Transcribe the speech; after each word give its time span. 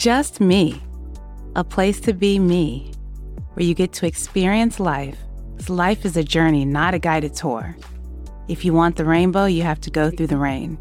Just 0.00 0.40
Me, 0.40 0.80
a 1.56 1.62
place 1.62 2.00
to 2.00 2.14
be 2.14 2.38
me, 2.38 2.90
where 3.52 3.66
you 3.66 3.74
get 3.74 3.92
to 3.92 4.06
experience 4.06 4.80
life. 4.80 5.18
Life 5.68 6.06
is 6.06 6.16
a 6.16 6.24
journey, 6.24 6.64
not 6.64 6.94
a 6.94 6.98
guided 6.98 7.34
tour. 7.34 7.76
If 8.48 8.64
you 8.64 8.72
want 8.72 8.96
the 8.96 9.04
rainbow, 9.04 9.44
you 9.44 9.62
have 9.62 9.78
to 9.82 9.90
go 9.90 10.10
through 10.10 10.28
the 10.28 10.38
rain. 10.38 10.78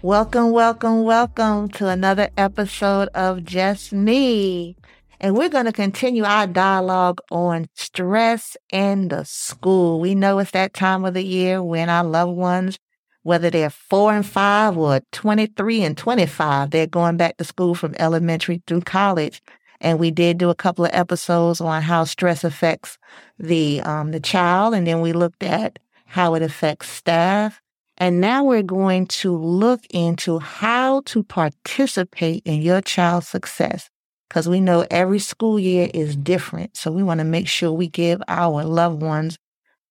Welcome, 0.00 0.52
welcome, 0.52 1.02
welcome 1.02 1.70
to 1.70 1.88
another 1.88 2.30
episode 2.36 3.08
of 3.16 3.42
Just 3.42 3.92
Me. 3.92 4.76
And 5.18 5.36
we're 5.36 5.48
going 5.48 5.66
to 5.66 5.72
continue 5.72 6.22
our 6.22 6.46
dialogue 6.46 7.20
on 7.32 7.66
stress 7.74 8.56
in 8.70 9.08
the 9.08 9.24
school. 9.24 9.98
We 9.98 10.14
know 10.14 10.38
it's 10.38 10.52
that 10.52 10.72
time 10.72 11.04
of 11.04 11.14
the 11.14 11.24
year 11.24 11.64
when 11.64 11.88
our 11.88 12.04
loved 12.04 12.36
ones 12.36 12.78
whether 13.22 13.50
they're 13.50 13.70
four 13.70 14.14
and 14.14 14.24
five 14.24 14.76
or 14.76 15.00
23 15.12 15.82
and 15.82 15.96
25, 15.96 16.70
they're 16.70 16.86
going 16.86 17.16
back 17.16 17.36
to 17.36 17.44
school 17.44 17.74
from 17.74 17.94
elementary 17.98 18.62
through 18.66 18.82
college. 18.82 19.42
And 19.80 19.98
we 19.98 20.10
did 20.10 20.38
do 20.38 20.50
a 20.50 20.54
couple 20.54 20.84
of 20.84 20.90
episodes 20.92 21.60
on 21.60 21.82
how 21.82 22.04
stress 22.04 22.42
affects 22.42 22.98
the, 23.38 23.80
um, 23.82 24.10
the 24.10 24.20
child. 24.20 24.74
And 24.74 24.86
then 24.86 25.00
we 25.00 25.12
looked 25.12 25.42
at 25.42 25.78
how 26.06 26.34
it 26.34 26.42
affects 26.42 26.88
staff. 26.88 27.60
And 27.96 28.20
now 28.20 28.44
we're 28.44 28.62
going 28.62 29.06
to 29.06 29.36
look 29.36 29.80
into 29.90 30.38
how 30.38 31.02
to 31.06 31.22
participate 31.22 32.42
in 32.44 32.62
your 32.62 32.80
child's 32.80 33.28
success 33.28 33.90
because 34.28 34.48
we 34.48 34.60
know 34.60 34.86
every 34.90 35.18
school 35.18 35.58
year 35.58 35.90
is 35.94 36.16
different. 36.16 36.76
So 36.76 36.92
we 36.92 37.02
want 37.02 37.18
to 37.18 37.24
make 37.24 37.48
sure 37.48 37.72
we 37.72 37.88
give 37.88 38.22
our 38.28 38.64
loved 38.64 39.02
ones 39.02 39.38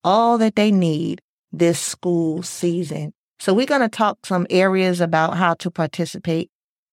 all 0.04 0.38
that 0.38 0.56
they 0.56 0.72
need 0.72 1.22
this 1.52 1.80
school 1.80 2.44
season. 2.44 3.14
So 3.40 3.54
we're 3.54 3.66
going 3.66 3.82
to 3.82 3.90
talk 3.90 4.26
some 4.26 4.48
areas 4.50 5.00
about 5.00 5.38
how 5.38 5.54
to 5.56 5.70
participate 5.70 6.50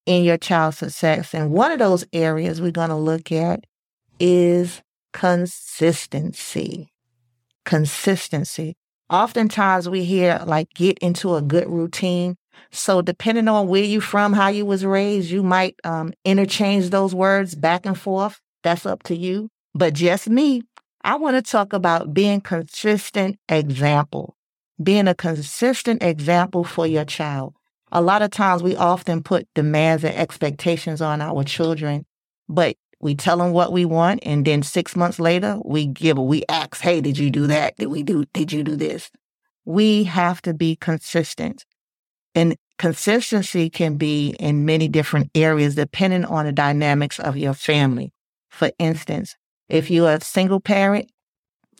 in 0.06 0.24
your 0.24 0.36
child's 0.36 0.78
success. 0.78 1.34
And 1.34 1.50
one 1.50 1.72
of 1.72 1.78
those 1.78 2.04
areas 2.12 2.60
we're 2.60 2.70
going 2.70 2.90
to 2.90 2.96
look 2.96 3.32
at 3.32 3.64
is 4.20 4.82
consistency. 5.12 6.92
Consistency. 7.64 8.76
Oftentimes 9.08 9.88
we 9.88 10.04
hear 10.04 10.42
like 10.44 10.68
get 10.74 10.98
into 10.98 11.34
a 11.34 11.42
good 11.42 11.68
routine. 11.68 12.36
So 12.70 13.02
depending 13.02 13.48
on 13.48 13.68
where 13.68 13.82
you 13.82 14.00
from, 14.00 14.32
how 14.32 14.48
you 14.48 14.66
was 14.66 14.84
raised, 14.84 15.30
you 15.30 15.42
might 15.42 15.76
um, 15.84 16.12
interchange 16.24 16.90
those 16.90 17.14
words 17.14 17.54
back 17.54 17.86
and 17.86 17.98
forth. 17.98 18.40
That's 18.62 18.86
up 18.86 19.02
to 19.04 19.16
you. 19.16 19.48
But 19.74 19.94
just 19.94 20.28
me, 20.28 20.62
I 21.02 21.16
want 21.16 21.36
to 21.36 21.42
talk 21.42 21.72
about 21.72 22.14
being 22.14 22.40
consistent 22.40 23.38
example 23.48 24.36
being 24.82 25.08
a 25.08 25.14
consistent 25.14 26.02
example 26.02 26.64
for 26.64 26.86
your 26.86 27.04
child. 27.04 27.54
A 27.92 28.00
lot 28.00 28.22
of 28.22 28.30
times 28.30 28.62
we 28.62 28.76
often 28.76 29.22
put 29.22 29.46
demands 29.54 30.04
and 30.04 30.14
expectations 30.14 31.00
on 31.00 31.20
our 31.20 31.44
children, 31.44 32.06
but 32.48 32.76
we 33.00 33.14
tell 33.14 33.38
them 33.38 33.52
what 33.52 33.72
we 33.72 33.84
want. 33.84 34.20
And 34.24 34.44
then 34.44 34.62
six 34.62 34.96
months 34.96 35.20
later, 35.20 35.58
we 35.64 35.86
give, 35.86 36.18
we 36.18 36.42
ask, 36.48 36.80
Hey, 36.80 37.00
did 37.00 37.18
you 37.18 37.30
do 37.30 37.46
that? 37.46 37.76
Did 37.76 37.86
we 37.86 38.02
do, 38.02 38.24
did 38.32 38.52
you 38.52 38.64
do 38.64 38.76
this? 38.76 39.10
We 39.64 40.04
have 40.04 40.42
to 40.42 40.54
be 40.54 40.76
consistent. 40.76 41.64
And 42.34 42.56
consistency 42.78 43.70
can 43.70 43.96
be 43.96 44.30
in 44.40 44.64
many 44.64 44.88
different 44.88 45.30
areas 45.34 45.76
depending 45.76 46.24
on 46.24 46.46
the 46.46 46.52
dynamics 46.52 47.20
of 47.20 47.36
your 47.36 47.54
family. 47.54 48.12
For 48.50 48.70
instance, 48.78 49.36
if 49.68 49.90
you're 49.90 50.10
a 50.10 50.20
single 50.20 50.60
parent, 50.60 51.10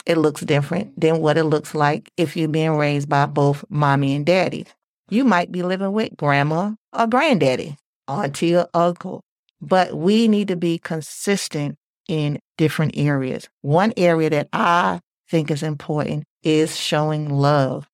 it 0.06 0.19
looks 0.19 0.42
different 0.42 0.98
than 1.00 1.20
what 1.20 1.38
it 1.38 1.44
looks 1.44 1.74
like 1.74 2.10
if 2.16 2.36
you're 2.36 2.48
being 2.48 2.77
raised 2.77 3.08
by 3.08 3.27
both 3.27 3.64
mommy 3.69 4.14
and 4.14 4.27
daddy. 4.27 4.66
You 5.10 5.24
might 5.24 5.52
be 5.52 5.62
living 5.62 5.92
with 5.92 6.16
grandma 6.16 6.72
or 6.92 7.06
granddaddy, 7.06 7.77
auntie 8.08 8.56
or 8.56 8.69
uncle, 8.75 9.22
but 9.60 9.94
we 9.94 10.28
need 10.28 10.48
to 10.48 10.56
be 10.56 10.78
consistent 10.78 11.76
in 12.09 12.38
different 12.59 12.97
areas. 12.97 13.48
One 13.62 13.93
area 13.97 14.31
that 14.31 14.48
I 14.53 15.00
think 15.28 15.50
is 15.50 15.62
important 15.62 16.25
is 16.43 16.76
showing 16.76 17.31
love. 17.31 17.88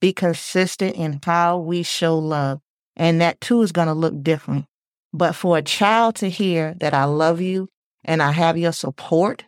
Be 0.00 0.12
consistent 0.12 0.96
in 0.96 1.20
how 1.24 1.58
we 1.58 1.82
show 1.82 2.18
love. 2.18 2.60
And 2.96 3.20
that 3.20 3.40
too 3.40 3.62
is 3.62 3.72
going 3.72 3.88
to 3.88 3.94
look 3.94 4.22
different. 4.22 4.66
But 5.12 5.34
for 5.34 5.58
a 5.58 5.62
child 5.62 6.16
to 6.16 6.30
hear 6.30 6.74
that 6.80 6.94
I 6.94 7.04
love 7.04 7.40
you 7.40 7.68
and 8.04 8.22
I 8.22 8.32
have 8.32 8.56
your 8.56 8.72
support 8.72 9.44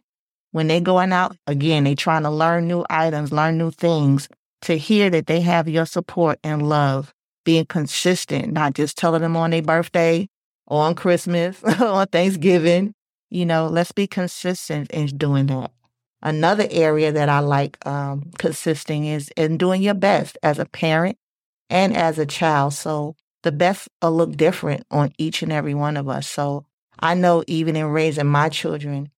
when 0.53 0.69
they 0.69 0.81
going 0.81 1.13
out, 1.13 1.37
again, 1.47 1.85
they 1.85 1.95
trying 1.95 2.23
to 2.23 2.31
learn 2.31 2.67
new 2.67 2.85
items, 2.89 3.33
learn 3.33 3.59
new 3.59 3.71
things, 3.71 4.29
to 4.63 4.77
hear 4.77 5.11
that 5.11 5.27
they 5.27 5.41
have 5.41 5.69
your 5.69 5.87
support 5.87 6.39
and 6.43 6.69
love, 6.69 7.13
being 7.45 7.67
consistent, 7.67 8.53
not 8.53 8.75
just 8.75 8.97
telling 8.97 9.23
them 9.23 9.37
on 9.37 9.51
their 9.51 9.63
birthday 9.63 10.29
on 10.67 10.95
Christmas 10.95 11.63
on 11.81 12.07
Thanksgiving. 12.09 12.95
You 13.31 13.47
know, 13.47 13.67
let's 13.67 13.93
be 13.93 14.07
consistent 14.07 14.91
in 14.91 15.07
doing 15.07 15.47
that. 15.47 15.71
Another 16.23 16.67
area 16.71 17.13
that 17.13 17.29
I 17.29 17.39
like 17.41 17.85
um, 17.87 18.31
consisting 18.39 19.05
is 19.05 19.31
in 19.37 19.57
doing 19.57 19.83
your 19.83 19.95
best 19.95 20.37
as 20.43 20.59
a 20.59 20.65
parent 20.65 21.17
and 21.71 21.97
as 21.97 22.19
a 22.19 22.27
child. 22.27 22.73
So 22.73 23.15
the 23.43 23.53
best 23.53 23.89
will 24.03 24.17
look 24.17 24.37
different 24.37 24.85
on 24.91 25.13
each 25.19 25.43
and 25.43 25.53
every 25.53 25.75
one 25.75 25.97
of 25.97 26.09
us. 26.09 26.27
So 26.27 26.65
I 26.99 27.15
know 27.15 27.45
even 27.47 27.77
in 27.77 27.87
raising 27.87 28.27
my 28.27 28.49
children, 28.49 29.11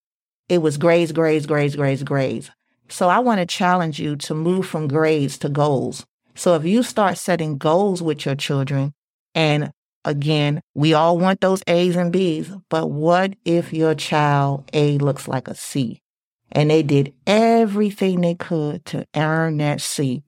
it 0.51 0.61
was 0.61 0.77
grades, 0.77 1.13
grades, 1.13 1.47
grades, 1.47 1.77
grades, 1.77 2.03
grades. 2.03 2.51
So 2.89 3.09
I 3.09 3.21
want 3.21 3.39
to 3.39 3.47
challenge 3.47 4.01
you 4.01 4.17
to 4.17 4.35
move 4.35 4.67
from 4.67 4.89
grades 4.89 5.39
to 5.39 5.49
goals. 5.49 6.05
So 6.35 6.57
if 6.57 6.65
you 6.65 6.83
start 6.83 7.19
setting 7.19 7.57
goals 7.57 8.03
with 8.03 8.27
your 8.27 8.35
children, 8.35 8.93
and 9.33 9.71
again, 10.05 10.61
we 10.75 10.93
all 10.93 11.17
want 11.19 11.41
those 11.41 11.63
A's 11.69 11.95
and 11.95 12.13
B's, 12.13 12.51
but 12.69 12.91
what 12.91 13.35
if 13.45 13.73
your 13.73 13.95
child 13.95 14.69
A 14.73 14.99
looks 14.99 15.29
like 15.29 15.47
a 15.47 15.55
C 15.55 16.03
and 16.51 16.69
they 16.69 16.83
did 16.83 17.15
everything 17.29 18.21
they 18.21 18.35
could 18.35 18.85
to 18.87 19.07
earn 19.15 19.59
that 19.59 19.81
C? 19.81 20.25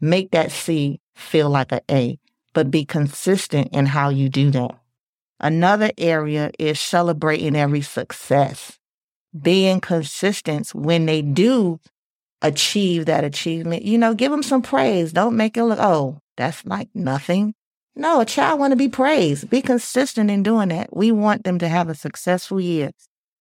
Make 0.00 0.30
that 0.30 0.52
C 0.52 1.00
feel 1.16 1.50
like 1.50 1.72
an 1.72 1.80
A, 1.90 2.20
but 2.52 2.70
be 2.70 2.84
consistent 2.84 3.70
in 3.72 3.86
how 3.86 4.10
you 4.10 4.28
do 4.28 4.52
that. 4.52 4.78
Another 5.40 5.90
area 5.98 6.52
is 6.60 6.78
celebrating 6.78 7.56
every 7.56 7.82
success 7.82 8.78
being 9.40 9.80
consistent 9.80 10.74
when 10.74 11.06
they 11.06 11.22
do 11.22 11.80
achieve 12.42 13.06
that 13.06 13.24
achievement. 13.24 13.82
You 13.82 13.98
know, 13.98 14.14
give 14.14 14.30
them 14.30 14.42
some 14.42 14.62
praise. 14.62 15.12
Don't 15.12 15.36
make 15.36 15.56
it 15.56 15.64
look, 15.64 15.78
oh, 15.80 16.20
that's 16.36 16.64
like 16.64 16.88
nothing. 16.94 17.54
No, 17.96 18.20
a 18.20 18.24
child 18.24 18.58
want 18.58 18.72
to 18.72 18.76
be 18.76 18.88
praised. 18.88 19.48
Be 19.50 19.62
consistent 19.62 20.30
in 20.30 20.42
doing 20.42 20.68
that. 20.70 20.96
We 20.96 21.12
want 21.12 21.44
them 21.44 21.58
to 21.60 21.68
have 21.68 21.88
a 21.88 21.94
successful 21.94 22.60
year. 22.60 22.90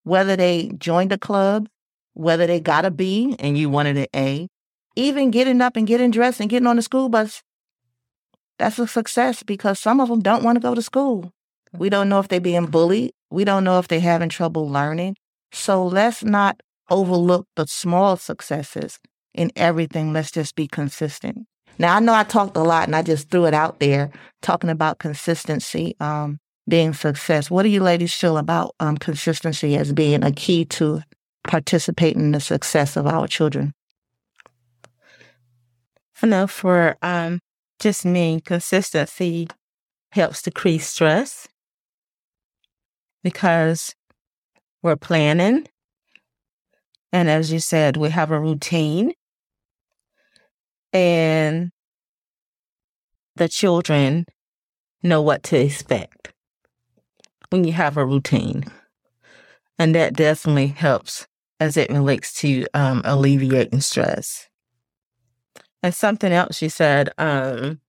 Whether 0.03 0.35
they 0.35 0.71
joined 0.77 1.13
a 1.13 1.17
club, 1.17 1.69
whether 2.13 2.45
they 2.47 2.59
got 2.59 2.85
a 2.85 2.91
B 2.91 3.35
and 3.39 3.57
you 3.57 3.69
wanted 3.69 3.97
an 3.97 4.07
A, 4.15 4.47
even 4.95 5.31
getting 5.31 5.61
up 5.61 5.77
and 5.77 5.87
getting 5.87 6.11
dressed 6.11 6.41
and 6.41 6.49
getting 6.49 6.67
on 6.67 6.75
the 6.75 6.81
school 6.81 7.07
bus, 7.07 7.41
that's 8.59 8.77
a 8.77 8.87
success 8.87 9.41
because 9.41 9.79
some 9.79 10.01
of 10.01 10.09
them 10.09 10.19
don't 10.19 10.43
want 10.43 10.57
to 10.57 10.61
go 10.61 10.75
to 10.75 10.81
school. 10.81 11.31
We 11.73 11.89
don't 11.89 12.09
know 12.09 12.19
if 12.19 12.27
they're 12.27 12.41
being 12.41 12.65
bullied. 12.65 13.13
We 13.29 13.45
don't 13.45 13.63
know 13.63 13.79
if 13.79 13.87
they're 13.87 14.01
having 14.01 14.29
trouble 14.29 14.69
learning. 14.69 15.15
So 15.51 15.85
let's 15.85 16.23
not 16.23 16.61
overlook 16.89 17.47
the 17.55 17.67
small 17.67 18.17
successes 18.17 18.99
in 19.33 19.51
everything. 19.55 20.13
Let's 20.13 20.31
just 20.31 20.55
be 20.55 20.67
consistent. 20.67 21.47
Now, 21.79 21.95
I 21.95 21.99
know 21.99 22.13
I 22.13 22.23
talked 22.23 22.57
a 22.57 22.61
lot 22.61 22.87
and 22.87 22.95
I 22.95 23.01
just 23.01 23.29
threw 23.29 23.45
it 23.45 23.53
out 23.53 23.79
there 23.79 24.11
talking 24.41 24.69
about 24.69 24.99
consistency 24.99 25.95
um, 25.99 26.37
being 26.67 26.93
success. 26.93 27.49
What 27.49 27.63
do 27.63 27.69
you 27.69 27.81
ladies 27.81 28.13
feel 28.13 28.37
about 28.37 28.75
um, 28.79 28.97
consistency 28.97 29.75
as 29.75 29.93
being 29.93 30.23
a 30.23 30.31
key 30.31 30.65
to 30.65 31.01
participating 31.43 32.21
in 32.21 32.31
the 32.31 32.39
success 32.39 32.95
of 32.95 33.07
our 33.07 33.27
children? 33.27 33.73
I 36.21 36.27
know 36.27 36.45
for 36.45 36.97
um, 37.01 37.39
just 37.79 38.05
me, 38.05 38.41
consistency 38.41 39.47
helps 40.11 40.43
decrease 40.43 40.87
stress 40.87 41.47
because 43.23 43.95
we're 44.81 44.95
planning. 44.95 45.67
And 47.11 47.29
as 47.29 47.51
you 47.51 47.59
said, 47.59 47.97
we 47.97 48.09
have 48.09 48.31
a 48.31 48.39
routine. 48.39 49.13
And 50.93 51.71
the 53.35 53.47
children 53.47 54.25
know 55.03 55.21
what 55.21 55.43
to 55.43 55.57
expect 55.57 56.33
when 57.49 57.63
you 57.63 57.73
have 57.73 57.97
a 57.97 58.05
routine. 58.05 58.65
And 59.77 59.95
that 59.95 60.13
definitely 60.13 60.67
helps 60.67 61.27
as 61.59 61.77
it 61.77 61.89
relates 61.89 62.33
to 62.41 62.65
um, 62.73 63.01
alleviating 63.03 63.81
stress. 63.81 64.47
And 65.83 65.93
something 65.93 66.31
else 66.31 66.61
you 66.61 66.69
said, 66.69 67.09
um, 67.17 67.79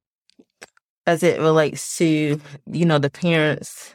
as 1.07 1.23
it 1.23 1.41
relates 1.41 1.97
to, 1.99 2.41
you 2.67 2.85
know, 2.85 2.99
the 2.99 3.11
parents 3.11 3.95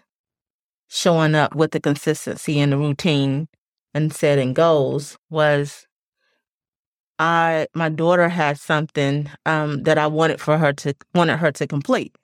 showing 0.88 1.36
up 1.36 1.56
with 1.56 1.72
the 1.72 1.80
consistency 1.80 2.60
and 2.60 2.72
the 2.72 2.78
routine 2.78 3.48
and 3.94 4.14
setting 4.14 4.54
goals 4.54 5.18
was 5.30 5.88
I 7.20 7.68
my 7.74 7.90
daughter 7.90 8.30
had 8.30 8.60
something 8.60 9.30
um, 9.46 9.84
that 9.84 9.98
I 9.98 10.08
wanted 10.08 10.40
for 10.40 10.58
her 10.58 10.74
to 10.74 10.94
wanted 11.16 11.38
her 11.38 11.52
to 11.54 11.68
complete. 11.68 12.16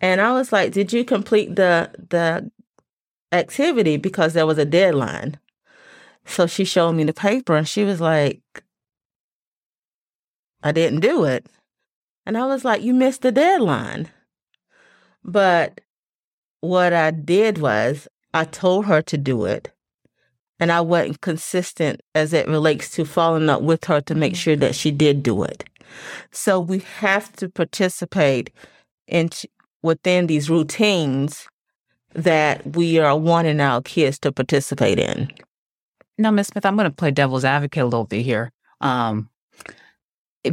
And 0.00 0.20
I 0.20 0.32
was 0.32 0.52
like, 0.52 0.72
"Did 0.72 0.92
you 0.92 1.04
complete 1.04 1.56
the 1.56 1.90
the 2.10 2.50
activity 3.32 3.96
because 3.96 4.34
there 4.34 4.46
was 4.46 4.58
a 4.58 4.64
deadline?" 4.64 5.38
So 6.26 6.46
she 6.46 6.64
showed 6.64 6.92
me 6.92 7.04
the 7.04 7.12
paper 7.14 7.56
and 7.56 7.68
she 7.68 7.84
was 7.84 8.00
like, 8.00 8.42
"I 10.62 10.72
didn't 10.72 11.00
do 11.00 11.24
it." 11.24 11.46
And 12.26 12.38
I 12.38 12.46
was 12.46 12.64
like, 12.64 12.82
"You 12.82 12.94
missed 12.94 13.22
the 13.22 13.32
deadline." 13.32 14.10
But 15.24 15.80
what 16.62 16.94
I 16.94 17.10
did 17.10 17.58
was 17.58 18.08
I 18.32 18.44
told 18.44 18.86
her 18.86 19.02
to 19.02 19.18
do 19.18 19.44
it. 19.44 19.70
And 20.58 20.70
I 20.70 20.80
wasn't 20.80 21.20
consistent 21.20 22.00
as 22.14 22.32
it 22.32 22.46
relates 22.46 22.90
to 22.92 23.04
following 23.04 23.50
up 23.50 23.62
with 23.62 23.84
her 23.86 24.00
to 24.02 24.14
make 24.14 24.36
sure 24.36 24.54
that 24.56 24.76
she 24.76 24.92
did 24.92 25.22
do 25.22 25.42
it. 25.42 25.64
So 26.30 26.60
we 26.60 26.78
have 27.00 27.32
to 27.34 27.48
participate 27.48 28.50
in 29.08 29.30
within 29.82 30.28
these 30.28 30.48
routines 30.48 31.48
that 32.14 32.76
we 32.76 33.00
are 33.00 33.16
wanting 33.18 33.60
our 33.60 33.82
kids 33.82 34.20
to 34.20 34.30
participate 34.30 35.00
in. 35.00 35.32
Now, 36.16 36.30
Ms. 36.30 36.48
Smith, 36.48 36.64
I'm 36.64 36.76
going 36.76 36.88
to 36.88 36.94
play 36.94 37.10
devil's 37.10 37.44
advocate 37.44 37.82
a 37.82 37.86
little 37.86 38.04
bit 38.04 38.22
here. 38.22 38.52
Um, 38.80 39.30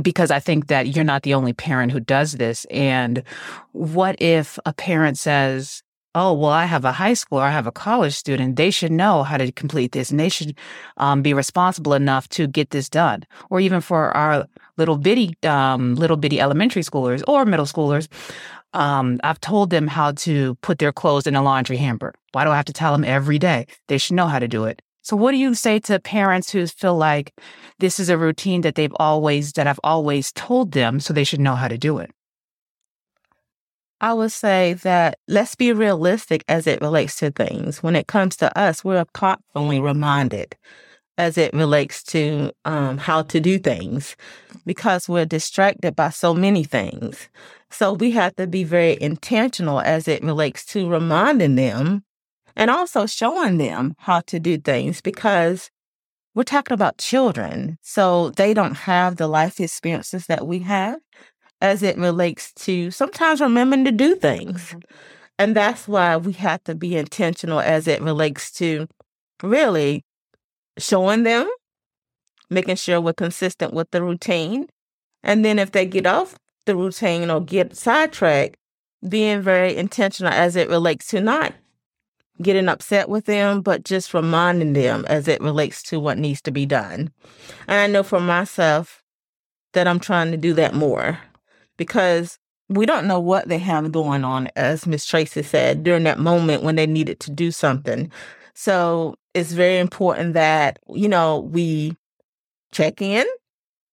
because 0.01 0.31
I 0.31 0.39
think 0.39 0.67
that 0.67 0.95
you're 0.95 1.05
not 1.05 1.23
the 1.23 1.33
only 1.33 1.53
parent 1.53 1.91
who 1.91 1.99
does 1.99 2.33
this. 2.33 2.65
And 2.65 3.23
what 3.71 4.19
if 4.21 4.57
a 4.65 4.73
parent 4.73 5.17
says, 5.17 5.83
Oh, 6.15 6.33
well, 6.33 6.49
I 6.49 6.65
have 6.65 6.85
a 6.85 6.91
high 6.91 7.13
school 7.13 7.37
or 7.37 7.43
I 7.43 7.51
have 7.51 7.67
a 7.67 7.71
college 7.71 8.15
student. 8.15 8.55
They 8.55 8.71
should 8.71 8.91
know 8.91 9.21
how 9.21 9.37
to 9.37 9.51
complete 9.51 9.91
this 9.91 10.09
and 10.09 10.19
they 10.19 10.29
should 10.29 10.57
um, 10.97 11.21
be 11.21 11.35
responsible 11.35 11.93
enough 11.93 12.27
to 12.29 12.47
get 12.47 12.71
this 12.71 12.89
done. 12.89 13.23
Or 13.51 13.59
even 13.59 13.79
for 13.79 14.15
our 14.17 14.47
little 14.77 14.97
bitty, 14.97 15.35
um, 15.43 15.93
little 15.93 16.17
bitty 16.17 16.39
elementary 16.39 16.81
schoolers 16.81 17.21
or 17.27 17.45
middle 17.45 17.67
schoolers, 17.67 18.07
um, 18.73 19.19
I've 19.23 19.39
told 19.39 19.69
them 19.69 19.85
how 19.85 20.13
to 20.13 20.55
put 20.61 20.79
their 20.79 20.91
clothes 20.91 21.27
in 21.27 21.35
a 21.35 21.43
laundry 21.43 21.77
hamper. 21.77 22.15
Why 22.31 22.43
do 22.43 22.49
I 22.49 22.55
have 22.55 22.65
to 22.65 22.73
tell 22.73 22.91
them 22.91 23.03
every 23.03 23.37
day? 23.37 23.67
They 23.87 23.99
should 23.99 24.15
know 24.15 24.27
how 24.27 24.39
to 24.39 24.47
do 24.47 24.65
it. 24.65 24.81
So 25.03 25.15
what 25.15 25.31
do 25.31 25.37
you 25.37 25.53
say 25.53 25.79
to 25.79 25.99
parents 25.99 26.51
who 26.51 26.65
feel 26.65 26.97
like 26.97 27.33
this 27.77 27.99
is 27.99 28.09
a 28.09 28.17
routine 28.17 28.61
that 28.61 28.73
they've 28.75 28.95
always 28.99 29.53
that 29.53 29.67
I've 29.67 29.79
always 29.83 30.31
told 30.31 30.71
them 30.71 30.99
so 30.99 31.13
they 31.13 31.23
should 31.23 31.39
know 31.39 31.55
how 31.55 31.67
to 31.67 31.77
do 31.77 31.99
it? 31.99 32.11
I 34.01 34.13
would 34.13 34.31
say 34.31 34.73
that 34.73 35.19
let's 35.27 35.55
be 35.55 35.73
realistic 35.73 36.45
as 36.47 36.67
it 36.67 36.81
relates 36.81 37.17
to 37.17 37.31
things. 37.31 37.83
When 37.83 37.95
it 37.95 38.07
comes 38.07 38.37
to 38.37 38.57
us, 38.57 38.83
we're 38.83 39.05
constantly 39.13 39.79
reminded 39.81 40.55
as 41.17 41.37
it 41.37 41.53
relates 41.53 42.01
to 42.01 42.51
um, 42.63 42.97
how 42.97 43.23
to 43.23 43.41
do 43.41 43.59
things 43.59 44.15
because 44.65 45.09
we're 45.09 45.25
distracted 45.25 45.95
by 45.95 46.09
so 46.09 46.33
many 46.33 46.63
things. 46.63 47.27
So 47.69 47.93
we 47.93 48.11
have 48.11 48.35
to 48.37 48.47
be 48.47 48.63
very 48.63 48.97
intentional 49.01 49.81
as 49.81 50.07
it 50.07 50.23
relates 50.23 50.63
to 50.67 50.89
reminding 50.89 51.55
them 51.55 52.05
and 52.55 52.71
also 52.71 53.05
showing 53.05 53.57
them 53.57 53.95
how 53.97 54.21
to 54.21 54.39
do 54.39 54.57
things 54.57 55.01
because 55.01 55.69
we're 56.35 56.43
talking 56.43 56.73
about 56.73 56.99
children. 56.99 57.77
So 57.81 58.29
they 58.29 58.53
don't 58.53 58.75
have 58.75 59.17
the 59.17 59.27
life 59.27 59.59
experiences 59.59 60.27
that 60.27 60.47
we 60.47 60.59
have 60.59 60.99
as 61.61 61.83
it 61.83 61.97
relates 61.97 62.53
to 62.53 62.91
sometimes 62.91 63.41
remembering 63.41 63.85
to 63.85 63.91
do 63.91 64.15
things. 64.15 64.69
Mm-hmm. 64.69 64.79
And 65.37 65.55
that's 65.55 65.87
why 65.87 66.17
we 66.17 66.33
have 66.33 66.63
to 66.65 66.75
be 66.75 66.97
intentional 66.97 67.59
as 67.59 67.87
it 67.87 68.01
relates 68.01 68.51
to 68.53 68.87
really 69.41 70.03
showing 70.77 71.23
them, 71.23 71.49
making 72.49 72.75
sure 72.75 72.99
we're 72.99 73.13
consistent 73.13 73.73
with 73.73 73.89
the 73.91 74.03
routine. 74.03 74.67
And 75.23 75.45
then 75.45 75.59
if 75.59 75.71
they 75.71 75.85
get 75.85 76.05
off 76.05 76.37
the 76.65 76.75
routine 76.75 77.29
or 77.29 77.41
get 77.41 77.75
sidetracked, 77.75 78.57
being 79.07 79.41
very 79.41 79.77
intentional 79.77 80.33
as 80.33 80.57
it 80.57 80.67
relates 80.67 81.07
to 81.07 81.21
not 81.21 81.53
getting 82.41 82.67
upset 82.67 83.07
with 83.07 83.25
them, 83.25 83.61
but 83.61 83.83
just 83.83 84.13
reminding 84.13 84.73
them 84.73 85.05
as 85.07 85.27
it 85.27 85.41
relates 85.41 85.83
to 85.83 85.99
what 85.99 86.17
needs 86.17 86.41
to 86.41 86.51
be 86.51 86.65
done. 86.65 87.11
And 87.67 87.77
I 87.77 87.87
know 87.87 88.03
for 88.03 88.19
myself 88.19 89.03
that 89.73 89.87
I'm 89.87 89.99
trying 89.99 90.31
to 90.31 90.37
do 90.37 90.53
that 90.53 90.73
more 90.73 91.19
because 91.79 92.37
we 92.67 92.85
don't 92.85 93.07
know 93.07 93.19
what 93.19 93.47
they 93.47 93.57
have 93.57 93.91
going 93.91 94.23
on, 94.23 94.49
as 94.55 94.85
Miss 94.85 95.05
Tracy 95.05 95.41
said, 95.41 95.83
during 95.83 96.03
that 96.03 96.19
moment 96.19 96.61
when 96.61 96.75
they 96.75 96.85
needed 96.85 97.19
to 97.21 97.31
do 97.31 97.49
something. 97.49 98.11
So 98.53 99.15
it's 99.33 99.53
very 99.53 99.79
important 99.79 100.33
that, 100.33 100.77
you 100.89 101.09
know, 101.09 101.39
we 101.39 101.95
check 102.71 103.01
in 103.01 103.25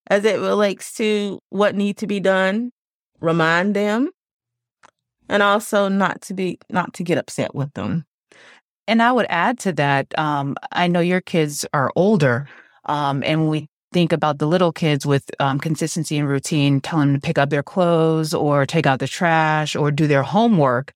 as 0.09 0.25
it 0.25 0.39
relates 0.41 0.93
to 0.95 1.41
what 1.49 1.75
needs 1.75 2.01
to 2.01 2.07
be 2.07 2.21
done, 2.21 2.73
remind 3.21 3.75
them, 3.75 4.11
and 5.29 5.43
also 5.43 5.89
not 5.89 6.21
to 6.23 6.35
be 6.35 6.59
not 6.69 6.93
to 6.95 7.05
get 7.05 7.19
upset 7.19 7.55
with 7.55 7.73
them. 7.75 8.05
And 8.89 9.03
I 9.03 9.11
would 9.13 9.27
add 9.31 9.59
to 9.61 9.73
that, 9.75 10.17
um, 10.19 10.55
I 10.73 10.87
know 10.87 11.01
your 11.01 11.21
kids 11.21 11.65
are 11.73 11.91
older, 11.97 12.49
um, 12.85 13.23
and 13.25 13.49
we 13.49 13.69
think 13.93 14.13
about 14.13 14.39
the 14.39 14.47
little 14.47 14.73
kids 14.73 15.07
with 15.07 15.31
um, 15.41 15.59
consistency 15.59 16.19
and 16.19 16.29
routine, 16.29 16.81
tell 16.81 16.99
them 17.01 17.15
to 17.15 17.21
pick 17.21 17.39
up 17.39 17.51
their 17.51 17.63
clothes 17.63 18.35
or 18.35 18.67
take 18.67 18.87
out 18.87 18.99
the 18.99 19.07
trash 19.07 19.77
or 19.77 19.91
do 19.91 20.07
their 20.07 20.23
homework. 20.23 20.93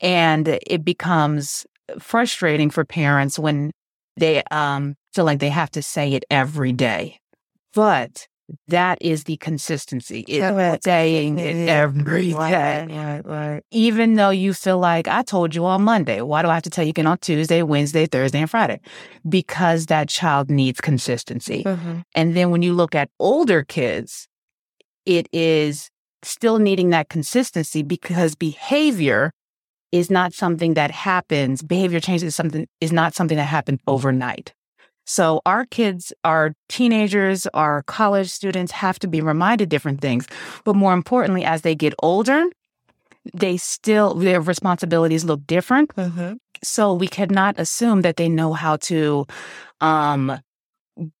And 0.00 0.46
it 0.48 0.84
becomes 0.84 1.66
frustrating 1.98 2.70
for 2.70 2.84
parents 2.84 3.38
when 3.38 3.72
they 4.16 4.42
um, 4.50 4.94
feel 5.14 5.24
like 5.24 5.38
they 5.38 5.48
have 5.48 5.70
to 5.72 5.82
say 5.82 6.12
it 6.12 6.24
every 6.30 6.72
day. 6.72 7.18
But 7.74 8.26
that 8.68 8.98
is 9.00 9.24
the 9.24 9.36
consistency. 9.38 10.24
It's 10.28 10.84
saying 10.84 11.38
it 11.38 11.68
every 11.68 12.30
day. 12.32 12.86
Right, 12.88 13.20
right. 13.24 13.62
Even 13.70 14.14
though 14.14 14.30
you 14.30 14.54
feel 14.54 14.78
like 14.78 15.08
I 15.08 15.22
told 15.22 15.54
you 15.54 15.64
on 15.64 15.82
Monday, 15.82 16.20
why 16.20 16.42
do 16.42 16.48
I 16.48 16.54
have 16.54 16.62
to 16.64 16.70
tell 16.70 16.84
you 16.84 16.90
again 16.90 17.06
on 17.06 17.18
Tuesday, 17.18 17.62
Wednesday, 17.62 18.06
Thursday, 18.06 18.40
and 18.40 18.50
Friday? 18.50 18.80
Because 19.28 19.86
that 19.86 20.08
child 20.08 20.50
needs 20.50 20.80
consistency. 20.80 21.64
Mm-hmm. 21.64 22.00
And 22.14 22.36
then 22.36 22.50
when 22.50 22.62
you 22.62 22.74
look 22.74 22.94
at 22.94 23.10
older 23.18 23.62
kids, 23.64 24.28
it 25.06 25.28
is 25.32 25.90
still 26.22 26.58
needing 26.58 26.90
that 26.90 27.08
consistency 27.08 27.82
because 27.82 28.34
behavior 28.34 29.32
is 29.90 30.10
not 30.10 30.32
something 30.32 30.74
that 30.74 30.90
happens. 30.90 31.62
Behavior 31.62 32.00
change 32.00 32.22
is 32.22 32.34
something 32.34 32.66
is 32.80 32.92
not 32.92 33.14
something 33.14 33.36
that 33.36 33.44
happens 33.44 33.80
overnight. 33.86 34.54
So 35.04 35.40
our 35.46 35.64
kids, 35.66 36.12
our 36.24 36.54
teenagers, 36.68 37.46
our 37.48 37.82
college 37.84 38.30
students 38.30 38.72
have 38.72 38.98
to 39.00 39.08
be 39.08 39.20
reminded 39.20 39.68
different 39.68 40.00
things. 40.00 40.26
But 40.64 40.76
more 40.76 40.94
importantly, 40.94 41.44
as 41.44 41.62
they 41.62 41.74
get 41.74 41.94
older, 42.02 42.44
they 43.34 43.56
still, 43.56 44.14
their 44.14 44.40
responsibilities 44.40 45.24
look 45.24 45.46
different. 45.46 45.94
Mm-hmm. 45.96 46.34
So 46.64 46.94
we 46.94 47.08
cannot 47.08 47.58
assume 47.58 48.02
that 48.02 48.16
they 48.16 48.28
know 48.28 48.52
how 48.52 48.76
to, 48.76 49.26
um, 49.80 50.40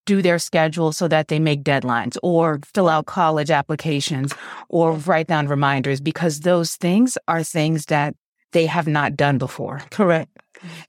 do 0.04 0.20
their 0.20 0.38
schedule 0.38 0.92
so 0.92 1.08
that 1.08 1.28
they 1.28 1.38
make 1.38 1.62
deadlines 1.62 2.16
or 2.22 2.60
fill 2.74 2.88
out 2.88 3.06
college 3.06 3.50
applications 3.50 4.34
or 4.68 4.92
write 4.92 5.28
down 5.28 5.48
reminders 5.48 6.00
because 6.00 6.40
those 6.40 6.76
things 6.76 7.16
are 7.26 7.42
things 7.42 7.86
that 7.86 8.14
they 8.52 8.66
have 8.66 8.86
not 8.86 9.16
done 9.16 9.38
before. 9.38 9.80
Correct. 9.90 10.31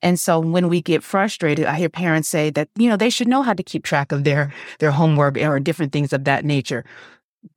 And 0.02 0.20
so 0.20 0.40
when 0.40 0.70
we 0.70 0.82
get 0.82 1.04
frustrated, 1.04 1.66
I 1.66 1.76
hear 1.76 1.90
parents 1.90 2.30
say 2.30 2.50
that, 2.52 2.70
you 2.78 2.90
know, 2.90 2.98
they 2.98 3.10
should 3.10 3.28
know 3.28 3.42
how 3.42 3.54
to 3.54 3.64
keep 3.64 3.84
track 3.84 4.12
of 4.12 4.24
their, 4.24 4.54
their 4.80 4.92
homework 4.92 5.38
or 5.38 5.60
different 5.60 5.92
things 5.92 6.14
of 6.14 6.24
that 6.26 6.46
nature. 6.46 6.84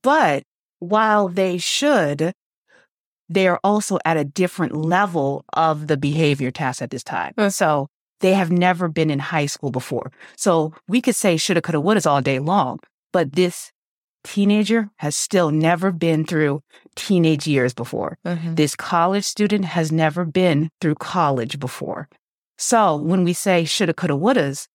But 0.03 0.43
while 0.79 1.29
they 1.29 1.59
should, 1.59 2.33
they 3.29 3.49
are 3.49 3.61
also 3.65 3.99
at 4.05 4.17
a 4.17 4.25
different 4.25 4.75
level 4.75 5.45
of 5.53 5.87
the 5.87 5.97
behavior 5.97 6.51
task 6.51 6.83
at 6.83 6.91
this 6.91 7.03
time. 7.03 7.35
Mm. 7.37 7.53
So 7.53 7.89
they 8.21 8.33
have 8.33 8.51
never 8.51 8.89
been 8.89 9.11
in 9.11 9.19
high 9.19 9.47
school 9.47 9.71
before. 9.71 10.13
So 10.37 10.73
we 10.89 11.01
could 11.01 11.17
say 11.17 11.37
shoulda, 11.37 11.61
coulda, 11.61 11.81
woulda 11.81 12.09
all 12.09 12.23
day 12.23 12.39
long, 12.39 12.81
but 13.13 13.33
this 13.33 13.73
teenager 14.27 14.91
has 14.97 15.17
still 15.17 15.51
never 15.53 15.93
been 15.93 16.25
through 16.25 16.61
teenage 16.97 17.47
years 17.47 17.73
before. 17.73 18.19
Mm-hmm. 18.27 18.57
This 18.57 18.75
college 18.75 19.25
student 19.25 19.65
has 19.67 19.93
never 19.93 20.25
been 20.25 20.71
through 20.81 20.97
college 20.97 21.61
before. 21.61 22.09
So 22.59 22.97
when 22.97 23.23
we 23.23 23.33
say 23.33 23.65
shoulda, 23.65 23.95
coulda, 23.95 24.15
wouldas, 24.15 24.67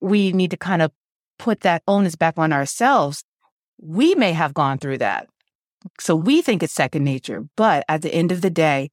we 0.00 0.32
need 0.32 0.50
to 0.52 0.56
kind 0.56 0.80
of 0.80 0.90
put 1.38 1.60
that 1.60 1.82
onus 1.86 2.16
back 2.16 2.38
on 2.38 2.52
ourselves. 2.52 3.24
We 3.78 4.14
may 4.14 4.32
have 4.32 4.54
gone 4.54 4.78
through 4.78 4.98
that. 4.98 5.28
So 6.00 6.16
we 6.16 6.40
think 6.40 6.62
it's 6.62 6.72
second 6.72 7.04
nature, 7.04 7.44
but 7.56 7.84
at 7.88 8.00
the 8.02 8.14
end 8.14 8.32
of 8.32 8.40
the 8.40 8.50
day, 8.50 8.90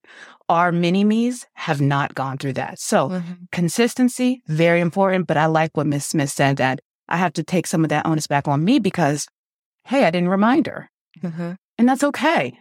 our 0.50 0.72
mini 0.72 1.04
me's 1.06 1.46
have 1.54 1.80
not 1.80 2.16
gone 2.16 2.38
through 2.38 2.54
that. 2.54 2.80
So 2.80 3.10
mm-hmm. 3.10 3.34
consistency, 3.52 4.42
very 4.48 4.82
important. 4.82 5.28
But 5.28 5.38
I 5.38 5.46
like 5.46 5.78
what 5.78 5.88
Miss 5.88 6.08
Smith 6.08 6.32
said 6.32 6.58
that 6.58 6.82
I 7.08 7.18
have 7.18 7.34
to 7.34 7.44
take 7.44 7.68
some 7.68 7.86
of 7.86 7.90
that 7.90 8.06
onus 8.06 8.28
back 8.28 8.48
on 8.48 8.66
me 8.66 8.80
because 8.80 9.28
hey, 9.90 10.06
I 10.06 10.12
didn't 10.12 10.30
remind 10.30 10.68
her. 10.68 10.90
Mm-hmm. 11.22 11.54
And 11.78 11.90
that's 11.90 12.04
okay. 12.04 12.58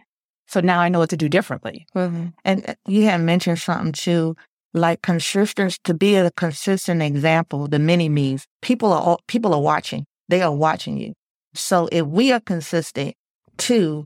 So 0.47 0.61
now 0.61 0.79
I 0.79 0.89
know 0.89 0.97
what 0.97 1.11
to 1.11 1.17
do 1.17 1.29
differently. 1.29 1.85
Mm-hmm. 1.95 2.27
And 2.43 2.67
uh, 2.67 2.73
you 2.87 3.03
had 3.03 3.21
mentioned 3.21 3.59
something 3.59 3.91
too, 3.91 4.35
like 4.73 5.03
consistent 5.03 5.77
to 5.83 5.93
be 5.93 6.15
a 6.15 6.31
consistent 6.31 7.03
example, 7.03 7.67
the 7.67 7.77
mini 7.77 8.09
me's. 8.09 8.47
People 8.63 8.91
are 8.91 9.17
people 9.27 9.53
are 9.53 9.61
watching. 9.61 10.05
They 10.27 10.41
are 10.41 10.53
watching 10.53 10.97
you. 10.97 11.13
So 11.53 11.87
if 11.91 12.05
we 12.05 12.31
are 12.31 12.39
consistent 12.39 13.15
too, 13.57 14.05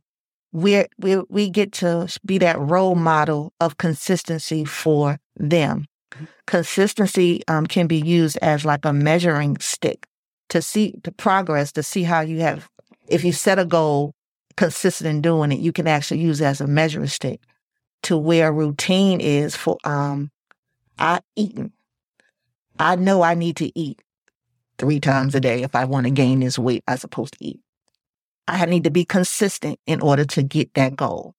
we 0.52 0.86
we 1.00 1.18
we 1.30 1.50
get 1.50 1.72
to 1.74 2.14
be 2.26 2.38
that 2.40 2.60
role 2.60 2.96
model 2.96 3.54
of 3.62 3.78
consistency 3.78 4.66
for 4.66 5.18
them. 5.38 5.86
Consistency 6.46 7.42
um, 7.48 7.66
can 7.68 7.88
be 7.88 8.00
used 8.00 8.38
as 8.42 8.66
like 8.66 8.86
a 8.86 8.94
measuring 8.94 9.58
stick 9.60 10.06
to 10.50 10.62
see 10.62 10.94
the 11.04 11.12
progress, 11.12 11.72
to 11.72 11.82
see 11.82 12.04
how 12.04 12.20
you 12.20 12.42
have. 12.42 12.70
If 13.14 13.24
you 13.24 13.32
set 13.32 13.60
a 13.60 13.66
goal, 13.66 14.16
consistent 14.58 15.08
in 15.08 15.22
doing 15.22 15.52
it, 15.52 15.60
you 15.60 15.72
can 15.72 15.88
actually 15.88 16.22
use 16.22 16.42
as 16.42 16.60
a 16.62 16.66
measuring 16.68 17.08
stick 17.08 17.42
to 18.04 18.18
where 18.18 18.52
routine 18.52 19.22
is 19.22 19.56
for 19.56 19.78
um 19.84 20.32
I 20.98 21.20
eating. 21.36 21.72
I 22.80 22.96
know 22.96 23.22
I 23.22 23.36
need 23.36 23.56
to 23.58 23.78
eat 23.80 24.02
three 24.80 25.00
times 25.00 25.36
a 25.36 25.40
day 25.40 25.62
if 25.62 25.76
I 25.76 25.86
want 25.86 26.08
to 26.08 26.12
gain 26.12 26.40
this 26.40 26.58
weight 26.58 26.84
I'm 26.88 26.98
supposed 26.98 27.38
to 27.38 27.46
eat. 27.46 27.60
I 28.48 28.66
need 28.66 28.84
to 28.86 28.90
be 28.90 29.06
consistent 29.06 29.80
in 29.86 30.02
order 30.02 30.26
to 30.26 30.42
get 30.42 30.74
that 30.74 30.96
goal. 30.96 31.36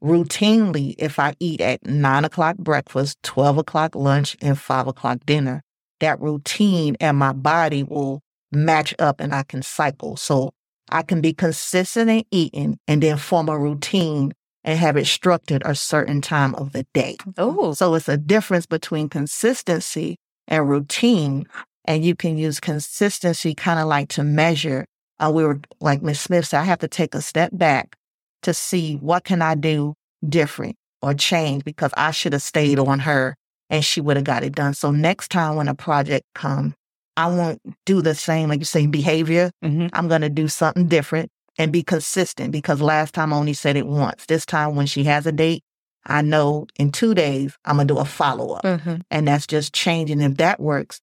Routinely, 0.00 0.94
if 0.96 1.18
I 1.18 1.34
eat 1.40 1.60
at 1.60 1.84
nine 1.84 2.24
o'clock 2.24 2.56
breakfast, 2.56 3.18
12 3.24 3.58
o'clock 3.58 3.96
lunch, 3.96 4.36
and 4.40 4.56
five 4.56 4.86
o'clock 4.86 5.18
dinner, 5.26 5.64
that 5.98 6.20
routine 6.20 6.96
and 7.00 7.16
my 7.16 7.32
body 7.32 7.82
will 7.82 8.22
match 8.52 8.94
up 9.00 9.20
and 9.20 9.34
I 9.34 9.42
can 9.42 9.62
cycle. 9.62 10.16
So 10.16 10.52
I 10.88 11.02
can 11.02 11.20
be 11.20 11.32
consistent 11.32 12.10
in 12.10 12.24
eating 12.30 12.78
and 12.86 13.02
then 13.02 13.16
form 13.16 13.48
a 13.48 13.58
routine 13.58 14.32
and 14.64 14.78
have 14.78 14.96
it 14.96 15.06
structured 15.06 15.62
a 15.64 15.74
certain 15.74 16.20
time 16.20 16.54
of 16.56 16.72
the 16.72 16.86
day. 16.92 17.16
Oh, 17.38 17.72
So 17.72 17.94
it's 17.94 18.08
a 18.08 18.16
difference 18.16 18.66
between 18.66 19.08
consistency 19.08 20.16
and 20.48 20.68
routine. 20.68 21.46
And 21.84 22.04
you 22.04 22.16
can 22.16 22.36
use 22.36 22.58
consistency 22.58 23.54
kind 23.54 23.78
of 23.78 23.86
like 23.86 24.08
to 24.10 24.24
measure. 24.24 24.86
Uh, 25.20 25.30
we 25.32 25.44
were 25.44 25.60
like 25.80 26.02
Miss 26.02 26.20
Smith 26.20 26.46
said, 26.46 26.60
I 26.60 26.64
have 26.64 26.80
to 26.80 26.88
take 26.88 27.14
a 27.14 27.22
step 27.22 27.50
back 27.52 27.96
to 28.42 28.52
see 28.52 28.96
what 28.96 29.24
can 29.24 29.40
I 29.40 29.54
do 29.54 29.94
different 30.28 30.76
or 31.00 31.14
change 31.14 31.64
because 31.64 31.92
I 31.96 32.10
should 32.10 32.32
have 32.32 32.42
stayed 32.42 32.78
on 32.78 33.00
her 33.00 33.36
and 33.70 33.84
she 33.84 34.00
would 34.00 34.16
have 34.16 34.24
got 34.24 34.42
it 34.42 34.54
done. 34.54 34.74
So 34.74 34.90
next 34.90 35.30
time 35.30 35.56
when 35.56 35.68
a 35.68 35.74
project 35.74 36.24
comes, 36.34 36.74
I 37.16 37.26
won't 37.28 37.60
do 37.86 38.02
the 38.02 38.14
same, 38.14 38.48
like 38.48 38.60
you 38.60 38.64
say, 38.66 38.86
behavior. 38.86 39.50
Mhm. 39.64 39.90
I'm 39.92 40.08
going 40.08 40.20
to 40.20 40.28
do 40.28 40.48
something 40.48 40.86
different 40.86 41.30
and 41.58 41.72
be 41.72 41.82
consistent 41.82 42.52
because 42.52 42.80
last 42.80 43.14
time 43.14 43.32
I 43.32 43.36
only 43.36 43.54
said 43.54 43.76
it 43.76 43.86
once. 43.86 44.26
This 44.26 44.44
time 44.44 44.76
when 44.76 44.86
she 44.86 45.04
has 45.04 45.26
a 45.26 45.32
date, 45.32 45.62
I 46.04 46.22
know 46.22 46.66
in 46.78 46.92
two 46.92 47.14
days 47.14 47.56
I'm 47.64 47.76
going 47.76 47.88
to 47.88 47.94
do 47.94 48.00
a 48.00 48.04
follow 48.04 48.54
up. 48.54 48.64
Mm-hmm. 48.64 48.96
And 49.10 49.28
that's 49.28 49.46
just 49.46 49.72
changing. 49.72 50.20
If 50.20 50.36
that 50.36 50.60
works, 50.60 51.00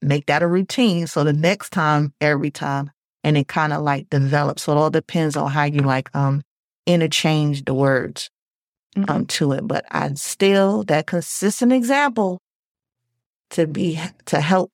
make 0.00 0.26
that 0.26 0.42
a 0.42 0.46
routine. 0.48 1.06
So 1.06 1.24
the 1.24 1.32
next 1.32 1.70
time, 1.70 2.12
every 2.20 2.50
time, 2.50 2.90
and 3.24 3.36
it 3.36 3.46
kind 3.46 3.72
of 3.72 3.82
like 3.82 4.10
develops. 4.10 4.64
So 4.64 4.72
it 4.72 4.78
all 4.78 4.90
depends 4.90 5.36
on 5.36 5.50
how 5.50 5.64
you 5.64 5.80
like 5.80 6.14
um 6.16 6.42
interchange 6.86 7.64
the 7.64 7.74
words 7.74 8.30
um 9.08 9.26
to 9.26 9.52
it. 9.52 9.66
But 9.66 9.84
I 9.90 10.12
still 10.14 10.82
that 10.84 11.06
consistent 11.06 11.72
example 11.72 12.40
to 13.50 13.66
be 13.66 14.00
to 14.26 14.40
help 14.40 14.72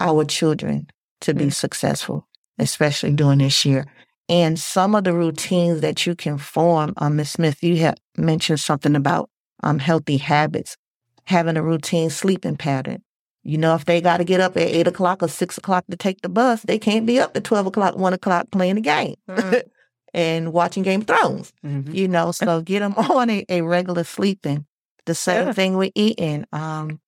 our 0.00 0.24
children 0.24 0.88
to 1.22 1.34
be 1.34 1.50
successful, 1.50 2.26
especially 2.58 3.12
during 3.12 3.38
this 3.38 3.64
year. 3.64 3.86
And 4.28 4.58
some 4.58 4.94
of 4.94 5.04
the 5.04 5.12
routines 5.12 5.80
that 5.80 6.06
you 6.06 6.14
can 6.14 6.38
form, 6.38 6.94
um, 6.96 7.16
Ms. 7.16 7.30
Smith, 7.32 7.62
you 7.62 7.76
have 7.78 7.96
mentioned 8.16 8.60
something 8.60 8.96
about 8.96 9.28
um 9.62 9.78
healthy 9.78 10.16
habits, 10.16 10.76
having 11.24 11.56
a 11.56 11.62
routine 11.62 12.10
sleeping 12.10 12.56
pattern. 12.56 13.02
You 13.42 13.58
know, 13.58 13.74
if 13.74 13.84
they 13.86 14.00
got 14.00 14.18
to 14.18 14.24
get 14.24 14.40
up 14.40 14.56
at 14.56 14.62
eight 14.62 14.86
o'clock 14.86 15.22
or 15.22 15.28
six 15.28 15.58
o'clock 15.58 15.84
to 15.90 15.96
take 15.96 16.20
the 16.22 16.28
bus, 16.28 16.62
they 16.62 16.78
can't 16.78 17.06
be 17.06 17.18
up 17.20 17.36
at 17.36 17.44
twelve 17.44 17.66
o'clock, 17.66 17.96
one 17.96 18.12
o'clock 18.12 18.50
playing 18.52 18.76
the 18.76 18.80
game 18.82 19.16
Mhm. 19.28 19.62
and 20.14 20.52
watching 20.52 20.82
Game 20.82 21.00
of 21.02 21.06
Thrones 21.06 21.52
Mhm. 21.64 21.92
you 21.94 22.06
know, 22.08 22.32
so 22.32 22.60
get 22.70 22.80
them 22.80 22.94
on 22.94 23.28
a, 23.30 23.44
a 23.48 23.60
regular 23.62 24.04
sleeping. 24.04 24.64
The 25.06 25.14
same 25.14 25.46
Yeah. 25.48 25.52
thing 25.52 25.76
with 25.76 25.92
eating. 25.94 26.44
Um, 26.52 27.00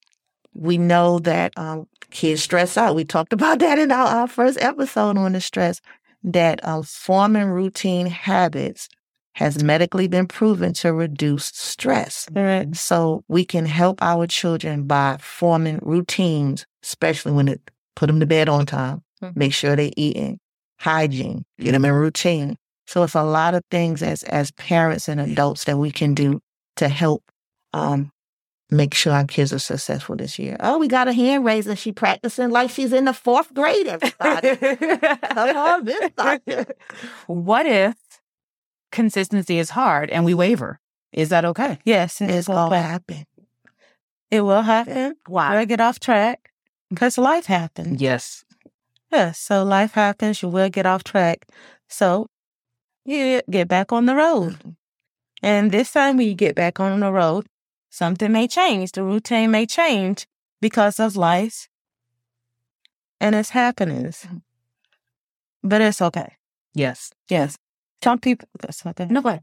we 0.54 0.76
know 0.78 1.18
that 1.20 1.52
um, 1.56 1.86
kids 2.12 2.42
stress 2.42 2.76
out. 2.76 2.94
We 2.94 3.04
talked 3.04 3.32
about 3.38 3.58
that 3.60 3.78
in 3.78 3.90
our, 3.90 4.06
our 4.06 4.28
first 4.28 4.58
episode 4.60 5.16
on 5.18 5.32
the 5.32 5.40
stress. 5.40 5.80
That 6.24 6.60
uh, 6.62 6.82
forming 6.82 7.48
routine 7.48 8.06
habits 8.06 8.88
has 9.34 9.64
medically 9.64 10.06
been 10.06 10.28
proven 10.28 10.72
to 10.74 10.92
reduce 10.92 11.46
stress. 11.46 12.28
Correct. 12.32 12.76
So 12.76 13.24
we 13.28 13.44
can 13.44 13.66
help 13.66 14.00
our 14.00 14.26
children 14.28 14.84
by 14.86 15.16
forming 15.20 15.80
routines, 15.82 16.64
especially 16.84 17.32
when 17.32 17.48
it 17.48 17.60
put 17.96 18.06
them 18.06 18.20
to 18.20 18.26
bed 18.26 18.48
on 18.48 18.66
time. 18.66 19.02
Mhm. 19.22 19.36
Make 19.36 19.52
sure 19.54 19.74
they're 19.74 19.90
eating, 19.96 20.38
hygiene, 20.78 21.44
get 21.58 21.72
them 21.72 21.84
in 21.84 21.92
routine. 21.92 22.56
So 22.86 23.02
it's 23.02 23.14
a 23.14 23.22
lot 23.24 23.54
of 23.54 23.62
things 23.70 24.02
as 24.02 24.22
as 24.24 24.50
parents 24.52 25.08
and 25.08 25.20
adults 25.20 25.64
that 25.64 25.78
we 25.78 25.90
can 25.90 26.14
do 26.14 26.40
to 26.76 26.88
help 26.88 27.24
um, 27.72 28.12
make 28.72 28.94
sure 28.94 29.12
our 29.12 29.24
kids 29.24 29.52
are 29.52 29.58
successful 29.58 30.16
this 30.16 30.38
year. 30.38 30.56
Oh, 30.60 30.78
we 30.78 30.88
got 30.88 31.06
a 31.08 31.12
hand 31.12 31.44
raiser. 31.44 31.76
She 31.76 31.92
practicing 31.92 32.50
like 32.50 32.70
she's 32.70 32.92
in 32.92 33.04
the 33.04 33.12
fourth 33.12 33.52
grade. 33.54 33.86
Everybody, 33.86 34.56
come 35.16 35.56
on, 35.56 35.84
Miss 35.84 36.10
Doctor. 36.16 36.66
what 37.26 37.66
if 37.66 37.94
consistency 38.90 39.58
is 39.58 39.70
hard 39.70 40.10
and 40.10 40.24
we 40.24 40.34
waver? 40.34 40.80
Is 41.12 41.28
that 41.28 41.44
okay? 41.44 41.78
Yes, 41.84 42.20
it 42.20 42.30
It's 42.30 42.48
will 42.48 42.56
all 42.56 42.70
happen. 42.70 43.16
happen. 43.16 43.26
It 44.30 44.40
will 44.40 44.62
happen. 44.62 45.16
Why? 45.26 45.54
We'll 45.56 45.66
get 45.66 45.80
off 45.80 46.00
track 46.00 46.50
because 46.88 47.18
life 47.18 47.46
happens. 47.46 48.00
Yes. 48.00 48.44
Yes, 49.10 49.38
so 49.38 49.62
life 49.62 49.92
happens. 49.92 50.42
You 50.42 50.48
will 50.48 50.70
get 50.70 50.86
off 50.86 51.04
track. 51.04 51.46
So 51.88 52.26
you 53.04 53.42
get 53.50 53.68
back 53.68 53.92
on 53.92 54.06
the 54.06 54.14
road. 54.14 54.54
Mm-hmm. 54.54 54.70
And 55.42 55.70
this 55.72 55.92
time 55.92 56.16
when 56.16 56.28
you 56.28 56.34
get 56.34 56.54
back 56.54 56.80
on 56.80 57.00
the 57.00 57.12
road, 57.12 57.46
something 57.92 58.32
may 58.32 58.48
change. 58.48 58.92
The 58.92 59.04
routine 59.04 59.50
may 59.50 59.66
change 59.66 60.26
because 60.60 60.98
of 60.98 61.14
life 61.14 61.68
and 63.20 63.34
its 63.34 63.50
happenings. 63.50 64.26
But 65.62 65.80
it's 65.80 66.02
okay. 66.02 66.36
Yes. 66.74 67.12
Yes. 67.28 67.56
Some 68.02 68.18
people, 68.18 68.48
that's 68.58 68.84
okay. 68.84 69.06
No 69.06 69.20
way. 69.20 69.40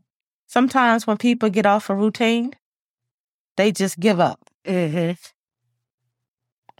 Sometimes 0.48 1.06
when 1.08 1.18
people 1.18 1.50
get 1.50 1.65
off 1.65 1.89
a 1.89 1.96
routine, 1.96 2.53
they 3.56 3.72
just 3.72 4.00
give 4.00 4.20
up. 4.20 4.39
Mm-hmm. 4.65 5.13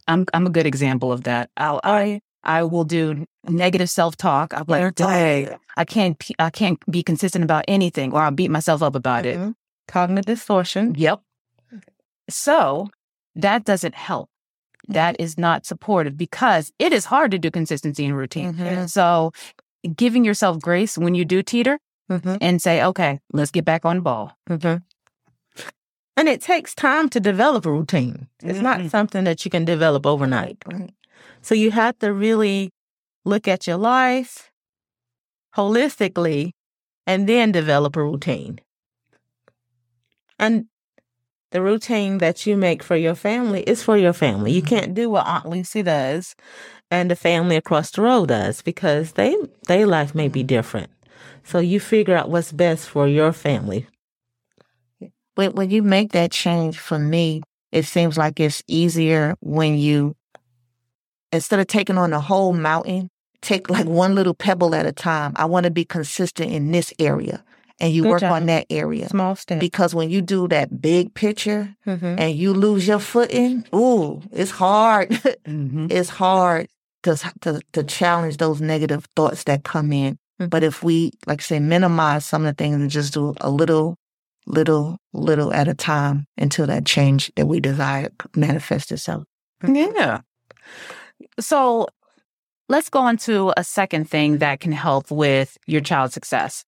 I'm 0.08 0.26
I'm 0.34 0.46
a 0.46 0.50
good 0.50 0.66
example 0.66 1.12
of 1.12 1.22
that. 1.24 1.50
I'll 1.56 1.80
I 1.84 2.20
I 2.42 2.64
will 2.64 2.84
do 2.84 3.26
negative 3.48 3.88
self 3.88 4.16
talk. 4.16 4.52
I'm 4.52 4.64
like, 4.66 4.94
dang, 4.96 5.56
I 5.76 5.84
can't 5.84 6.16
I 6.38 6.50
can't 6.50 6.78
be 6.90 7.02
consistent 7.02 7.44
about 7.44 7.64
anything, 7.68 8.12
or 8.12 8.22
I'll 8.22 8.32
beat 8.32 8.50
myself 8.50 8.82
up 8.82 8.96
about 8.96 9.24
it. 9.24 9.38
Mhm. 9.38 9.54
Cognitive 9.86 10.36
distortion. 10.36 10.94
Yep. 10.96 11.20
So 12.30 12.88
that 13.34 13.64
doesn't 13.64 13.94
help. 13.94 14.28
That 14.88 15.16
is 15.20 15.36
not 15.38 15.66
supportive 15.66 16.16
because 16.16 16.72
it 16.78 16.92
is 16.92 17.04
hard 17.04 17.30
to 17.32 17.38
do 17.38 17.50
consistency 17.50 18.04
and 18.06 18.16
routine. 18.16 18.54
Mhm. 18.54 18.88
So 18.90 19.32
giving 19.96 20.24
yourself 20.24 20.60
grace 20.60 20.96
when 20.98 21.14
you 21.14 21.24
do 21.24 21.42
teeter 21.42 21.78
Mm-hmm. 22.10 22.36
and 22.40 22.60
say, 22.60 22.82
okay, 22.82 23.20
let's 23.32 23.52
get 23.52 23.64
back 23.64 23.84
on 23.84 24.00
ball. 24.00 24.32
Mm-hmm. 24.48 24.82
And 26.16 26.28
it 26.28 26.40
takes 26.42 26.74
time 26.74 27.08
to 27.10 27.20
develop 27.20 27.64
a 27.66 27.70
routine. 27.70 28.26
It's 28.42 28.58
not 28.60 28.80
Mhm. 28.80 28.90
something 28.90 29.22
that 29.24 29.44
you 29.44 29.50
can 29.50 29.64
develop 29.64 30.04
overnight. 30.06 30.58
So 31.40 31.54
you 31.54 31.70
have 31.70 31.96
to 32.00 32.12
really 32.12 32.72
look 33.24 33.46
at 33.46 33.68
your 33.68 33.76
life 33.76 34.50
holistically 35.56 36.50
and 37.06 37.28
then 37.28 37.52
develop 37.52 37.94
a 37.96 38.02
routine. 38.02 38.58
And 40.38 40.66
the 41.50 41.62
routine 41.62 42.18
that 42.18 42.46
you 42.46 42.56
make 42.56 42.82
for 42.82 42.96
your 42.96 43.14
family 43.14 43.62
is 43.62 43.82
for 43.82 43.96
your 43.96 44.12
family. 44.12 44.52
You 44.52 44.62
can't 44.62 44.86
mm-hmm. 44.86 44.94
do 44.94 45.10
what 45.10 45.26
Aunt 45.26 45.46
Lucy 45.46 45.82
does 45.82 46.34
and 46.90 47.10
the 47.10 47.16
family 47.16 47.56
across 47.56 47.90
the 47.90 48.02
road 48.02 48.28
does 48.28 48.62
because 48.62 49.12
they 49.12 49.36
their 49.66 49.86
life 49.86 50.14
may 50.14 50.28
be 50.28 50.40
mm-hmm. 50.40 50.48
different. 50.48 50.90
So 51.44 51.58
you 51.58 51.80
figure 51.80 52.16
out 52.16 52.30
what's 52.30 52.52
best 52.52 52.88
for 52.88 53.08
your 53.08 53.32
family. 53.32 53.86
when 55.34 55.52
when 55.52 55.70
you 55.70 55.82
make 55.82 56.12
that 56.12 56.30
change 56.30 56.78
for 56.78 56.98
me, 56.98 57.42
it 57.72 57.84
seems 57.84 58.16
like 58.16 58.38
it's 58.40 58.62
easier 58.66 59.34
when 59.40 59.76
you 59.76 60.14
instead 61.32 61.60
of 61.60 61.66
taking 61.66 61.98
on 61.98 62.10
the 62.10 62.20
whole 62.20 62.52
mountain, 62.52 63.08
take 63.40 63.70
like 63.70 63.86
one 63.86 64.14
little 64.14 64.34
pebble 64.34 64.74
at 64.74 64.86
a 64.86 64.92
time. 64.92 65.32
I 65.36 65.46
want 65.46 65.64
to 65.64 65.70
be 65.70 65.84
consistent 65.84 66.52
in 66.52 66.70
this 66.70 66.92
area. 66.98 67.42
And 67.80 67.92
you 67.94 68.02
Good 68.02 68.08
work 68.10 68.20
job. 68.20 68.32
on 68.32 68.46
that 68.46 68.66
area. 68.68 69.08
Small 69.08 69.34
steps. 69.36 69.58
Because 69.60 69.94
when 69.94 70.10
you 70.10 70.20
do 70.20 70.46
that 70.48 70.82
big 70.82 71.14
picture 71.14 71.74
Mhm. 71.86 72.20
and 72.20 72.34
you 72.36 72.52
lose 72.52 72.86
your 72.86 72.98
footing, 72.98 73.64
ooh, 73.74 74.20
it's 74.32 74.50
hard. 74.50 75.08
Mm-hmm. 75.46 75.86
it's 75.90 76.10
hard 76.10 76.68
to, 77.04 77.16
to 77.40 77.60
to 77.72 77.82
challenge 77.82 78.36
those 78.36 78.60
negative 78.60 79.06
thoughts 79.16 79.44
that 79.44 79.64
come 79.64 79.92
in. 79.92 80.18
Mhm. 80.40 80.50
But 80.50 80.62
if 80.62 80.82
we, 80.82 81.12
like 81.26 81.40
I 81.40 81.42
say, 81.42 81.58
minimize 81.60 82.26
some 82.26 82.44
of 82.44 82.54
the 82.56 82.62
things 82.62 82.76
and 82.76 82.90
just 82.90 83.14
do 83.14 83.34
a 83.40 83.48
little, 83.50 83.96
little, 84.46 84.98
little 85.14 85.52
at 85.54 85.66
a 85.68 85.74
time 85.74 86.26
until 86.36 86.66
that 86.66 86.84
change 86.84 87.32
that 87.36 87.46
we 87.46 87.60
desire 87.60 88.08
manifests 88.36 88.92
itself. 88.92 89.24
Yeah. 89.66 90.20
So 91.38 91.86
let's 92.68 92.88
go 92.90 93.00
on 93.00 93.16
to 93.18 93.52
a 93.56 93.64
second 93.64 94.08
thing 94.10 94.38
that 94.38 94.60
can 94.60 94.72
help 94.72 95.10
with 95.10 95.56
your 95.66 95.80
child's 95.80 96.14
success. 96.14 96.64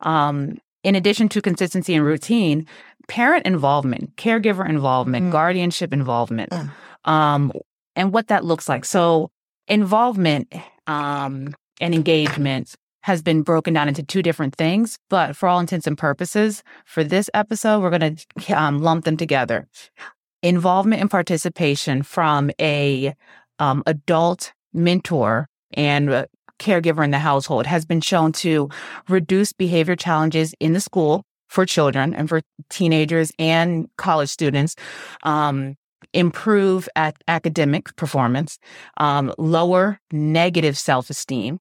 Um, 0.00 0.58
in 0.82 0.94
addition 0.94 1.28
to 1.30 1.42
consistency 1.42 1.94
and 1.94 2.04
routine, 2.04 2.66
parent 3.08 3.44
involvement, 3.46 4.14
caregiver 4.16 4.68
involvement, 4.68 5.26
Mm. 5.26 5.32
guardianship 5.32 5.92
involvement, 5.92 6.50
Mm. 6.50 6.70
um, 7.10 7.52
and 7.96 8.12
what 8.12 8.28
that 8.28 8.44
looks 8.44 8.68
like. 8.68 8.84
So, 8.84 9.30
involvement 9.68 10.52
um, 10.86 11.54
and 11.80 11.94
engagement 11.94 12.74
has 13.02 13.22
been 13.22 13.42
broken 13.42 13.74
down 13.74 13.88
into 13.88 14.02
two 14.02 14.22
different 14.22 14.54
things, 14.54 14.98
but 15.10 15.36
for 15.36 15.48
all 15.48 15.60
intents 15.60 15.86
and 15.86 15.96
purposes, 15.98 16.62
for 16.84 17.02
this 17.04 17.28
episode, 17.34 17.80
we're 17.80 17.90
going 17.90 18.16
to 18.16 18.52
um, 18.52 18.78
lump 18.80 19.04
them 19.04 19.16
together. 19.16 19.66
Involvement 20.42 21.00
and 21.00 21.10
participation 21.10 22.02
from 22.02 22.50
a 22.60 23.14
um, 23.58 23.82
adult 23.86 24.52
mentor 24.72 25.48
and 25.72 26.10
uh, 26.10 26.26
caregiver 26.58 27.04
in 27.04 27.10
the 27.10 27.18
household 27.18 27.66
has 27.66 27.84
been 27.84 28.00
shown 28.00 28.32
to 28.32 28.68
reduce 29.08 29.52
behavior 29.52 29.96
challenges 29.96 30.54
in 30.60 30.72
the 30.72 30.80
school 30.80 31.24
for 31.48 31.64
children 31.64 32.14
and 32.14 32.28
for 32.28 32.42
teenagers 32.70 33.32
and 33.38 33.88
college 33.96 34.28
students, 34.28 34.74
um, 35.22 35.76
improve 36.12 36.88
at 36.96 37.16
academic 37.28 37.94
performance, 37.96 38.58
um, 38.96 39.32
lower 39.38 40.00
negative 40.12 40.76
self 40.76 41.10
esteem. 41.10 41.58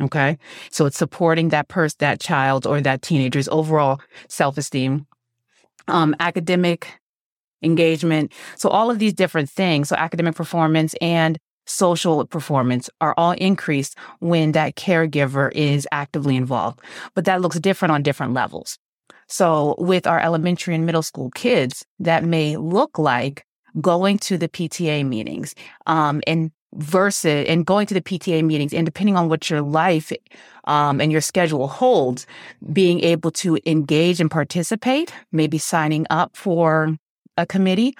Okay. 0.00 0.38
So 0.70 0.86
it's 0.86 0.96
supporting 0.96 1.50
that 1.50 1.68
person, 1.68 1.96
that 2.00 2.20
child 2.20 2.66
or 2.66 2.80
that 2.80 3.02
teenager's 3.02 3.48
overall 3.48 4.00
self 4.28 4.56
esteem, 4.56 5.06
um, 5.88 6.14
academic 6.20 7.00
engagement. 7.62 8.32
So 8.56 8.70
all 8.70 8.90
of 8.90 8.98
these 8.98 9.12
different 9.12 9.50
things. 9.50 9.88
So 9.88 9.96
academic 9.96 10.34
performance 10.34 10.94
and 11.00 11.38
social 11.70 12.26
performance 12.26 12.90
are 13.00 13.14
all 13.16 13.32
increased 13.32 13.96
when 14.18 14.52
that 14.52 14.76
caregiver 14.76 15.50
is 15.52 15.86
actively 15.92 16.36
involved. 16.36 16.80
But 17.14 17.24
that 17.24 17.40
looks 17.40 17.58
different 17.60 17.92
on 17.92 18.02
different 18.02 18.34
levels. 18.34 18.78
So 19.26 19.76
with 19.78 20.06
our 20.06 20.20
elementary 20.20 20.74
and 20.74 20.84
middle 20.84 21.02
school 21.02 21.30
kids, 21.30 21.84
that 22.00 22.24
may 22.24 22.56
look 22.56 22.98
like 22.98 23.44
going 23.80 24.18
to 24.18 24.36
the 24.36 24.48
PTA 24.48 25.06
meetings, 25.06 25.54
um, 25.86 26.20
and 26.26 26.50
versus 26.74 27.46
and 27.48 27.66
going 27.66 27.86
to 27.86 27.94
the 27.94 28.00
PTA 28.00 28.44
meetings 28.44 28.72
and 28.72 28.86
depending 28.86 29.16
on 29.16 29.28
what 29.28 29.50
your 29.50 29.60
life 29.60 30.12
um, 30.64 31.00
and 31.00 31.10
your 31.10 31.20
schedule 31.20 31.68
holds, 31.68 32.26
being 32.72 33.00
able 33.00 33.30
to 33.32 33.58
engage 33.66 34.20
and 34.20 34.30
participate, 34.30 35.12
maybe 35.32 35.58
signing 35.58 36.06
up 36.10 36.36
for 36.36 36.96
a 37.36 37.46
committee 37.46 37.96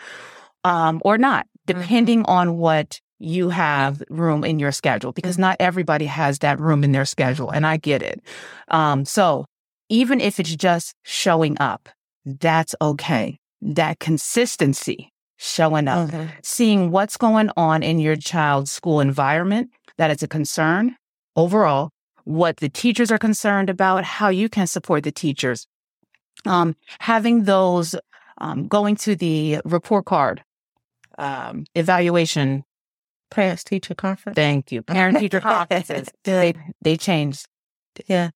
um, 0.64 1.00
or 1.04 1.18
not, 1.18 1.46
depending 1.66 2.24
on 2.26 2.58
what 2.58 3.00
you 3.20 3.50
have 3.50 4.02
room 4.08 4.44
in 4.44 4.58
your 4.58 4.72
schedule, 4.72 5.12
because 5.12 5.38
not 5.38 5.56
everybody 5.60 6.06
has 6.06 6.38
that 6.40 6.58
room 6.58 6.82
in 6.82 6.92
their 6.92 7.04
schedule, 7.04 7.50
and 7.50 7.66
I 7.66 7.76
get 7.76 8.02
it. 8.02 8.20
Um, 8.68 9.04
so 9.04 9.44
even 9.88 10.20
if 10.20 10.40
it's 10.40 10.56
just 10.56 10.94
showing 11.04 11.56
up, 11.60 11.88
that's 12.24 12.74
okay. 12.80 13.38
That 13.60 13.98
consistency 14.00 15.12
showing 15.36 15.86
up, 15.86 16.10
Mhm. 16.10 16.30
seeing 16.42 16.90
what's 16.90 17.16
going 17.16 17.50
on 17.56 17.82
in 17.82 17.98
your 17.98 18.16
child's 18.16 18.70
school 18.70 19.00
environment 19.00 19.70
that 19.96 20.10
is 20.10 20.22
a 20.22 20.28
concern 20.28 20.96
overall, 21.36 21.90
what 22.24 22.58
the 22.58 22.68
teachers 22.68 23.10
are 23.10 23.18
concerned 23.18 23.70
about, 23.70 24.04
how 24.04 24.28
you 24.28 24.48
can 24.48 24.66
support 24.66 25.04
the 25.04 25.12
teachers. 25.12 25.66
Um, 26.46 26.74
having 27.00 27.44
those, 27.44 27.94
um, 28.38 28.66
going 28.68 28.96
to 28.96 29.14
the 29.14 29.60
report 29.64 30.06
card, 30.06 30.42
um, 31.18 31.64
evaluation. 31.74 32.64
Parents 33.30 33.64
teacher 33.64 33.94
conference. 33.94 34.36
Thank 34.36 34.72
you. 34.72 34.82
Parent 34.98 35.18
teacher 35.18 35.40
conferences. 35.40 36.08
They, 36.24 36.54
they 36.82 36.96
changed. 36.96 37.46
Yeah. 38.06 38.30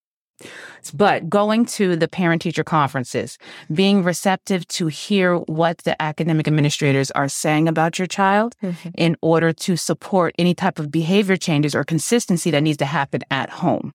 But 0.93 1.29
going 1.31 1.65
to 1.67 1.95
the 1.95 2.09
parent 2.09 2.43
teacher 2.43 2.65
conferences, 2.65 3.39
being 3.73 4.03
receptive 4.03 4.67
to 4.69 4.89
hear 4.89 5.37
what 5.37 5.79
the 5.79 6.01
academic 6.03 6.49
administrators 6.49 7.11
are 7.13 7.29
saying 7.29 7.69
about 7.69 7.99
your 8.01 8.07
child 8.09 8.57
Mhm. 8.61 8.93
in 8.99 9.17
order 9.23 9.53
to 9.53 9.77
support 9.77 10.35
any 10.37 10.53
type 10.55 10.81
of 10.81 10.91
behavior 10.91 11.37
changes 11.37 11.73
or 11.75 11.85
consistency 11.85 12.51
that 12.51 12.63
needs 12.65 12.79
to 12.79 12.85
happen 12.87 13.21
at 13.31 13.49
home. 13.51 13.93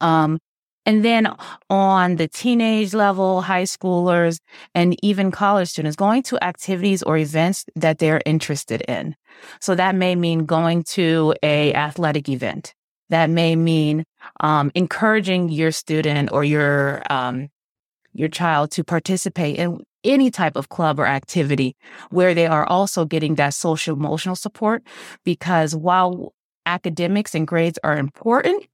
Um, 0.00 0.38
and 0.86 1.04
then 1.04 1.28
on 1.68 2.16
the 2.16 2.28
teenage 2.28 2.94
level, 2.94 3.42
high 3.42 3.64
schoolers, 3.64 4.40
and 4.74 4.96
even 5.04 5.30
college 5.30 5.68
students, 5.68 5.96
going 5.96 6.22
to 6.24 6.42
activities 6.42 7.02
or 7.02 7.18
events 7.18 7.66
that 7.76 7.98
they're 7.98 8.22
interested 8.24 8.80
in. 8.82 9.14
So 9.60 9.74
that 9.74 9.94
may 9.94 10.14
mean 10.14 10.46
going 10.46 10.84
to 10.84 11.34
a 11.42 11.74
athletic 11.74 12.28
event. 12.28 12.74
That 13.10 13.28
may 13.28 13.56
mean 13.56 14.04
um, 14.40 14.70
encouraging 14.74 15.48
your 15.48 15.72
student 15.72 16.30
or 16.32 16.44
your 16.44 17.02
um, 17.10 17.48
your 18.12 18.28
child 18.28 18.70
to 18.72 18.84
participate 18.84 19.56
in 19.56 19.80
any 20.02 20.30
type 20.30 20.56
of 20.56 20.68
club 20.68 20.98
or 20.98 21.06
activity 21.06 21.76
where 22.10 22.34
they 22.34 22.46
are 22.46 22.66
also 22.66 23.04
getting 23.04 23.34
that 23.34 23.54
social 23.54 23.96
emotional 23.96 24.36
support. 24.36 24.82
Because 25.24 25.76
while 25.76 26.32
academics 26.66 27.34
and 27.34 27.46
grades 27.46 27.78
are 27.84 27.96
important, 27.96 28.64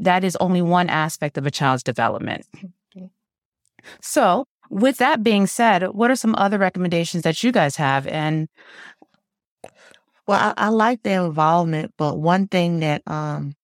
that 0.00 0.24
is 0.24 0.36
only 0.36 0.62
one 0.62 0.88
aspect 0.88 1.38
of 1.38 1.46
a 1.46 1.50
child's 1.50 1.82
development. 1.82 2.46
So, 4.00 4.46
with 4.70 4.98
that 4.98 5.22
being 5.22 5.46
said, 5.46 5.82
what 5.88 6.10
are 6.10 6.16
some 6.16 6.34
other 6.36 6.58
recommendations 6.58 7.22
that 7.24 7.42
you 7.42 7.52
guys 7.52 7.76
have? 7.76 8.06
And 8.06 8.48
Well, 10.26 10.54
I, 10.56 10.66
I 10.66 10.68
like 10.68 11.02
the 11.02 11.12
involvement, 11.12 11.92
but 11.98 12.18
one 12.18 12.48
thing 12.48 12.80
that 12.80 13.02
um 13.06 13.54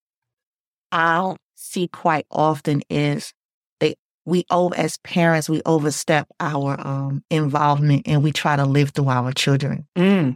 I 0.93 1.17
don't 1.17 1.39
see 1.55 1.89
quite 1.89 2.27
often 2.31 2.83
is 2.91 3.33
they 3.81 3.95
we 4.27 4.45
over 4.51 4.75
as 4.77 4.99
parents 4.99 5.49
we 5.49 5.63
overstep 5.65 6.29
our 6.41 6.79
um 6.87 7.25
involvement 7.31 8.03
and 8.07 8.23
we 8.23 8.33
try 8.33 8.57
to 8.57 8.65
live 8.67 8.91
through 8.91 9.09
our 9.09 9.33
children. 9.33 9.87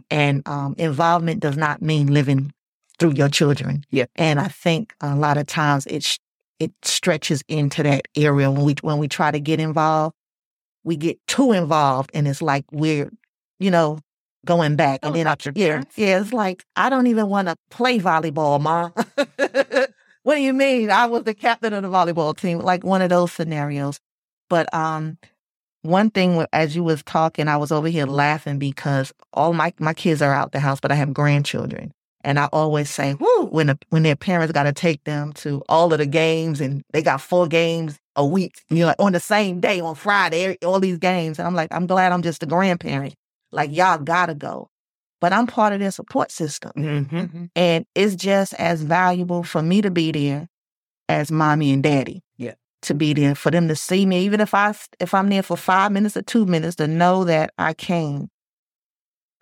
And 0.09 0.47
um 0.47 0.75
involvement 0.77 1.41
does 1.41 1.57
not 1.57 1.81
mean 1.81 2.07
living 2.13 2.51
through 2.99 3.13
your 3.13 3.29
children. 3.29 3.83
Yeah. 3.91 4.05
And 4.15 4.39
I 4.39 4.47
think 4.47 4.93
a 5.01 5.15
lot 5.15 5.37
of 5.37 5.47
times 5.47 5.85
it 5.87 6.03
sh- 6.03 6.19
it 6.59 6.71
stretches 6.83 7.43
into 7.47 7.83
that 7.83 8.07
area 8.15 8.49
when 8.51 8.63
we 8.63 8.75
when 8.81 8.97
we 8.97 9.07
try 9.07 9.31
to 9.31 9.39
get 9.39 9.59
involved, 9.59 10.15
we 10.83 10.95
get 10.95 11.19
too 11.27 11.51
involved 11.51 12.11
and 12.13 12.27
it's 12.27 12.41
like 12.41 12.65
we're, 12.71 13.11
you 13.59 13.71
know, 13.71 13.99
going 14.45 14.75
back 14.75 14.99
and 15.03 15.11
Oh, 15.11 15.17
then 15.17 15.27
I, 15.27 15.35
yeah, 15.55 15.83
yeah, 15.95 16.21
it's 16.21 16.31
like 16.31 16.63
I 16.75 16.89
don't 16.89 17.07
even 17.07 17.27
want 17.27 17.47
to 17.47 17.55
play 17.71 17.99
volleyball, 17.99 18.61
mom. 18.61 18.93
what 20.23 20.35
do 20.35 20.41
you 20.41 20.53
mean? 20.53 20.89
I 20.91 21.07
was 21.07 21.23
the 21.23 21.33
captain 21.33 21.73
of 21.73 21.83
the 21.83 21.89
volleyball 21.89 22.35
team, 22.37 22.59
like 22.59 22.83
one 22.83 23.01
of 23.01 23.09
those 23.09 23.31
scenarios. 23.31 23.99
But 24.49 24.71
um, 24.73 25.17
one 25.81 26.09
thing 26.11 26.45
as 26.53 26.75
you 26.75 26.83
was 26.83 27.03
talking, 27.03 27.47
I 27.47 27.57
was 27.57 27.71
over 27.71 27.87
here 27.87 28.05
laughing 28.05 28.59
because 28.59 29.11
all 29.33 29.53
my 29.53 29.73
my 29.79 29.93
kids 29.93 30.21
are 30.21 30.33
out 30.33 30.51
the 30.51 30.59
house, 30.59 30.79
but 30.79 30.91
I 30.91 30.95
have 30.95 31.13
grandchildren, 31.13 31.91
and 32.25 32.39
I 32.39 32.49
always 32.51 32.89
say, 32.89 33.13
"Whoo!" 33.13 33.45
when 33.45 33.67
the, 33.67 33.79
when 33.89 34.03
their 34.03 34.15
parents 34.15 34.51
got 34.51 34.63
to 34.63 34.73
take 34.73 35.03
them 35.05 35.31
to 35.33 35.63
all 35.69 35.93
of 35.93 35.99
the 35.99 36.05
games, 36.05 36.59
and 36.59 36.83
they 36.91 37.01
got 37.01 37.21
four 37.21 37.47
games 37.47 37.97
a 38.15 38.25
week, 38.25 38.61
you 38.69 38.79
know, 38.79 38.95
on 38.99 39.13
the 39.13 39.19
same 39.19 39.59
day 39.59 39.79
on 39.79 39.95
Friday, 39.95 40.57
all 40.65 40.79
these 40.79 40.97
games, 40.97 41.39
and 41.39 41.47
I'm 41.47 41.55
like, 41.55 41.69
I'm 41.71 41.87
glad 41.87 42.11
I'm 42.11 42.23
just 42.23 42.43
a 42.43 42.47
grandparent. 42.47 43.13
Like 43.51 43.73
y'all 43.73 43.99
gotta 43.99 44.33
go, 44.33 44.69
but 45.21 45.31
I'm 45.31 45.47
part 45.47 45.71
of 45.71 45.79
their 45.79 45.91
support 45.91 46.31
system. 46.31 46.71
mm-hmm. 46.75 47.45
And 47.55 47.85
it's 47.93 48.15
just 48.15 48.53
as 48.55 48.81
valuable 48.81 49.43
for 49.43 49.61
me 49.61 49.81
to 49.81 49.91
be 49.91 50.11
there 50.11 50.47
as 51.07 51.31
mommy 51.31 51.71
and 51.71 51.83
daddy. 51.83 52.23
Yeah. 52.37 52.55
To 52.83 52.95
be 52.95 53.13
there 53.13 53.35
for 53.35 53.51
them 53.51 53.67
to 53.67 53.75
see 53.75 54.05
me, 54.05 54.25
even 54.25 54.41
if 54.41 54.53
I 54.53 54.73
if 54.99 55.13
I'm 55.13 55.29
there 55.29 55.43
for 55.43 55.57
five 55.57 55.91
minutes 55.91 56.17
or 56.17 56.23
two 56.23 56.45
minutes, 56.45 56.75
to 56.77 56.87
know 56.87 57.23
that 57.23 57.53
I 57.57 57.73
came. 57.73 58.29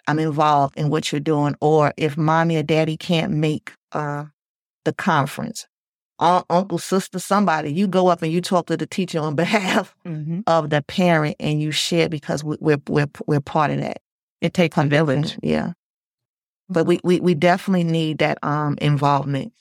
I'm 0.08 0.20
involved 0.20 0.78
in 0.78 0.89
what 0.89 1.12
you're 1.12 1.22
doing, 1.22 1.56
or 1.62 1.94
if 1.98 2.18
mommy 2.18 2.58
or 2.58 2.63
daddy 2.63 2.98
can't 2.98 3.32
make 3.32 3.72
uh, 3.94 4.26
the 4.86 4.94
conference, 4.94 5.66
un- 6.20 6.44
uncle, 6.50 6.78
sister, 6.78 7.20
somebody, 7.20 7.72
you 7.74 7.88
go 7.88 8.08
up 8.08 8.22
and 8.22 8.32
you 8.32 8.42
talk 8.42 8.66
to 8.68 8.78
the 8.78 8.86
teacher 8.88 9.20
on 9.20 9.36
behalf 9.44 9.96
Mm-hmm. 10.06 10.42
of 10.48 10.70
the 10.70 10.82
parent, 10.82 11.36
and 11.39 11.62
you 11.62 11.72
share 11.72 12.10
because 12.10 12.44
we- 12.44 12.58
we're 12.60 12.82
we're 12.89 13.10
we're 13.28 13.39
part 13.42 13.72
of 13.72 13.80
that. 13.80 14.00
It 14.42 14.54
takes 14.54 14.78
a 14.78 14.84
village. 14.84 15.38
Yeah. 15.42 15.74
But 16.70 16.86
we, 16.86 17.00
we, 17.04 17.20
we 17.20 17.34
definitely 17.36 17.84
need 17.86 18.18
that 18.20 18.38
um 18.44 18.78
involvement. 18.82 19.54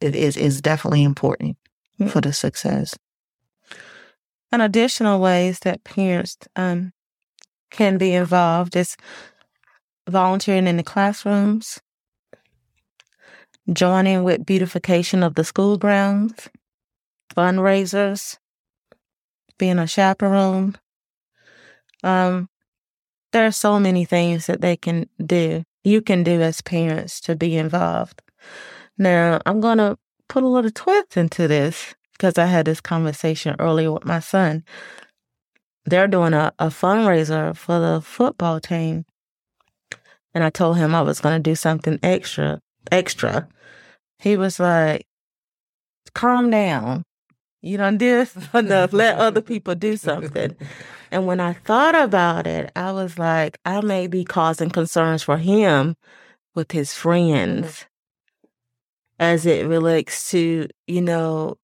It 0.00 0.14
is 0.16 0.36
is 0.36 0.60
definitely 0.62 1.02
important 1.02 1.56
Yeah. 1.98 2.08
for 2.08 2.20
the 2.22 2.32
success. 2.32 2.96
And 4.50 4.60
additional 4.62 5.20
ways 5.20 5.60
that 5.60 5.82
parents 5.84 6.36
um, 6.56 6.92
can 7.70 7.96
be 7.98 8.12
involved 8.12 8.76
is 8.76 8.96
volunteering 10.08 10.66
in 10.66 10.76
the 10.76 10.82
classrooms, 10.82 11.80
joining 13.72 14.24
with 14.24 14.46
beautification 14.46 15.22
of 15.22 15.34
the 15.34 15.44
school 15.44 15.76
grounds, 15.76 16.48
fundraisers, 17.36 18.38
being 19.58 19.78
a 19.78 19.86
chaperone. 19.86 20.76
Um, 22.02 22.48
there 23.32 23.46
are 23.46 23.52
so 23.52 23.78
many 23.78 24.04
things 24.04 24.46
that 24.46 24.60
they 24.60 24.76
can 24.76 25.08
do, 25.24 25.62
you 25.84 26.02
can 26.02 26.22
do 26.22 26.40
as 26.40 26.60
parents 26.60 27.20
to 27.20 27.36
be 27.36 27.56
involved. 27.56 28.22
Now, 28.98 29.40
I'm 29.46 29.60
going 29.60 29.78
to 29.78 29.96
put 30.28 30.42
a 30.42 30.48
little 30.48 30.70
twist 30.70 31.16
into 31.16 31.48
this 31.48 31.94
because 32.12 32.38
I 32.38 32.46
had 32.46 32.66
this 32.66 32.80
conversation 32.80 33.56
earlier 33.58 33.92
with 33.92 34.04
my 34.04 34.20
son. 34.20 34.64
They're 35.84 36.08
doing 36.08 36.34
a, 36.34 36.52
a 36.58 36.66
fundraiser 36.66 37.56
for 37.56 37.80
the 37.80 38.00
football 38.00 38.60
team. 38.60 39.04
And 40.34 40.42
I 40.44 40.50
told 40.50 40.78
him 40.78 40.94
I 40.94 41.02
was 41.02 41.20
going 41.20 41.42
to 41.42 41.50
do 41.50 41.54
something 41.54 41.98
extra, 42.02 42.60
extra. 42.90 43.48
He 44.18 44.36
was 44.36 44.58
like, 44.58 45.06
calm 46.14 46.50
down. 46.50 47.04
You 47.60 47.76
done 47.76 47.98
this 47.98 48.36
enough. 48.54 48.92
Let 48.92 49.18
other 49.18 49.40
people 49.40 49.74
do 49.74 49.96
something. 49.96 50.56
And 51.10 51.26
when 51.26 51.40
I 51.40 51.52
thought 51.52 51.94
about 51.94 52.46
it, 52.46 52.72
I 52.74 52.92
was 52.92 53.18
like, 53.18 53.58
I 53.64 53.80
may 53.82 54.06
be 54.06 54.24
causing 54.24 54.70
concerns 54.70 55.22
for 55.22 55.36
him 55.36 55.96
with 56.54 56.72
his 56.72 56.94
friends 56.94 57.66
mm-hmm. 57.66 58.46
as 59.18 59.46
it 59.46 59.66
relates 59.66 60.30
to, 60.30 60.68
you 60.86 61.00
know, 61.02 61.58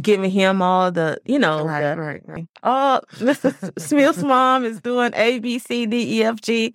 giving 0.00 0.30
him 0.30 0.60
all 0.62 0.90
the, 0.90 1.18
you 1.24 1.38
know, 1.38 1.64
Right, 1.64 1.94
the, 1.94 2.00
right, 2.00 2.22
right. 2.26 2.46
oh, 2.62 3.00
Mr. 3.16 3.78
Smith's 3.78 4.22
mom 4.22 4.64
is 4.64 4.80
doing 4.80 5.12
A, 5.14 5.38
B, 5.38 5.58
C, 5.58 5.86
D, 5.86 6.20
E, 6.20 6.24
F, 6.24 6.40
G. 6.40 6.74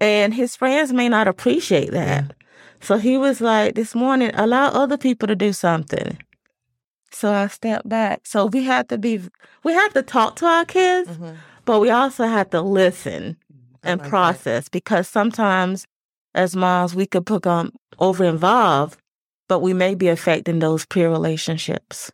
And 0.00 0.34
his 0.34 0.56
friends 0.56 0.92
may 0.92 1.08
not 1.08 1.28
appreciate 1.28 1.92
that. 1.92 2.34
So 2.80 2.98
he 2.98 3.16
was 3.16 3.40
like, 3.40 3.74
this 3.74 3.94
morning, 3.94 4.30
allow 4.34 4.68
other 4.68 4.98
people 4.98 5.26
to 5.28 5.36
do 5.36 5.52
something. 5.52 6.18
So 7.10 7.32
I 7.32 7.46
stepped 7.46 7.88
back. 7.88 8.26
So 8.26 8.46
we 8.46 8.64
had 8.64 8.88
to 8.90 8.98
be, 8.98 9.22
we 9.62 9.72
had 9.72 9.88
to 9.94 10.02
talk 10.02 10.36
to 10.36 10.46
our 10.46 10.64
kids, 10.64 11.08
Mhm. 11.10 11.36
but 11.64 11.80
we 11.80 11.90
also 11.90 12.26
had 12.26 12.50
to 12.50 12.60
listen 12.60 13.36
and 13.82 14.00
like 14.00 14.02
that. 14.02 14.08
process 14.10 14.68
because 14.68 15.08
sometimes 15.08 15.86
as 16.34 16.56
moms, 16.56 16.94
we 16.94 17.06
could 17.06 17.24
become 17.24 17.72
over 18.00 18.24
involved, 18.24 18.98
but 19.48 19.60
we 19.60 19.72
may 19.72 19.94
be 19.94 20.08
affecting 20.08 20.58
those 20.58 20.84
peer 20.84 21.08
relationships. 21.08 22.10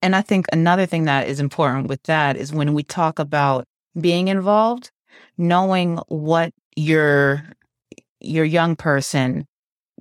And 0.00 0.14
I 0.14 0.22
think 0.22 0.46
another 0.52 0.86
thing 0.86 1.04
that 1.04 1.26
is 1.26 1.40
important 1.40 1.88
with 1.88 2.02
that 2.04 2.36
is 2.36 2.52
when 2.52 2.72
we 2.72 2.84
talk 2.84 3.18
about 3.18 3.64
being 4.00 4.28
involved, 4.28 4.92
knowing 5.38 5.98
what 6.08 6.52
your 6.76 7.44
your 8.20 8.44
young 8.44 8.76
person 8.76 9.46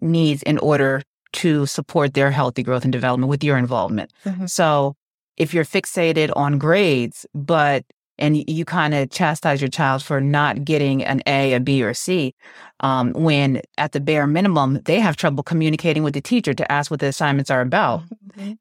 needs 0.02 0.42
in 0.44 0.58
order 0.58 1.02
to 1.34 1.66
support 1.68 2.14
their 2.14 2.32
healthy 2.32 2.64
growth 2.64 2.84
and 2.84 2.92
development 2.92 3.30
with 3.30 3.44
your 3.44 3.58
involvement. 3.58 4.12
Mhm. 4.26 4.50
So 4.50 4.96
if 5.38 5.54
you're 5.54 5.66
fixated 5.66 6.32
on 6.36 6.58
grades, 6.58 7.26
but 7.36 7.84
and 8.20 8.50
you 8.50 8.66
kind 8.66 8.96
of 8.96 9.12
chastise 9.12 9.62
your 9.62 9.70
child 9.70 10.02
for 10.02 10.20
not 10.20 10.66
getting 10.66 11.04
an 11.04 11.22
A, 11.28 11.54
a 11.54 11.60
B, 11.60 11.84
or 11.84 11.94
C, 11.94 12.34
um, 12.80 13.14
when 13.14 13.62
at 13.78 13.92
the 13.92 14.00
bare 14.00 14.26
minimum 14.26 14.82
they 14.86 15.00
have 15.00 15.16
trouble 15.16 15.44
communicating 15.44 16.02
with 16.02 16.16
the 16.16 16.22
teacher 16.22 16.56
to 16.56 16.72
ask 16.72 16.90
what 16.90 17.00
the 17.00 17.06
assignments 17.06 17.52
are 17.52 17.62
about 17.62 18.02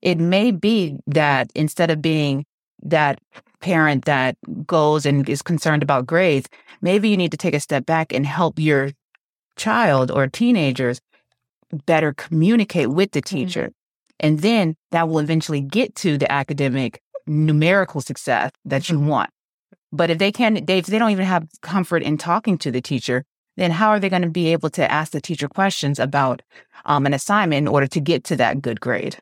it 0.02 0.18
may 0.18 0.50
be 0.50 0.96
that 1.06 1.50
instead 1.54 1.90
of 1.90 2.02
being 2.02 2.44
that 2.82 3.18
parent 3.60 4.04
that 4.04 4.36
goes 4.66 5.06
and 5.06 5.26
is 5.28 5.40
concerned 5.42 5.82
about 5.82 6.06
grades, 6.06 6.48
maybe 6.80 7.08
you 7.08 7.16
need 7.16 7.30
to 7.30 7.36
take 7.36 7.54
a 7.54 7.60
step 7.60 7.86
back 7.86 8.12
and 8.12 8.26
help 8.26 8.58
your 8.58 8.90
child 9.56 10.10
or 10.10 10.26
teenagers 10.26 11.00
better 11.86 12.12
communicate 12.12 12.90
with 12.90 13.12
the 13.12 13.20
teacher. 13.20 13.72
And 14.20 14.40
then 14.40 14.76
that 14.92 15.08
will 15.08 15.18
eventually 15.18 15.60
get 15.60 15.94
to 15.96 16.16
the 16.16 16.30
academic 16.30 17.02
numerical 17.26 18.00
success 18.00 18.52
that 18.64 18.88
you 18.88 19.00
want. 19.00 19.30
But 19.92 20.10
if 20.10 20.18
they 20.18 20.32
can't, 20.32 20.66
they, 20.66 20.78
if 20.78 20.86
they 20.86 20.98
don't 20.98 21.10
even 21.10 21.26
have 21.26 21.48
comfort 21.62 22.02
in 22.02 22.18
talking 22.18 22.58
to 22.58 22.70
the 22.70 22.80
teacher, 22.80 23.24
then 23.56 23.70
how 23.70 23.88
are 23.88 24.00
they 24.00 24.08
going 24.08 24.22
to 24.22 24.28
be 24.28 24.52
able 24.52 24.70
to 24.70 24.90
ask 24.90 25.12
the 25.12 25.20
teacher 25.20 25.48
questions 25.48 25.98
about 25.98 26.42
um, 26.84 27.06
an 27.06 27.14
assignment 27.14 27.58
in 27.58 27.68
order 27.68 27.86
to 27.86 28.00
get 28.00 28.24
to 28.24 28.36
that 28.36 28.60
good 28.60 28.80
grade? 28.80 29.16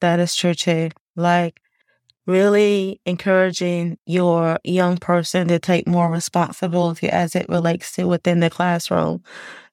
That 0.00 0.20
is 0.20 0.34
true 0.34 0.54
too. 0.54 0.90
Like 1.16 1.60
really 2.26 3.00
encouraging 3.04 3.98
your 4.06 4.58
young 4.64 4.96
person 4.96 5.48
to 5.48 5.58
take 5.58 5.86
more 5.86 6.10
responsibility 6.10 7.08
as 7.08 7.34
it 7.34 7.48
relates 7.48 7.92
to 7.92 8.04
within 8.04 8.40
the 8.40 8.50
classroom. 8.50 9.22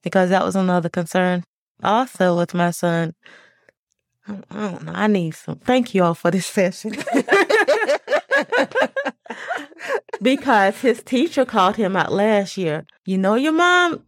Because 0.03 0.29
that 0.29 0.43
was 0.43 0.55
another 0.55 0.89
concern 0.89 1.43
also 1.83 2.37
with 2.37 2.53
my 2.53 2.71
son. 2.71 3.13
I 4.27 4.37
I 4.49 4.71
don't 4.71 4.83
know. 4.83 4.93
I 4.93 5.07
need 5.07 5.31
some. 5.31 5.57
Thank 5.57 5.95
you 5.95 6.03
all 6.03 6.13
for 6.13 6.31
this 6.31 6.45
session. 6.45 6.91
because 10.21 10.79
his 10.81 11.01
teacher 11.03 11.45
called 11.45 11.75
him 11.75 11.95
out 11.95 12.11
last 12.11 12.57
year. 12.57 12.85
You 13.05 13.17
know 13.17 13.35
your 13.35 13.53
mom? 13.53 14.03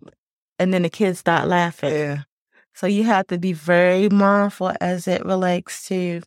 And 0.59 0.73
then 0.73 0.83
the 0.83 0.89
kids 0.89 1.19
start 1.19 1.47
laughing. 1.47 1.93
Yeah. 1.93 2.23
So 2.75 2.87
you 2.87 3.03
have 3.03 3.27
to 3.27 3.37
be 3.37 3.53
very 3.53 4.09
mindful 4.09 4.73
as 4.81 5.07
it 5.07 5.25
relates 5.25 5.87
to 5.87 6.21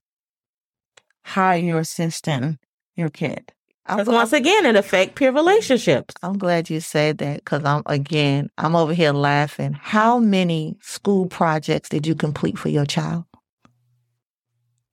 how 1.26 1.50
you're 1.50 1.80
assisting 1.80 2.56
your 2.94 3.10
kid. 3.10 3.52
Because 3.84 4.06
once 4.06 4.32
again, 4.32 4.64
it 4.64 4.76
affects 4.76 5.14
peer 5.16 5.32
relationships. 5.32 6.14
I'm 6.22 6.38
glad 6.38 6.70
you 6.70 6.78
said 6.78 7.18
that 7.18 7.38
because 7.38 7.64
I'm 7.64 7.82
again, 7.86 8.48
I'm 8.58 8.76
over 8.76 8.94
here 8.94 9.12
laughing. 9.12 9.72
How 9.72 10.20
many 10.20 10.76
school 10.80 11.26
projects 11.26 11.88
did 11.88 12.06
you 12.06 12.14
complete 12.14 12.58
for 12.58 12.68
your 12.68 12.86
child? 12.86 13.24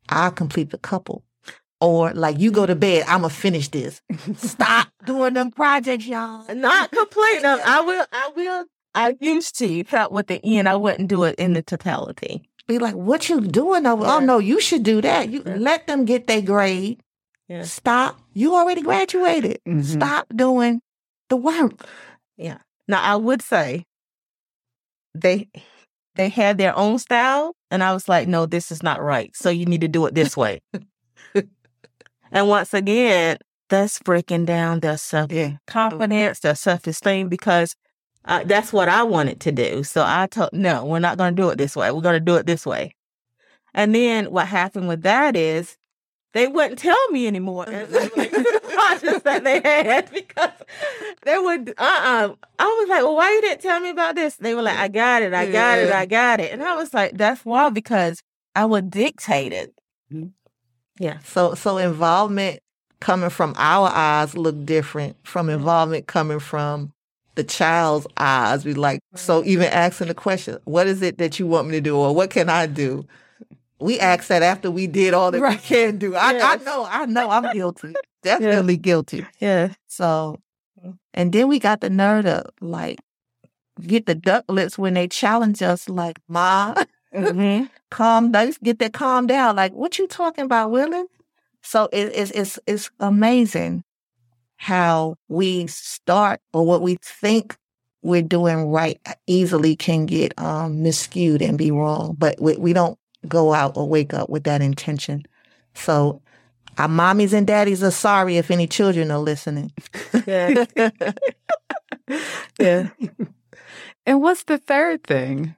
I 0.09 0.31
complete 0.31 0.73
a 0.73 0.79
couple. 0.79 1.23
Or 1.79 2.11
like 2.13 2.39
you 2.39 2.49
go 2.49 2.65
to 2.65 2.75
bed, 2.75 3.05
I'ma 3.07 3.27
finish 3.27 3.67
this. 3.69 4.01
Stop 4.35 4.87
doing 5.05 5.35
them 5.35 5.51
projects, 5.51 6.07
y'all. 6.07 6.45
Not 6.55 6.91
complete. 6.91 7.45
I 7.45 7.81
will. 7.81 8.05
I 8.11 8.31
will. 8.35 8.65
I 8.95 9.15
used 9.19 9.57
to 9.59 9.83
felt 9.83 10.11
with 10.11 10.27
the 10.27 10.43
end. 10.43 10.67
I 10.67 10.75
wouldn't 10.77 11.09
do 11.09 11.25
it 11.25 11.35
in 11.35 11.53
the 11.53 11.61
totality. 11.61 12.49
Be 12.67 12.79
like, 12.79 12.95
what 12.95 13.27
you 13.29 13.41
doing 13.41 13.85
over? 13.85 14.05
Oh 14.05 14.19
no, 14.19 14.39
you 14.39 14.61
should 14.61 14.83
do 14.83 15.01
that. 15.01 15.29
You 15.29 15.43
Yeah. 15.45 15.55
let 15.57 15.87
them 15.87 16.05
get 16.05 16.27
their 16.27 16.41
grade. 16.41 17.01
Yeah. 17.49 17.63
Stop. 17.63 18.19
You 18.33 18.55
already 18.55 18.81
graduated. 18.81 19.59
Mhm. 19.67 19.83
Stop 19.83 20.27
doing 20.35 20.81
the 21.29 21.35
work. 21.35 21.85
Yeah. 22.37 22.59
Now 22.87 23.01
I 23.01 23.15
would 23.17 23.41
say 23.41 23.85
they 25.13 25.49
they 26.15 26.29
had 26.29 26.57
their 26.57 26.77
own 26.77 26.99
style, 26.99 27.55
and 27.71 27.83
I 27.83 27.91
was 27.93 28.07
like, 28.07 28.27
no, 28.27 28.45
this 28.45 28.71
is 28.71 28.83
not 28.83 29.01
right. 29.01 29.35
So 29.35 29.49
you 29.49 29.65
need 29.65 29.81
to 29.81 29.87
do 29.87 30.05
it 30.05 30.13
this 30.15 30.37
way. 30.37 30.61
and 32.31 32.47
once 32.47 32.73
again, 32.73 33.37
that's 33.69 33.99
breaking 33.99 34.45
down 34.45 34.79
their 34.79 34.97
self 34.97 35.31
Yeah. 35.31 35.57
confidence, 35.67 36.39
their 36.39 36.55
self 36.55 36.87
esteem, 36.87 37.29
because 37.29 37.75
uh, 38.25 38.43
that's 38.45 38.71
what 38.71 38.89
I 38.89 39.03
wanted 39.03 39.39
to 39.41 39.51
do. 39.51 39.83
So 39.83 40.03
I 40.05 40.27
told, 40.27 40.51
no, 40.53 40.85
we're 40.85 40.99
not 40.99 41.17
going 41.17 41.35
to 41.35 41.41
do 41.41 41.49
it 41.49 41.57
this 41.57 41.75
way. 41.75 41.91
We're 41.91 42.01
going 42.01 42.13
to 42.13 42.19
do 42.19 42.35
it 42.35 42.45
this 42.45 42.65
way. 42.65 42.95
And 43.73 43.93
then 43.93 44.31
what 44.31 44.47
happened 44.47 44.87
with 44.87 45.01
that 45.01 45.35
is 45.35 45.77
they 46.33 46.47
wouldn't 46.47 46.79
tell 46.79 47.09
me 47.11 47.27
anymore 47.27 47.65
projects 47.65 47.93
that 49.23 49.41
they 49.43 49.61
had 49.61 50.11
because 50.11 50.51
they 51.23 51.37
would, 51.37 51.69
uh 51.77 51.81
uh 51.81 52.35
I 52.59 52.65
was 52.65 52.89
like, 52.89 53.03
well, 53.03 53.15
why 53.15 53.31
you 53.31 53.41
didn't 53.41 53.61
tell 53.61 53.79
me 53.79 53.89
about 53.89 54.15
this? 54.15 54.35
They 54.37 54.55
were 54.55 54.61
like, 54.61 54.77
I 54.77 54.87
got 54.87 55.21
it, 55.21 55.33
I 55.33 55.51
got 55.51 55.79
it, 55.79 55.91
I 55.91 56.05
got 56.05 56.39
it. 56.39 56.51
And 56.51 56.63
I 56.63 56.75
was 56.75 56.93
like, 56.93 57.17
that's 57.17 57.43
why, 57.45 57.69
because 57.69 58.21
I 58.55 58.65
would 58.65 58.89
dictate 58.89 59.53
it. 59.53 59.73
Yeah. 60.99 61.19
So 61.23 61.55
so 61.55 61.77
involvement 61.77 62.59
coming 62.99 63.29
from 63.29 63.53
our 63.57 63.89
eyes 63.89 64.37
look 64.37 64.65
different 64.65 65.17
from 65.23 65.49
involvement 65.49 66.07
coming 66.07 66.39
from 66.39 66.92
the 67.35 67.43
child's 67.43 68.07
eyes. 68.17 68.65
We 68.65 68.73
like 68.73 68.99
so 69.15 69.43
even 69.45 69.67
asking 69.67 70.07
the 70.07 70.13
question, 70.13 70.59
what 70.65 70.87
is 70.87 71.01
it 71.01 71.17
that 71.17 71.39
you 71.39 71.47
want 71.47 71.67
me 71.67 71.73
to 71.73 71.81
do 71.81 71.97
or 71.97 72.13
what 72.13 72.29
can 72.29 72.49
I 72.49 72.67
do? 72.67 73.05
We 73.79 73.99
ask 73.99 74.27
that 74.27 74.43
after 74.43 74.71
we 74.71 74.87
did 74.87 75.13
all 75.13 75.31
that 75.31 75.37
we 75.37 75.43
Right. 75.43 75.61
can 75.61 75.97
do. 75.97 76.15
I, 76.15 76.29
I 76.29 76.33
Yes. 76.33 76.65
know, 76.65 76.85
I 76.89 77.05
know 77.05 77.29
I'm 77.29 77.49
guilty. 77.51 77.95
Definitely 78.21 78.77
guilty. 78.77 79.25
Yeah. 79.39 79.73
So 79.87 80.39
and 81.13 81.31
then 81.33 81.47
we 81.47 81.59
got 81.59 81.81
the 81.81 81.89
nerve 81.89 82.25
to 82.25 82.45
like 82.61 82.99
get 83.81 84.05
the 84.05 84.15
duck 84.15 84.45
lips 84.47 84.77
when 84.77 84.93
they 84.93 85.07
challenge 85.07 85.61
us 85.61 85.89
like, 85.89 86.19
Ma, 86.27 86.73
Mm-hmm. 87.13 87.65
calm 87.91 88.31
down. 88.31 88.53
Get 88.63 88.79
that 88.79 88.93
calm 88.93 89.27
down. 89.27 89.55
Like, 89.55 89.73
what 89.73 89.99
you 89.99 90.07
talking 90.07 90.45
about, 90.45 90.71
Willie? 90.71 91.03
So 91.61 91.89
it, 91.93 92.11
it's 92.15 92.31
it's 92.31 92.59
it's 92.65 92.89
amazing 92.99 93.83
how 94.63 95.15
we 95.27 95.67
start 95.67 96.39
or 96.53 96.65
what 96.65 96.81
we 96.81 96.97
think 97.03 97.57
we're 98.01 98.21
doing 98.21 98.67
right 98.67 98.97
easily 99.27 99.75
can 99.75 100.05
get 100.05 100.33
um 100.39 100.77
miscued 100.77 101.41
and 101.41 101.57
be 101.57 101.69
wrong. 101.69 102.15
But 102.17 102.39
we, 102.39 102.55
we 102.55 102.71
don't 102.71 102.97
go 103.27 103.53
out 103.53 103.75
or 103.75 103.89
wake 103.89 104.13
up 104.13 104.29
with 104.29 104.45
that 104.45 104.61
intention. 104.61 105.23
So 105.73 106.21
our 106.77 106.87
mommies 106.87 107.33
and 107.33 107.45
daddies 107.45 107.83
are 107.83 107.91
sorry 107.91 108.37
if 108.37 108.49
any 108.49 108.67
children 108.67 109.11
are 109.11 109.19
listening. 109.19 109.73
Yeah. 110.25 110.65
yeah. 112.59 112.89
And 114.05 114.21
what's 114.21 114.43
the 114.45 114.57
third 114.57 115.03
thing? 115.03 115.55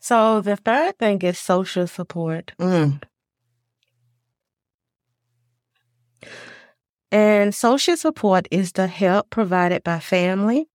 So 0.00 0.42
the 0.42 0.56
third 0.56 0.98
thing 0.98 1.22
is 1.22 1.38
social 1.38 1.86
support. 1.86 2.52
Mm. 2.58 3.02
And 7.12 7.54
social 7.54 7.96
support 7.96 8.46
is 8.50 8.72
the 8.72 8.86
help 8.86 9.30
provided 9.30 9.82
by 9.82 9.98
family, 9.98 10.68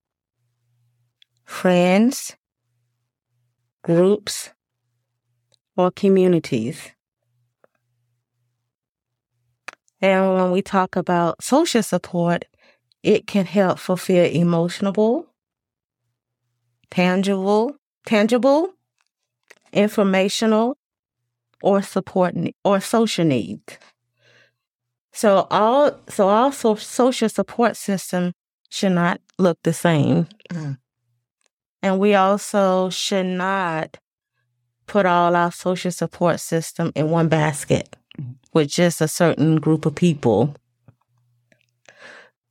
friends, 1.45 2.35
groups, 3.83 4.51
or 5.77 5.91
communities. 5.91 6.91
And 10.01 10.33
when 10.33 10.51
we 10.51 10.61
talk 10.61 10.97
about 10.97 11.41
social 11.41 11.81
support, 11.83 12.45
it 13.01 13.27
can 13.27 13.45
help 13.45 13.79
fulfill 13.79 14.25
emotional, 14.25 15.27
tangible, 16.89 17.75
tangible, 18.05 18.73
informational, 19.71 20.77
or 21.61 21.81
support 21.81 22.35
or 22.63 22.81
social 22.81 23.25
needs. 23.25 23.77
So 25.15 25.47
all 25.49 25.97
so 26.09 26.27
all 26.27 26.51
social 26.51 27.29
support 27.29 27.77
system 27.77 28.33
should 28.69 28.91
not 28.91 29.21
look 29.39 29.57
the 29.63 29.71
same. 29.71 30.27
Mm. 30.49 30.77
And 31.81 31.99
we 31.99 32.15
also 32.15 32.89
should 32.89 33.25
not 33.25 33.97
put 34.87 35.05
all 35.05 35.33
our 35.37 35.53
social 35.53 35.91
support 35.91 36.41
system 36.41 36.91
in 36.95 37.09
one 37.09 37.29
basket 37.29 37.95
with 38.53 38.67
just 38.67 38.99
a 38.99 39.07
certain 39.07 39.55
group 39.55 39.85
of 39.85 39.95
people. 39.95 40.53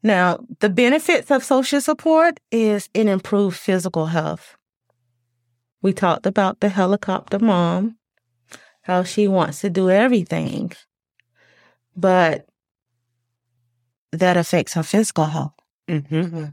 Now, 0.03 0.39
the 0.61 0.71
benefits 0.71 1.31
of 1.31 1.45
social 1.45 1.83
support 1.83 2.41
is 2.51 2.89
it 2.95 3.07
improves 3.09 3.59
physical 3.59 4.07
health. 4.07 4.57
We 5.83 5.93
talked 5.93 6.25
about 6.25 6.61
the 6.61 6.71
helicopter 6.71 7.39
mom, 7.39 7.99
how 8.83 9.03
she 9.03 9.29
wants 9.29 9.61
to 9.61 9.69
do 9.69 9.91
everything, 9.91 10.73
but 11.95 12.49
that 14.19 14.37
affects 14.37 14.75
her 14.75 14.83
physical 14.83 15.27
health. 15.27 15.55
Mm-hmm. 15.89 16.47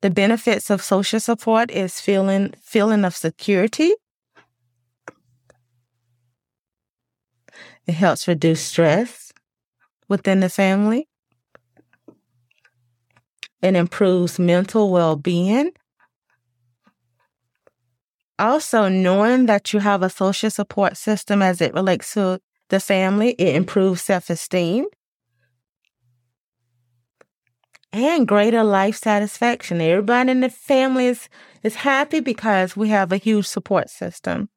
The 0.00 0.10
benefits 0.10 0.70
of 0.70 0.82
social 0.82 1.18
support 1.18 1.70
is 1.70 2.00
feeling 2.00 2.54
feeling 2.62 3.04
of 3.04 3.16
security. 3.16 3.92
It 7.86 7.94
helps 7.94 8.28
reduce 8.28 8.60
stress 8.60 9.32
within 10.08 10.40
the 10.40 10.48
family. 10.48 11.08
It 13.60 13.74
improves 13.74 14.38
mental 14.38 14.90
well-being. 14.90 15.72
Also, 18.38 18.88
knowing 18.88 19.46
that 19.46 19.72
you 19.72 19.80
have 19.80 20.02
a 20.02 20.10
social 20.10 20.50
support 20.50 20.96
system 20.96 21.42
as 21.42 21.60
it 21.60 21.74
relates 21.74 22.14
to 22.14 22.40
the 22.68 22.78
family, 22.78 23.30
it 23.30 23.56
improves 23.56 24.02
self-esteem 24.02 24.84
and 27.92 28.28
greater 28.28 28.62
life 28.62 28.96
satisfaction. 28.96 29.80
Everybody 29.80 30.30
in 30.30 30.40
the 30.40 30.50
family 30.50 31.06
is, 31.06 31.28
is 31.62 31.76
happy 31.76 32.20
because 32.20 32.76
we 32.76 32.88
have 32.88 33.12
a 33.12 33.16
huge 33.16 33.46
support 33.46 33.90
system. 33.90 34.48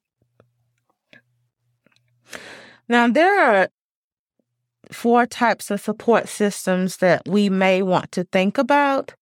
Now, 2.88 3.08
there 3.08 3.40
are 3.40 3.68
four 4.90 5.26
types 5.26 5.70
of 5.70 5.80
support 5.80 6.28
systems 6.28 6.98
that 6.98 7.22
we 7.26 7.48
may 7.48 7.82
want 7.82 8.12
to 8.12 8.24
think 8.24 8.58
about 8.58 9.14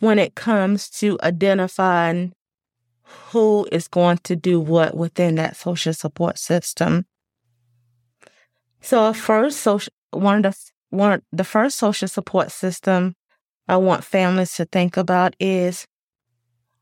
when 0.00 0.18
it 0.18 0.34
comes 0.34 0.90
to 0.90 1.18
identifying 1.22 2.32
who 3.30 3.66
is 3.72 3.88
going 3.88 4.18
to 4.18 4.36
do 4.36 4.60
what 4.60 4.96
within 4.96 5.36
that 5.36 5.56
social 5.56 5.94
support 5.94 6.38
system. 6.38 7.06
So, 8.80 9.12
first, 9.12 9.60
social, 9.60 9.92
one 10.10 10.44
of 10.44 10.54
the 10.54 10.70
one 10.90 11.22
the 11.32 11.44
first 11.44 11.78
social 11.78 12.08
support 12.08 12.52
system 12.52 13.14
I 13.68 13.76
want 13.76 14.04
families 14.04 14.54
to 14.54 14.64
think 14.64 14.96
about 14.96 15.34
is 15.40 15.86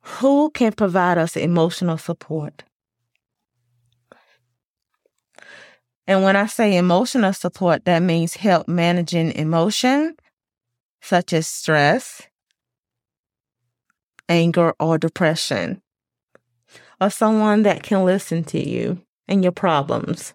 who 0.00 0.50
can 0.50 0.72
provide 0.72 1.16
us 1.18 1.36
emotional 1.36 1.96
support? 1.96 2.64
And 6.06 6.22
when 6.22 6.36
I 6.36 6.46
say 6.46 6.76
emotional 6.76 7.32
support, 7.32 7.86
that 7.86 8.00
means 8.00 8.36
help 8.36 8.68
managing 8.68 9.32
emotion, 9.32 10.16
such 11.00 11.32
as 11.32 11.46
stress, 11.46 12.20
anger, 14.28 14.74
or 14.78 14.98
depression, 14.98 15.80
or 17.00 17.08
someone 17.08 17.62
that 17.62 17.82
can 17.82 18.04
listen 18.04 18.44
to 18.44 18.58
you 18.58 19.00
and 19.26 19.42
your 19.42 19.52
problems. 19.52 20.34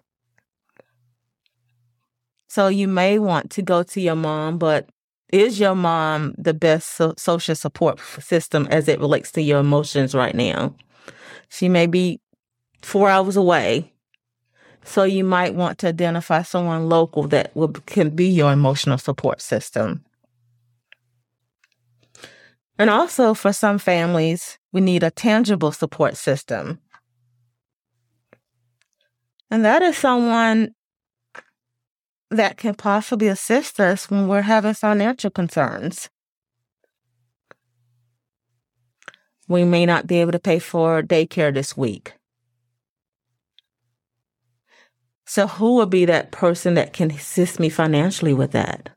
So 2.48 2.66
you 2.66 2.88
may 2.88 3.20
want 3.20 3.50
to 3.52 3.62
go 3.62 3.84
to 3.84 4.00
your 4.00 4.16
mom, 4.16 4.58
but 4.58 4.88
is 5.32 5.60
your 5.60 5.74
mom 5.74 6.34
the 6.38 6.54
best 6.54 6.90
so- 6.90 7.14
social 7.16 7.54
support 7.54 8.00
system 8.20 8.66
as 8.70 8.88
it 8.88 9.00
relates 9.00 9.32
to 9.32 9.42
your 9.42 9.60
emotions 9.60 10.14
right 10.14 10.34
now? 10.34 10.74
She 11.48 11.68
may 11.68 11.86
be 11.86 12.20
four 12.82 13.08
hours 13.10 13.36
away. 13.36 13.92
So 14.84 15.04
you 15.04 15.24
might 15.24 15.54
want 15.54 15.78
to 15.78 15.88
identify 15.88 16.42
someone 16.42 16.88
local 16.88 17.24
that 17.28 17.54
will, 17.54 17.68
can 17.68 18.10
be 18.10 18.28
your 18.28 18.52
emotional 18.52 18.98
support 18.98 19.40
system. 19.42 20.04
And 22.78 22.88
also 22.88 23.34
for 23.34 23.52
some 23.52 23.78
families, 23.78 24.58
we 24.72 24.80
need 24.80 25.02
a 25.02 25.10
tangible 25.10 25.70
support 25.70 26.16
system. 26.16 26.78
And 29.50 29.64
that 29.64 29.82
is 29.82 29.98
someone 29.98 30.70
that 32.30 32.56
can 32.56 32.74
possibly 32.74 33.28
assist 33.28 33.80
us 33.80 34.08
when 34.08 34.28
we're 34.28 34.42
having 34.42 34.74
financial 34.74 35.30
concerns. 35.30 36.08
We 39.48 39.64
may 39.64 39.84
not 39.84 40.06
be 40.06 40.20
able 40.20 40.32
to 40.32 40.38
pay 40.38 40.60
for 40.60 41.02
daycare 41.02 41.52
this 41.52 41.76
week. 41.76 42.14
So, 45.26 45.46
who 45.46 45.76
will 45.76 45.86
be 45.86 46.04
that 46.04 46.30
person 46.30 46.74
that 46.74 46.92
can 46.92 47.10
assist 47.10 47.58
me 47.58 47.68
financially 47.68 48.34
with 48.34 48.52
that? 48.52 48.90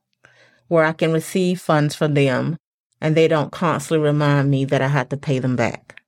Where 0.67 0.84
I 0.84 0.93
can 0.93 1.12
receive 1.12 1.60
funds 1.62 1.96
from 1.96 2.13
them 2.13 2.58
and 3.02 3.15
they 3.15 3.28
don't 3.28 3.52
constantly 3.52 4.04
remind 4.04 4.50
me 4.50 4.65
that 4.65 4.82
I 4.82 4.88
have 4.88 5.10
to 5.10 5.17
pay 5.17 5.39
them 5.39 5.56
back. 5.56 6.03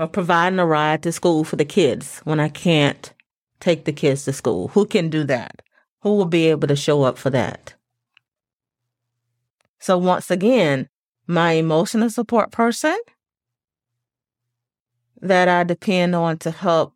Or 0.00 0.08
providing 0.08 0.58
a 0.58 0.64
ride 0.64 1.02
to 1.02 1.12
school 1.12 1.44
for 1.44 1.56
the 1.56 1.64
kids 1.64 2.22
when 2.24 2.40
I 2.40 2.48
can't 2.48 3.12
take 3.60 3.84
the 3.84 3.92
kids 3.92 4.24
to 4.24 4.32
school. 4.32 4.68
Who 4.68 4.86
can 4.86 5.10
do 5.10 5.24
that? 5.24 5.60
Who 6.00 6.16
will 6.16 6.24
be 6.24 6.46
able 6.46 6.68
to 6.68 6.74
show 6.74 7.02
up 7.02 7.18
for 7.18 7.28
that? 7.28 7.74
So 9.78 9.98
once 9.98 10.30
again, 10.30 10.88
my 11.26 11.52
emotional 11.52 12.08
support 12.08 12.50
person 12.50 12.98
that 15.20 15.48
I 15.48 15.64
depend 15.64 16.14
on 16.14 16.38
to 16.38 16.50
help 16.50 16.94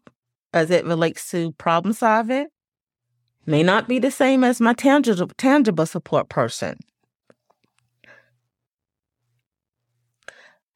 as 0.54 0.70
it 0.70 0.86
relates 0.86 1.30
to 1.32 1.52
problem 1.52 1.92
solving 1.92 2.46
may 3.44 3.62
not 3.62 3.86
be 3.86 3.98
the 3.98 4.10
same 4.10 4.42
as 4.42 4.62
my 4.62 4.72
tangible 4.72 5.30
tangible 5.36 5.84
support 5.84 6.30
person. 6.30 6.78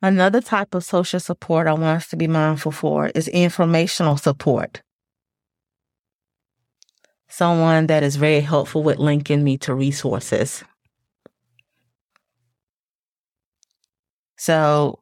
Another 0.00 0.40
type 0.40 0.74
of 0.74 0.84
social 0.84 1.18
support 1.18 1.66
I 1.66 1.72
want 1.72 1.96
us 1.96 2.08
to 2.11 2.16
be 2.16 2.28
mindful 2.28 2.70
for 2.70 3.08
is 3.08 3.26
informational 3.28 4.16
support. 4.16 4.80
Someone 7.28 7.88
that 7.88 8.04
is 8.04 8.14
very 8.14 8.40
helpful 8.40 8.84
with 8.84 8.98
linking 8.98 9.42
me 9.42 9.58
to 9.58 9.74
resources. 9.74 10.62
So, 14.37 15.00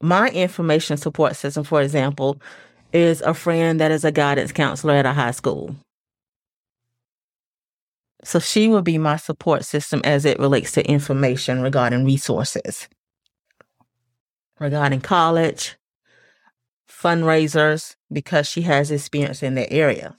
my 0.00 0.28
information 0.30 0.96
support 0.96 1.36
system, 1.36 1.62
for 1.62 1.82
example, 1.82 2.40
is 2.92 3.20
a 3.20 3.34
friend 3.34 3.78
that 3.80 3.90
is 3.90 4.02
a 4.04 4.10
guidance 4.10 4.50
counselor 4.50 4.94
at 4.94 5.06
a 5.06 5.12
high 5.12 5.30
school. 5.30 5.76
So, 8.24 8.38
she 8.40 8.68
will 8.68 8.82
be 8.82 8.96
my 8.96 9.16
support 9.16 9.66
system 9.66 10.00
as 10.04 10.24
it 10.24 10.38
relates 10.38 10.72
to 10.72 10.86
information 10.90 11.60
regarding 11.60 12.06
resources 12.06 12.88
regarding 14.62 15.00
college, 15.00 15.76
fundraisers, 16.88 17.96
because 18.10 18.48
she 18.48 18.62
has 18.62 18.90
experience 18.90 19.42
in 19.42 19.56
that 19.56 19.72
area. 19.72 20.16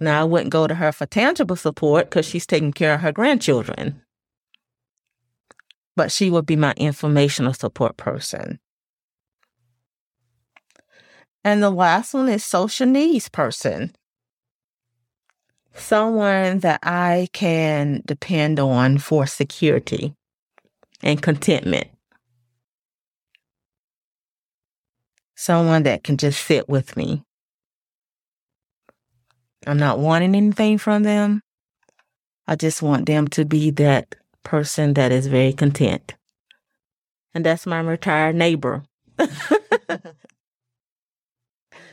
Now, 0.00 0.22
I 0.22 0.24
wouldn't 0.24 0.50
go 0.50 0.66
to 0.66 0.74
her 0.74 0.92
for 0.92 1.06
tangible 1.06 1.56
support 1.56 2.10
because 2.10 2.26
she's 2.26 2.46
taking 2.46 2.72
care 2.72 2.94
of 2.94 3.00
her 3.00 3.12
grandchildren. 3.12 4.02
But 5.94 6.12
she 6.12 6.30
would 6.30 6.44
be 6.44 6.56
my 6.56 6.74
informational 6.76 7.54
support 7.54 7.96
person. 7.96 8.60
And 11.44 11.62
the 11.62 11.70
last 11.70 12.12
one 12.12 12.28
is 12.28 12.44
social 12.44 12.86
needs 12.86 13.28
person. 13.28 13.94
Someone 15.74 16.58
that 16.60 16.80
I 16.82 17.28
can 17.32 18.02
depend 18.04 18.58
on 18.58 18.98
for 18.98 19.26
security 19.26 20.14
and 21.02 21.22
contentment. 21.22 21.88
Someone 25.36 25.84
that 25.84 26.02
can 26.02 26.16
just 26.16 26.44
sit 26.44 26.68
with 26.68 26.96
me. 26.96 27.22
I'm 29.66 29.78
not 29.78 29.98
wanting 29.98 30.34
anything 30.34 30.78
from 30.78 31.04
them. 31.04 31.42
I 32.48 32.56
just 32.56 32.82
want 32.82 33.06
them 33.06 33.28
to 33.28 33.44
be 33.44 33.70
that 33.72 34.16
person 34.42 34.94
that 34.94 35.12
is 35.12 35.28
very 35.28 35.52
content 35.52 36.14
and 37.36 37.44
that's 37.44 37.66
my 37.66 37.80
retired 37.80 38.34
neighbor. 38.34 38.82
Mm-hmm. 39.18 39.96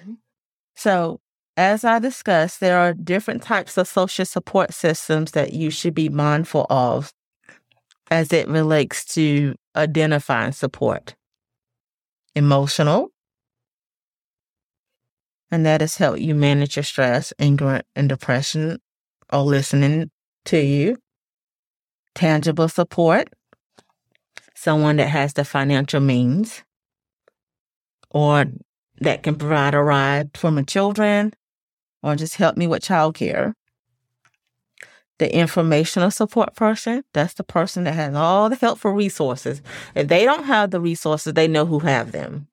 so, 0.76 1.20
as 1.58 1.84
I 1.84 2.00
discussed, 2.00 2.62
there 2.62 2.80
are 2.80 2.94
different 2.94 3.44
types 3.44 3.78
of 3.78 3.90
social 3.90 4.24
support 4.24 4.74
systems 4.74 5.32
that 5.32 5.52
you 5.52 5.70
should 5.70 5.94
be 5.94 6.08
mindful 6.08 6.66
of 6.70 7.12
as 8.10 8.32
it 8.32 8.48
relates 8.48 9.04
to 9.16 9.56
identifying 9.76 10.54
support. 10.54 11.14
Emotional, 12.36 13.12
and 15.54 15.68
that 15.68 15.82
has 15.82 15.98
helped 15.98 16.20
you 16.20 16.34
manage 16.34 16.78
your 16.78 16.84
stress, 16.84 17.32
anger, 17.38 17.84
and 17.96 18.10
depression, 18.10 18.80
or 19.32 19.42
listening 19.42 20.10
to 20.46 20.58
you. 20.58 20.98
Tangible 22.16 22.68
support, 22.68 23.30
someone 24.56 24.96
that 24.96 25.10
has 25.10 25.34
the 25.34 25.46
financial 25.46 26.00
means 26.00 26.64
or 28.10 28.46
that 29.00 29.22
can 29.22 29.36
provide 29.36 29.76
a 29.76 29.84
ride 29.84 30.36
for 30.36 30.50
my 30.50 30.64
children 30.64 31.34
or 32.02 32.16
just 32.16 32.38
help 32.38 32.58
me 32.58 32.66
with 32.66 32.82
childcare. 32.82 33.54
The 35.20 35.36
informational 35.36 36.10
support 36.10 36.56
person, 36.56 37.04
that's 37.14 37.36
the 37.36 37.44
person 37.44 37.84
that 37.84 37.94
has 37.94 38.16
all 38.16 38.50
the 38.50 38.56
helpful 38.56 38.92
resources. 38.92 39.62
If 39.94 40.08
they 40.08 40.26
don't 40.26 40.46
have 40.46 40.72
the 40.72 40.82
resources, 40.82 41.34
they 41.34 41.48
know 41.48 41.68
who 41.68 41.78
have 41.78 42.12
them 42.12 42.48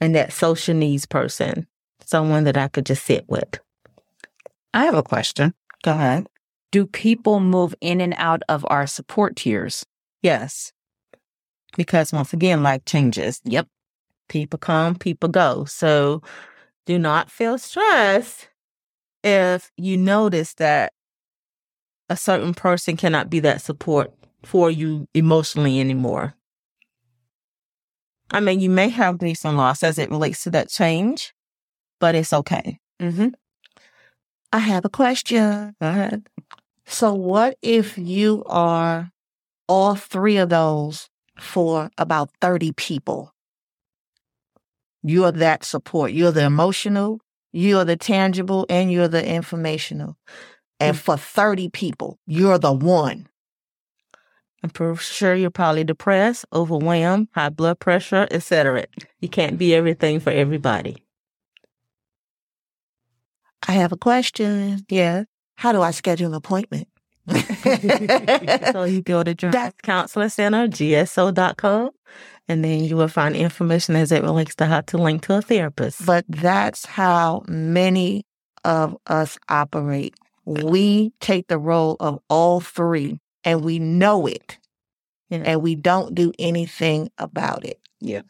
and 0.00 0.14
that 0.14 0.32
social 0.32 0.74
needs 0.74 1.06
person, 1.06 1.66
someone 2.04 2.44
that 2.44 2.56
I 2.56 2.68
could 2.68 2.86
just 2.86 3.04
sit 3.04 3.24
with. 3.28 3.58
I 4.74 4.84
have 4.84 4.94
a 4.94 5.02
question. 5.02 5.54
Go 5.82 5.92
ahead. 5.92 6.26
Do 6.72 6.86
people 6.86 7.40
move 7.40 7.74
in 7.80 8.00
and 8.00 8.14
out 8.18 8.42
of 8.48 8.66
our 8.68 8.86
support 8.86 9.36
tiers? 9.36 9.86
Yes. 10.22 10.72
Because 11.76 12.12
once 12.12 12.32
again, 12.32 12.62
life 12.62 12.84
changes. 12.84 13.40
Yep. 13.44 13.68
People 14.28 14.58
come, 14.58 14.96
people 14.96 15.28
go. 15.28 15.64
So 15.64 16.22
do 16.84 16.98
not 16.98 17.30
feel 17.30 17.58
stressed 17.58 18.48
if 19.22 19.70
you 19.76 19.96
notice 19.96 20.54
that 20.54 20.92
a 22.08 22.16
certain 22.16 22.54
person 22.54 22.96
cannot 22.96 23.30
be 23.30 23.40
that 23.40 23.60
support 23.60 24.12
for 24.44 24.70
you 24.70 25.08
emotionally 25.14 25.80
anymore. 25.80 26.35
I 28.30 28.40
mean, 28.40 28.60
you 28.60 28.70
may 28.70 28.88
have 28.88 29.18
grief 29.18 29.44
and 29.44 29.56
loss 29.56 29.82
as 29.82 29.98
it 29.98 30.10
relates 30.10 30.42
to 30.44 30.50
that 30.50 30.68
change, 30.68 31.32
but 32.00 32.14
it's 32.14 32.32
okay. 32.32 32.78
Mm-hmm. 33.00 33.28
I 34.52 34.58
have 34.58 34.84
a 34.84 34.88
question. 34.90 35.74
Go 35.80 35.88
ahead. 35.88 36.26
So, 36.86 37.14
what 37.14 37.56
if 37.62 37.98
you 37.98 38.44
are 38.46 39.10
all 39.68 39.96
three 39.96 40.36
of 40.36 40.48
those 40.48 41.08
for 41.38 41.90
about 41.98 42.30
30 42.40 42.72
people? 42.72 43.32
You're 45.02 45.32
that 45.32 45.64
support. 45.64 46.12
You're 46.12 46.32
the 46.32 46.44
emotional, 46.44 47.20
you're 47.52 47.84
the 47.84 47.96
tangible, 47.96 48.66
and 48.68 48.90
you're 48.90 49.08
the 49.08 49.24
informational. 49.24 50.16
And 50.78 50.98
for 50.98 51.16
30 51.16 51.70
people, 51.70 52.18
you're 52.26 52.58
the 52.58 52.72
one. 52.72 53.28
I'm 54.66 54.70
pretty 54.70 54.98
sure 54.98 55.32
you're 55.32 55.50
probably 55.50 55.84
depressed, 55.84 56.44
overwhelmed, 56.52 57.28
high 57.32 57.50
blood 57.50 57.78
pressure, 57.78 58.26
etc. 58.32 58.86
You 59.20 59.28
can't 59.28 59.58
be 59.58 59.76
everything 59.76 60.18
for 60.18 60.30
everybody. 60.30 61.04
I 63.68 63.72
have 63.74 63.92
a 63.92 63.96
question. 63.96 64.84
Yeah. 64.88 65.22
How 65.54 65.70
do 65.70 65.82
I 65.82 65.92
schedule 65.92 66.30
an 66.30 66.34
appointment? 66.34 66.88
so 68.72 68.82
you 68.82 69.02
go 69.02 69.22
to 69.22 69.36
Journeys 69.36 69.72
Counseling 69.84 70.30
Center, 70.30 70.66
GSO.com, 70.66 71.90
and 72.48 72.64
then 72.64 72.82
you 72.82 72.96
will 72.96 73.06
find 73.06 73.36
information 73.36 73.94
as 73.94 74.10
it 74.10 74.24
relates 74.24 74.56
to 74.56 74.66
how 74.66 74.80
to 74.80 74.98
link 74.98 75.22
to 75.26 75.36
a 75.36 75.42
therapist. 75.42 76.04
But 76.04 76.24
that's 76.28 76.86
how 76.86 77.44
many 77.46 78.26
of 78.64 78.96
us 79.06 79.38
operate. 79.48 80.14
We 80.44 81.12
take 81.20 81.46
the 81.46 81.58
role 81.58 81.96
of 82.00 82.18
all 82.28 82.58
three 82.58 83.20
and 83.46 83.64
we 83.64 83.78
know 83.78 84.26
it 84.26 84.58
Yeah. 85.30 85.42
and 85.46 85.62
we 85.62 85.74
don't 85.74 86.14
do 86.14 86.32
anything 86.38 87.10
about 87.16 87.64
it. 87.64 87.80
Yeah. 88.00 88.22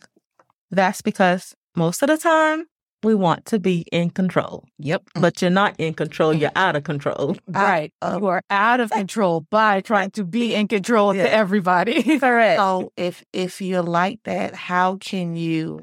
That's 0.71 1.03
because 1.03 1.57
most 1.75 2.03
of 2.03 2.09
the 2.09 2.17
time 2.19 2.67
we 3.03 3.15
want 3.15 3.45
to 3.47 3.59
be 3.59 3.85
in 3.93 4.11
control, 4.11 4.65
Yep. 4.79 5.03
but 5.15 5.41
you're 5.43 5.51
not 5.51 5.75
in 5.79 5.95
control, 5.95 6.33
you're 6.35 6.51
out 6.57 6.77
of 6.77 6.85
control. 6.85 7.37
Right. 7.47 7.93
uh, 8.03 8.19
you 8.21 8.27
are 8.27 8.43
out 8.51 8.81
of 8.81 8.91
control 8.91 9.47
by 9.51 9.81
trying 9.81 10.11
to 10.13 10.25
be 10.25 10.55
in 10.55 10.69
control 10.69 11.15
Yeah. 11.15 11.25
to 11.25 11.33
everybody. 11.33 12.19
Correct. 12.21 12.59
So 12.59 12.93
if 12.97 13.25
if 13.33 13.61
you're 13.61 13.83
like 13.83 14.21
that, 14.25 14.55
how 14.55 14.97
can 14.97 15.37
you 15.37 15.81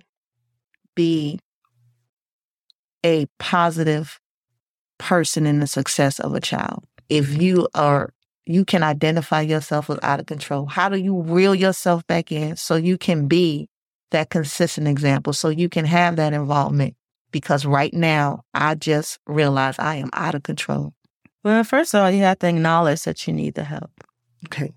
be 0.96 1.40
a 3.06 3.26
positive 3.40 4.20
person 4.98 5.46
in 5.46 5.60
the 5.60 5.68
success 5.68 6.20
of 6.20 6.34
a 6.34 6.40
child? 6.42 6.84
If 7.10 7.42
you 7.42 7.68
are 7.74 8.14
you 8.46 8.66
can 8.66 8.84
identify 8.84 9.42
yourself 9.42 9.90
as 9.90 10.00
out 10.04 10.20
of 10.20 10.26
control. 10.26 10.66
How 10.66 10.90
do 10.90 10.98
you 10.98 11.22
reel 11.22 11.56
yourself 11.56 12.06
back 12.08 12.32
in 12.32 12.56
so 12.56 12.76
you 12.76 12.98
can 12.98 13.28
be 13.28 13.70
that 14.12 14.30
consistent 14.30 14.88
example, 14.88 15.34
so 15.34 15.50
you 15.50 15.70
can 15.70 15.86
have 15.86 16.18
that 16.18 16.34
involvement? 16.34 16.96
Because 17.32 17.66
right 17.66 17.94
now, 17.94 18.44
I 18.54 18.76
just 18.76 19.20
realize 19.26 19.80
I 19.80 19.96
am 19.96 20.10
out 20.14 20.36
of 20.36 20.44
control. 20.44 20.94
Well, 21.44 21.64
first 21.64 21.94
of 21.94 22.02
all, 22.02 22.12
you 22.12 22.24
have 22.24 22.40
to 22.40 22.48
acknowledge 22.48 23.04
that 23.04 23.28
you 23.28 23.34
need 23.34 23.56
the 23.56 23.64
help. 23.64 23.92
Okay. 24.46 24.72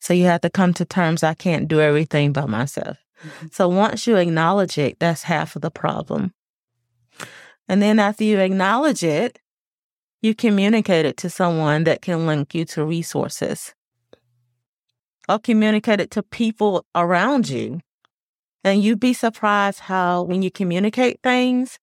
So 0.00 0.14
you 0.14 0.24
have 0.26 0.42
to 0.42 0.50
come 0.50 0.72
to 0.74 0.84
terms 0.84 1.22
I 1.22 1.34
can't 1.34 1.66
do 1.66 1.80
everything 1.80 2.32
by 2.32 2.46
myself. 2.46 2.98
Mm-hmm. 3.24 3.46
So 3.50 3.68
once 3.68 4.06
you 4.06 4.16
acknowledge 4.16 4.78
it, 4.78 4.98
that's 5.00 5.24
half 5.24 5.56
of 5.56 5.62
the 5.62 5.70
problem. 5.70 6.32
And 7.68 7.82
then 7.82 7.98
after 7.98 8.22
you 8.22 8.38
acknowledge 8.38 9.02
it, 9.02 9.40
you 10.22 10.34
communicate 10.34 11.06
it 11.06 11.16
to 11.18 11.30
someone 11.30 11.84
that 11.84 12.02
can 12.02 12.26
link 12.26 12.54
you 12.54 12.64
to 12.66 12.84
resources 12.84 13.74
or 15.28 15.38
communicate 15.38 16.00
it 16.00 16.10
to 16.12 16.22
people 16.22 16.84
around 16.94 17.48
you. 17.48 17.80
And 18.64 18.82
you'd 18.82 19.00
be 19.00 19.12
surprised 19.12 19.80
how, 19.80 20.22
when 20.22 20.42
you 20.42 20.50
communicate 20.50 21.20
things, 21.22 21.78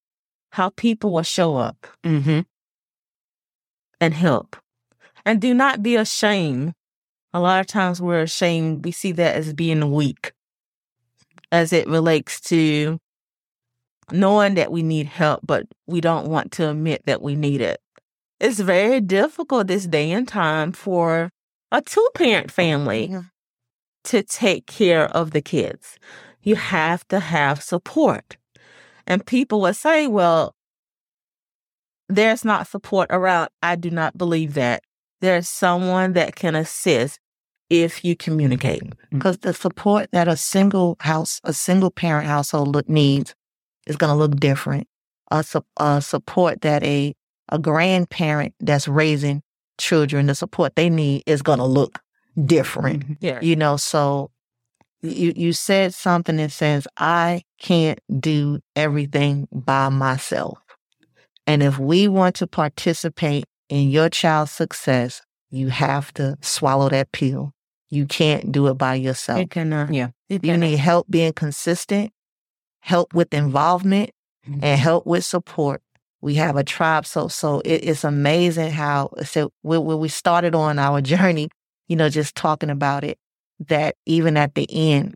how 0.52 0.70
people 0.70 1.12
will 1.12 1.24
show 1.24 1.56
up 1.56 1.88
mm-hmm. 2.04 2.42
and 4.02 4.14
help. 4.14 4.58
And 5.26 5.40
do 5.40 5.54
not 5.54 5.82
be 5.82 5.96
ashamed. 5.96 6.74
A 7.34 7.40
lot 7.40 7.62
of 7.62 7.68
times 7.68 8.02
we're 8.02 8.22
ashamed. 8.22 8.84
We 8.84 8.92
see 8.92 9.14
that 9.14 9.36
as 9.36 9.54
being 9.54 9.92
weak 9.92 10.34
as 11.52 11.72
it 11.72 11.88
relates 11.88 12.42
to 12.42 13.00
knowing 14.12 14.56
that 14.56 14.72
we 14.72 14.84
need 14.84 15.06
help, 15.06 15.40
but 15.44 15.68
we 15.88 16.02
don't 16.02 16.28
want 16.28 16.52
to 16.54 16.70
admit 16.70 17.04
that 17.06 17.22
we 17.22 17.36
need 17.36 17.62
it. 17.62 17.80
It's 18.44 18.60
very 18.60 19.00
difficult 19.00 19.68
this 19.68 19.88
day 19.88 20.12
and 20.12 20.28
time 20.28 20.74
for 20.74 21.30
a 21.72 21.82
two 21.82 22.10
parent 22.14 22.52
family 22.52 23.16
to 24.04 24.22
take 24.22 24.66
care 24.66 25.06
of 25.06 25.32
the 25.32 25.42
kids. 25.42 25.98
You 26.42 26.58
have 26.58 27.08
to 27.08 27.22
have 27.22 27.64
support. 27.64 28.36
And 29.08 29.26
people 29.26 29.62
will 29.62 29.74
say, 29.74 30.08
well, 30.08 30.56
there's 32.10 32.44
not 32.44 32.68
support 32.68 33.08
around. 33.12 33.48
I 33.62 33.78
do 33.78 33.90
not 33.90 34.18
believe 34.18 34.56
that. 34.56 34.84
There's 35.22 35.48
someone 35.48 36.12
that 36.14 36.36
can 36.36 36.54
assist 36.54 37.22
if 37.70 38.04
you 38.04 38.14
communicate. 38.14 38.84
Mm. 38.84 38.96
because 39.12 39.38
the 39.38 39.54
support 39.54 40.10
that 40.12 40.28
a 40.28 40.36
single 40.36 40.98
house, 41.00 41.40
a 41.46 41.54
single 41.54 41.92
parent 41.92 42.28
household 42.28 42.90
needs 42.90 43.34
is 43.88 43.96
going 43.96 44.12
to 44.12 44.18
look 44.18 44.36
different. 44.36 44.86
A, 45.32 45.44
su- 45.44 45.66
a 45.78 46.02
support 46.02 46.60
that 46.62 46.84
a 46.84 47.14
a 47.50 47.60
grandparent 47.60 48.54
that's 48.60 48.88
raising 48.88 49.42
children, 49.78 50.28
the 50.28 50.36
support 50.36 50.76
they 50.76 50.90
need 50.90 51.24
is 51.26 51.42
going 51.42 51.60
to 51.60 51.66
look 51.66 52.00
different. 52.46 53.18
Yeah. 53.20 53.40
You 53.42 53.56
know, 53.56 53.78
so 53.78 54.32
you 55.02 55.34
you 55.36 55.54
said 55.54 55.94
something 55.94 56.38
that 56.38 56.52
says 56.52 56.88
I 56.98 57.44
can't 57.60 58.00
do 58.20 58.60
everything 58.76 59.48
by 59.52 59.90
myself. 59.90 60.58
And 61.46 61.62
if 61.62 61.78
we 61.78 62.08
want 62.08 62.36
to 62.36 62.48
participate 62.48 63.44
in 63.68 63.90
your 63.90 64.10
child's 64.10 64.52
success, 64.52 65.22
you 65.50 65.70
have 65.70 66.14
to 66.14 66.38
swallow 66.42 66.90
that 66.90 67.12
pill. 67.12 67.52
You 67.90 68.06
can't 68.06 68.52
do 68.52 68.68
it 68.68 68.76
by 68.76 68.96
yourself. 68.96 69.40
You 69.40 69.48
can, 69.48 69.74
uh, 69.74 69.88
Yeah. 69.92 70.08
you 70.30 70.36
You 70.42 70.54
can- 70.54 70.62
need 70.62 70.78
help 70.80 71.08
being 71.10 71.34
consistent, 71.34 72.12
help 72.80 73.14
with 73.14 73.34
involvement, 73.34 74.12
and 74.46 74.80
help 74.80 75.06
with 75.06 75.26
support. 75.26 75.82
We 76.24 76.36
have 76.36 76.56
a 76.56 76.64
tribe, 76.64 77.06
so 77.06 77.28
so 77.28 77.60
it, 77.66 77.84
it's 77.84 78.06
amazing 78.06 78.72
how 78.72 79.10
so 79.26 79.52
when, 79.62 79.84
when 79.84 80.00
we 80.00 80.08
started 80.08 80.56
on 80.56 80.80
our 80.80 81.02
journey, 81.14 81.50
you 81.90 81.98
know, 81.98 82.08
just 82.08 82.34
talking 82.34 82.70
about 82.70 83.04
it, 83.04 83.18
that 83.68 83.96
even 84.06 84.38
at 84.38 84.56
the 84.56 84.66
end, 84.72 85.16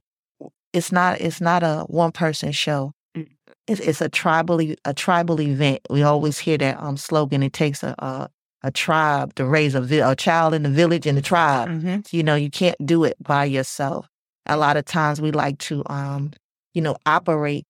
it's 0.74 0.92
not 0.92 1.22
it's 1.22 1.40
not 1.40 1.64
a 1.64 1.86
one 1.88 2.12
person 2.12 2.52
show. 2.52 2.92
Mm. 3.16 3.30
It's 3.68 3.80
it's 3.80 4.02
a 4.02 4.10
tribal 4.10 4.60
a 4.84 4.94
tribal 4.94 5.40
event. 5.40 5.80
We 5.90 6.04
always 6.04 6.40
hear 6.40 6.58
that 6.58 6.78
um 6.78 6.98
slogan. 6.98 7.42
It 7.42 7.54
takes 7.54 7.84
a 7.84 7.96
a, 8.00 8.28
a 8.64 8.72
tribe 8.72 9.34
to 9.36 9.46
raise 9.46 9.76
a 9.76 9.82
vi- 9.82 10.12
a 10.12 10.14
child 10.14 10.54
in 10.54 10.64
the 10.64 10.70
village 10.70 11.08
and 11.08 11.18
the 11.18 11.22
tribe. 11.22 11.70
Mm-hmm. 11.70 12.00
You 12.12 12.24
know, 12.24 12.36
you 12.36 12.50
can't 12.50 12.86
do 12.86 13.06
it 13.06 13.16
by 13.24 13.46
yourself. 13.46 14.10
A 14.46 14.58
lot 14.58 14.76
of 14.76 14.84
times 14.84 15.22
we 15.22 15.32
like 15.32 15.58
to, 15.60 15.84
um, 15.86 16.32
you 16.74 16.82
know, 16.82 16.98
operate 17.06 17.66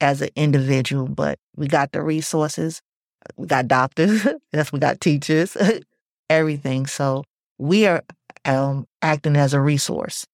as 0.00 0.22
an 0.22 0.30
individual, 0.36 1.08
but 1.08 1.38
we 1.56 1.66
got 1.66 1.92
the 1.92 2.02
resources. 2.02 2.80
We 3.36 3.46
got 3.46 3.68
doctors. 3.68 4.26
yes, 4.52 4.72
we 4.72 4.78
got 4.78 5.00
teachers, 5.00 5.56
everything. 6.30 6.86
So 6.86 7.24
we 7.58 7.86
are 7.86 8.04
um, 8.44 8.86
acting 9.02 9.36
as 9.36 9.54
a 9.54 9.60
resource 9.60 10.26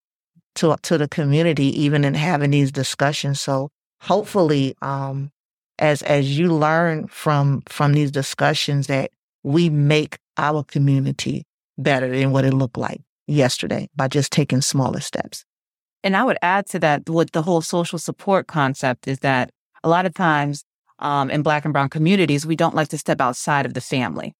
to 0.56 0.76
to 0.82 0.98
the 0.98 1.08
community, 1.08 1.66
even 1.80 2.04
in 2.04 2.14
having 2.14 2.50
these 2.50 2.70
discussions. 2.70 3.40
So 3.40 3.70
hopefully, 4.00 4.74
um, 4.82 5.30
as 5.78 6.02
as 6.02 6.38
you 6.38 6.52
learn 6.52 7.06
from 7.08 7.62
from 7.68 7.92
these 7.92 8.10
discussions, 8.10 8.86
that 8.86 9.10
we 9.42 9.70
make 9.70 10.18
our 10.36 10.62
community 10.64 11.44
better 11.78 12.08
than 12.08 12.30
what 12.30 12.44
it 12.44 12.54
looked 12.54 12.78
like 12.78 13.00
yesterday 13.26 13.88
by 13.96 14.08
just 14.08 14.32
taking 14.32 14.60
smaller 14.60 15.00
steps. 15.00 15.44
And 16.04 16.16
I 16.16 16.22
would 16.22 16.38
add 16.42 16.66
to 16.66 16.78
that 16.80 17.08
what 17.08 17.32
the 17.32 17.42
whole 17.42 17.62
social 17.62 17.98
support 17.98 18.46
concept 18.46 19.08
is 19.08 19.18
that 19.20 19.50
a 19.82 19.88
lot 19.88 20.06
of 20.06 20.14
times 20.14 20.64
um, 20.98 21.30
in 21.30 21.42
Black 21.42 21.64
and 21.64 21.72
Brown 21.72 21.88
communities, 21.88 22.46
we 22.46 22.56
don't 22.56 22.74
like 22.74 22.88
to 22.88 22.98
step 22.98 23.20
outside 23.20 23.66
of 23.66 23.74
the 23.74 23.80
family. 23.80 24.34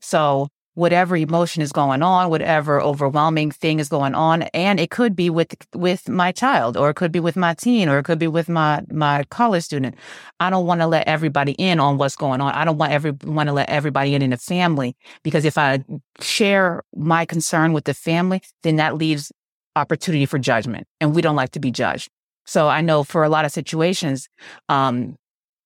So 0.00 0.48
whatever 0.74 1.16
emotion 1.16 1.60
is 1.60 1.72
going 1.72 2.02
on, 2.02 2.30
whatever 2.30 2.80
overwhelming 2.80 3.50
thing 3.50 3.80
is 3.80 3.88
going 3.88 4.14
on, 4.14 4.42
and 4.54 4.78
it 4.78 4.90
could 4.90 5.16
be 5.16 5.28
with 5.28 5.56
with 5.74 6.08
my 6.08 6.30
child, 6.30 6.76
or 6.76 6.90
it 6.90 6.94
could 6.94 7.10
be 7.10 7.20
with 7.20 7.36
my 7.36 7.52
teen, 7.54 7.88
or 7.88 7.98
it 7.98 8.04
could 8.04 8.18
be 8.18 8.28
with 8.28 8.48
my 8.48 8.82
my 8.90 9.24
college 9.24 9.64
student. 9.64 9.96
I 10.38 10.50
don't 10.50 10.66
want 10.66 10.80
to 10.80 10.86
let 10.86 11.08
everybody 11.08 11.52
in 11.52 11.80
on 11.80 11.98
what's 11.98 12.16
going 12.16 12.40
on. 12.40 12.54
I 12.54 12.64
don't 12.64 12.78
want 12.78 12.92
every 12.92 13.12
want 13.24 13.48
to 13.48 13.52
let 13.52 13.68
everybody 13.68 14.14
in 14.14 14.22
in 14.22 14.30
the 14.30 14.36
family 14.36 14.94
because 15.24 15.44
if 15.44 15.58
I 15.58 15.82
share 16.20 16.82
my 16.94 17.24
concern 17.24 17.72
with 17.72 17.84
the 17.84 17.94
family, 17.94 18.40
then 18.62 18.76
that 18.76 18.96
leaves 18.96 19.32
opportunity 19.78 20.26
for 20.26 20.38
judgment, 20.38 20.86
and 21.00 21.14
we 21.14 21.22
don't 21.22 21.36
like 21.36 21.50
to 21.52 21.60
be 21.60 21.70
judged. 21.70 22.10
So 22.46 22.68
I 22.68 22.80
know 22.80 23.04
for 23.04 23.24
a 23.24 23.28
lot 23.28 23.44
of 23.44 23.52
situations, 23.52 24.28
um, 24.68 25.16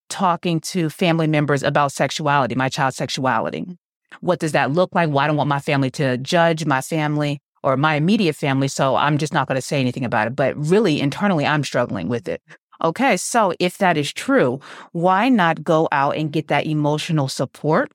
talking 0.09 0.61
to 0.61 0.91
family 0.91 1.27
members 1.27 1.63
about 1.63 1.93
sexuality, 1.93 2.55
my 2.55 2.69
child's 2.69 2.97
sexuality, 2.97 3.67
what 4.21 4.39
does 4.39 4.53
that 4.53 4.73
look 4.73 4.95
like? 4.95 5.09
Well, 5.09 5.21
I 5.21 5.27
don't 5.27 5.37
want 5.37 5.49
my 5.49 5.61
family 5.61 5.91
to 5.93 6.19
judge 6.19 6.67
my 6.67 6.81
family 6.81 7.41
or 7.63 7.77
my 7.77 7.95
immediate 7.95 8.37
family. 8.37 8.69
So 8.69 8.97
I'm 8.97 9.19
just 9.19 9.33
not 9.33 9.49
going 9.49 9.57
to 9.57 9.63
say 9.63 9.81
anything 9.81 10.05
about 10.05 10.27
it. 10.27 10.37
But 10.37 10.57
really, 10.57 11.01
internally, 11.01 11.47
I'm 11.47 11.65
struggling 11.65 12.09
with 12.09 12.29
it. 12.29 12.43
Okay. 12.83 13.17
So 13.17 13.55
if 13.61 13.79
that 13.79 13.97
is 13.97 14.13
true, 14.13 14.61
why 14.91 15.29
not 15.29 15.63
go 15.63 15.89
out 15.93 16.17
and 16.17 16.33
get 16.33 16.49
that 16.49 16.67
emotional 16.67 17.29
support? 17.29 17.93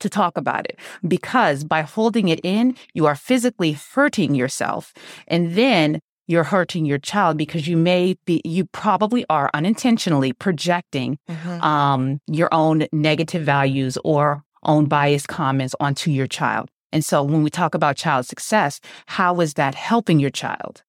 To 0.00 0.08
talk 0.08 0.36
about 0.36 0.66
it 0.66 0.78
because 1.06 1.62
by 1.64 1.82
holding 1.82 2.28
it 2.28 2.40
in, 2.42 2.76
you 2.94 3.06
are 3.06 3.14
physically 3.14 3.72
hurting 3.94 4.34
yourself. 4.34 4.92
And 5.28 5.54
then 5.54 6.00
you're 6.26 6.44
hurting 6.44 6.84
your 6.84 6.98
child 6.98 7.36
because 7.36 7.68
you 7.68 7.76
may 7.76 8.16
be, 8.24 8.40
you 8.44 8.64
probably 8.66 9.24
are 9.28 9.50
unintentionally 9.54 10.32
projecting 10.32 11.18
mm-hmm. 11.28 11.62
um, 11.62 12.20
your 12.26 12.48
own 12.52 12.86
negative 12.92 13.42
values 13.42 13.98
or 14.04 14.42
own 14.64 14.86
biased 14.86 15.28
comments 15.28 15.74
onto 15.80 16.10
your 16.10 16.26
child. 16.26 16.70
And 16.92 17.04
so 17.04 17.22
when 17.22 17.42
we 17.42 17.50
talk 17.50 17.74
about 17.74 17.96
child 17.96 18.26
success, 18.26 18.80
how 19.06 19.40
is 19.40 19.54
that 19.54 19.74
helping 19.74 20.20
your 20.20 20.30
child? 20.30 20.82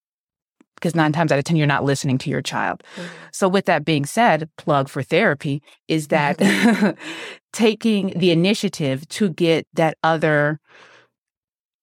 Because 0.86 0.94
nine 0.94 1.12
times 1.12 1.32
out 1.32 1.40
of 1.40 1.46
10, 1.46 1.58
you're 1.58 1.66
not 1.66 1.84
listening 1.84 2.20
to 2.20 2.30
your 2.30 2.44
child. 2.44 2.84
Mm-hmm. 2.96 3.08
So, 3.32 3.50
with 3.50 3.66
that 3.66 3.86
being 3.86 4.06
said, 4.06 4.48
plug 4.56 4.88
for 4.88 5.02
therapy 5.02 5.64
is 5.88 6.10
that 6.10 6.38
taking 7.54 8.14
the 8.16 8.30
initiative 8.30 9.10
to 9.10 9.30
get 9.30 9.66
that 9.74 9.98
other 10.04 10.60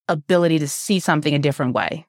ability 0.07 0.61
to 0.61 0.68
see 0.68 1.00
something 1.00 1.34
a 1.34 1.40
different 1.40 1.74
way 1.74 2.07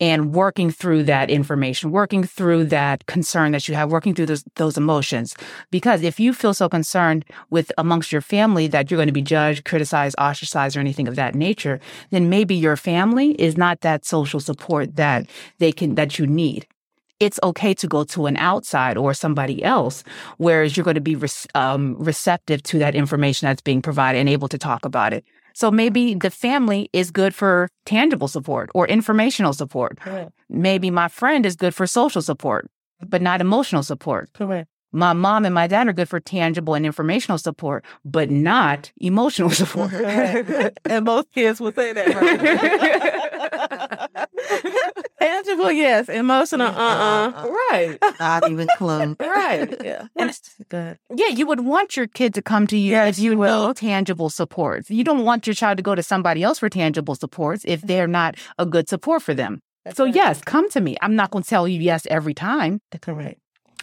and 0.00 0.34
working 0.34 0.70
through 0.70 1.02
that 1.04 1.30
information, 1.30 1.90
working 1.90 2.24
through 2.24 2.64
that 2.64 3.06
concern 3.06 3.52
that 3.52 3.68
you 3.68 3.74
have, 3.74 3.92
working 3.92 4.14
through 4.14 4.26
those, 4.26 4.44
those 4.56 4.76
emotions. 4.76 5.34
Because 5.70 6.02
if 6.02 6.18
you 6.18 6.32
feel 6.32 6.54
so 6.54 6.68
concerned 6.68 7.24
with 7.50 7.70
amongst 7.76 8.10
your 8.10 8.22
family 8.22 8.66
that 8.68 8.90
you're 8.90 8.98
going 8.98 9.06
to 9.06 9.12
be 9.12 9.22
judged, 9.22 9.64
criticized, 9.64 10.16
ostracized, 10.18 10.76
or 10.76 10.80
anything 10.80 11.06
of 11.06 11.16
that 11.16 11.34
nature, 11.34 11.80
then 12.10 12.30
maybe 12.30 12.54
your 12.54 12.76
family 12.76 13.32
is 13.32 13.56
not 13.56 13.82
that 13.82 14.04
social 14.04 14.40
support 14.40 14.96
that 14.96 15.28
they 15.58 15.70
can, 15.70 15.94
that 15.94 16.18
you 16.18 16.26
need 16.26 16.66
it's 17.20 17.38
okay 17.42 17.74
to 17.74 17.86
go 17.86 18.02
to 18.02 18.26
an 18.26 18.36
outside 18.38 18.96
or 18.96 19.12
somebody 19.12 19.62
else, 19.62 20.02
whereas 20.38 20.76
you're 20.76 20.84
going 20.84 20.94
to 20.94 21.02
be 21.02 21.14
re- 21.14 21.28
um, 21.54 21.94
receptive 21.98 22.62
to 22.62 22.78
that 22.78 22.94
information 22.94 23.46
that's 23.46 23.60
being 23.60 23.82
provided 23.82 24.18
and 24.18 24.28
able 24.28 24.48
to 24.48 24.56
talk 24.58 24.86
about 24.86 25.12
it. 25.12 25.22
So 25.54 25.70
maybe 25.70 26.14
the 26.14 26.30
family 26.30 26.88
is 26.92 27.10
good 27.10 27.34
for 27.34 27.68
tangible 27.84 28.28
support 28.28 28.70
or 28.74 28.86
informational 28.86 29.52
support. 29.52 30.00
Correct. 30.00 30.32
Maybe 30.48 30.90
my 30.90 31.08
friend 31.08 31.46
is 31.46 31.56
good 31.56 31.74
for 31.74 31.86
social 31.86 32.22
support, 32.22 32.70
but 33.06 33.22
not 33.22 33.40
emotional 33.40 33.82
support. 33.82 34.32
Correct. 34.32 34.68
My 34.92 35.12
mom 35.12 35.44
and 35.44 35.54
my 35.54 35.68
dad 35.68 35.86
are 35.86 35.92
good 35.92 36.08
for 36.08 36.18
tangible 36.18 36.74
and 36.74 36.84
informational 36.84 37.38
support, 37.38 37.84
but 38.04 38.30
not 38.30 38.90
emotional 39.00 39.50
support. 39.60 39.92
and 40.84 41.04
most 41.04 41.30
kids 41.32 41.60
would 41.60 41.76
say 41.76 41.92
that. 41.92 42.14
Right? 44.10 45.08
tangible, 45.20 45.70
yes. 45.70 46.08
Emotional, 46.08 46.66
uh 46.66 46.70
uh-uh. 46.70 47.32
uh. 47.36 47.48
Right. 47.70 47.98
Not 48.18 48.50
even 48.50 48.66
close. 48.76 49.14
right. 49.20 49.76
Yeah. 49.84 50.06
That's 50.16 50.56
good. 50.68 50.98
Yeah, 51.14 51.28
you 51.28 51.46
would 51.46 51.60
want 51.60 51.96
your 51.96 52.08
kid 52.08 52.34
to 52.34 52.42
come 52.42 52.66
to 52.66 52.76
you 52.76 52.90
yes, 52.90 53.18
if 53.18 53.24
you 53.24 53.36
know 53.36 53.72
tangible 53.72 54.28
supports. 54.28 54.90
You 54.90 55.04
don't 55.04 55.24
want 55.24 55.46
your 55.46 55.54
child 55.54 55.76
to 55.76 55.82
go 55.84 55.94
to 55.94 56.02
somebody 56.02 56.42
else 56.42 56.58
for 56.58 56.68
tangible 56.68 57.14
supports 57.14 57.64
if 57.64 57.80
they're 57.82 58.08
not 58.08 58.36
a 58.58 58.66
good 58.66 58.88
support 58.88 59.22
for 59.22 59.34
them. 59.34 59.60
That's 59.84 59.96
so, 59.96 60.04
right. 60.04 60.14
yes, 60.14 60.42
come 60.42 60.68
to 60.70 60.80
me. 60.80 60.96
I'm 61.00 61.14
not 61.14 61.30
going 61.30 61.44
to 61.44 61.48
tell 61.48 61.68
you 61.68 61.80
yes 61.80 62.06
every 62.10 62.34
time. 62.34 62.80
That's 62.90 63.04
correct 63.04 63.38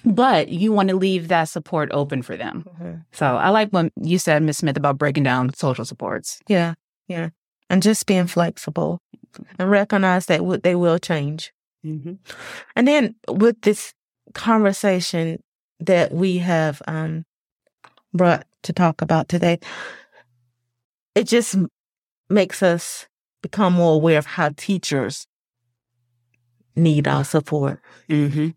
but 0.05 0.49
you 0.49 0.71
want 0.71 0.89
to 0.89 0.95
leave 0.95 1.27
that 1.27 1.45
support 1.45 1.89
open 1.91 2.21
for 2.21 2.37
them. 2.37 2.65
Mm-hmm. 2.67 2.93
So 3.11 3.25
I 3.25 3.49
like 3.49 3.69
what 3.69 3.91
you 4.01 4.19
said, 4.19 4.43
Ms. 4.43 4.57
Smith, 4.57 4.77
about 4.77 4.97
breaking 4.97 5.23
down 5.23 5.53
social 5.53 5.85
supports. 5.85 6.39
Yeah, 6.47 6.75
yeah. 7.07 7.29
And 7.69 7.83
just 7.83 8.05
being 8.05 8.27
flexible 8.27 8.99
and 9.59 9.69
recognize 9.69 10.27
that 10.27 10.61
they 10.63 10.75
will 10.75 10.99
change. 10.99 11.51
Mm-hmm. 11.85 12.13
And 12.75 12.87
then 12.87 13.15
with 13.27 13.61
this 13.61 13.93
conversation 14.33 15.41
that 15.79 16.13
we 16.13 16.37
have 16.37 16.81
um, 16.87 17.25
brought 18.13 18.45
to 18.63 18.73
talk 18.73 19.01
about 19.01 19.27
today, 19.27 19.59
it 21.15 21.27
just 21.27 21.55
makes 22.29 22.63
us 22.63 23.07
become 23.41 23.73
more 23.73 23.95
aware 23.95 24.17
of 24.17 24.25
how 24.25 24.49
teachers 24.55 25.27
need 26.75 27.07
our 27.07 27.23
support. 27.23 27.79
Mm-hmm 28.09 28.49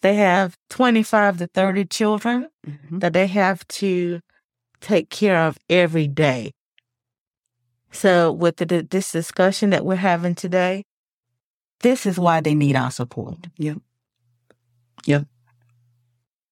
they 0.00 0.14
have 0.14 0.56
25 0.70 1.38
to 1.38 1.46
30 1.48 1.84
children 1.86 2.48
mm-hmm. 2.66 2.98
that 3.00 3.12
they 3.12 3.26
have 3.26 3.66
to 3.68 4.20
take 4.80 5.10
care 5.10 5.38
of 5.38 5.58
every 5.68 6.06
day. 6.06 6.52
So, 7.90 8.30
with 8.30 8.56
the, 8.56 8.86
this 8.88 9.10
discussion 9.10 9.70
that 9.70 9.84
we're 9.84 9.96
having 9.96 10.34
today, 10.34 10.84
this 11.80 12.06
is 12.06 12.18
why 12.18 12.40
they 12.40 12.54
need 12.54 12.76
our 12.76 12.90
support. 12.90 13.38
Yep. 13.56 13.78
Yep. 15.06 15.26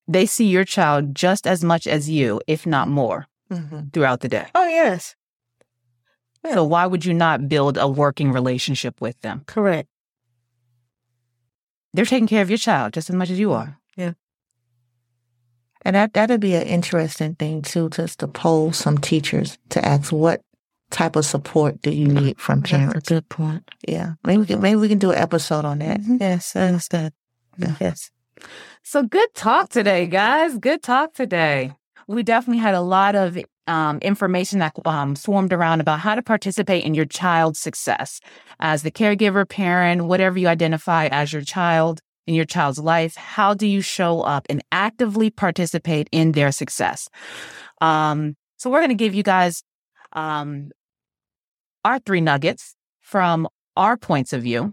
They 0.09 0.25
see 0.25 0.47
your 0.47 0.65
child 0.65 1.15
just 1.15 1.47
as 1.47 1.63
much 1.63 1.87
as 1.87 2.09
you, 2.09 2.41
if 2.47 2.65
not 2.67 2.89
more, 2.89 3.27
mm-hmm. 3.51 3.89
throughout 3.93 4.21
the 4.21 4.29
day. 4.29 4.47
Oh, 4.55 4.67
yes. 4.67 5.15
So, 6.51 6.65
why 6.65 6.87
would 6.87 7.05
you 7.05 7.13
not 7.13 7.49
build 7.49 7.77
a 7.77 7.87
working 7.87 8.33
relationship 8.33 9.01
with 9.01 9.21
them? 9.21 9.43
Correct 9.47 9.89
they're 11.95 12.05
taking 12.05 12.27
care 12.27 12.43
of 12.43 12.51
your 12.51 12.59
child 12.59 12.93
just 12.93 13.11
as 13.11 13.17
much 13.17 13.31
as 13.31 13.39
you 13.39 13.53
are. 13.53 13.79
Yeah. 13.97 14.13
And 15.83 15.97
that 15.97 16.15
that'd 16.15 16.41
be 16.41 16.55
an 16.55 16.67
interesting 16.67 17.35
thing 17.35 17.63
too, 17.63 17.91
just 17.91 18.21
to 18.21 18.29
poll 18.29 18.73
some 18.73 18.99
teachers 18.99 19.59
to 19.71 19.85
ask 19.85 20.13
what 20.13 20.43
type 20.91 21.17
of 21.17 21.25
support 21.25 21.81
do 21.83 21.91
you 21.91 22.09
need 22.09 22.41
from 22.41 22.63
parents. 22.63 22.95
That's 22.95 23.11
a 23.11 23.15
good 23.15 23.29
point. 23.29 23.69
Yeah. 23.87 24.15
Maybe 24.25 24.39
we 24.39 24.47
can 24.47 24.61
maybe 24.61 24.77
we 24.77 24.89
can 24.89 24.99
do 24.99 25.13
an 25.13 25.19
episode 25.19 25.65
on 25.65 25.79
that. 25.79 26.01
Mm-hmm. 26.01 26.17
Yes, 26.21 26.57
I 26.57 26.63
understand. 26.63 27.13
Yeah. 27.59 27.75
Yes. 27.81 28.11
So 28.83 29.03
good 29.03 29.33
talk 29.35 29.69
today, 29.69 30.07
guys. 30.07 30.59
Good 30.59 30.83
talk 30.83 31.15
today. 31.15 31.73
We 32.09 32.23
definitely 32.23 32.61
had 32.61 32.75
a 32.75 32.81
lot 32.81 33.15
of 33.15 33.39
um, 33.67 33.99
information 33.99 34.61
that 34.61 34.75
um, 34.85 35.17
swarmed 35.17 35.53
around 35.53 35.81
about 35.81 36.01
how 36.01 36.15
to 36.15 36.23
participate 36.23 36.85
in 36.85 36.95
your 36.95 37.05
child's 37.05 37.59
success 37.59 38.21
as 38.61 38.83
the 38.83 38.91
caregiver, 38.91 39.49
parent, 39.49 40.05
whatever 40.05 40.39
you 40.39 40.47
identify 40.47 41.07
as 41.07 41.33
your 41.33 41.43
child 41.43 42.01
in 42.27 42.35
your 42.35 42.45
child's 42.45 42.79
life. 42.79 43.17
How 43.17 43.55
do 43.55 43.67
you 43.67 43.81
show 43.81 44.21
up 44.21 44.47
and 44.49 44.63
actively 44.71 45.31
participate 45.31 46.09
in 46.13 46.33
their 46.33 46.53
success? 46.53 47.09
Um, 47.81 48.37
so 48.57 48.71
we're 48.71 48.81
going 48.81 48.89
to 48.91 48.95
give 48.95 49.15
you 49.15 49.23
guys 49.23 49.63
um, 50.13 50.71
our 51.85 51.99
three 51.99 52.21
nuggets 52.21 52.75
from 53.01 53.49
our 53.77 53.97
points 53.97 54.33
of 54.33 54.43
view 54.43 54.73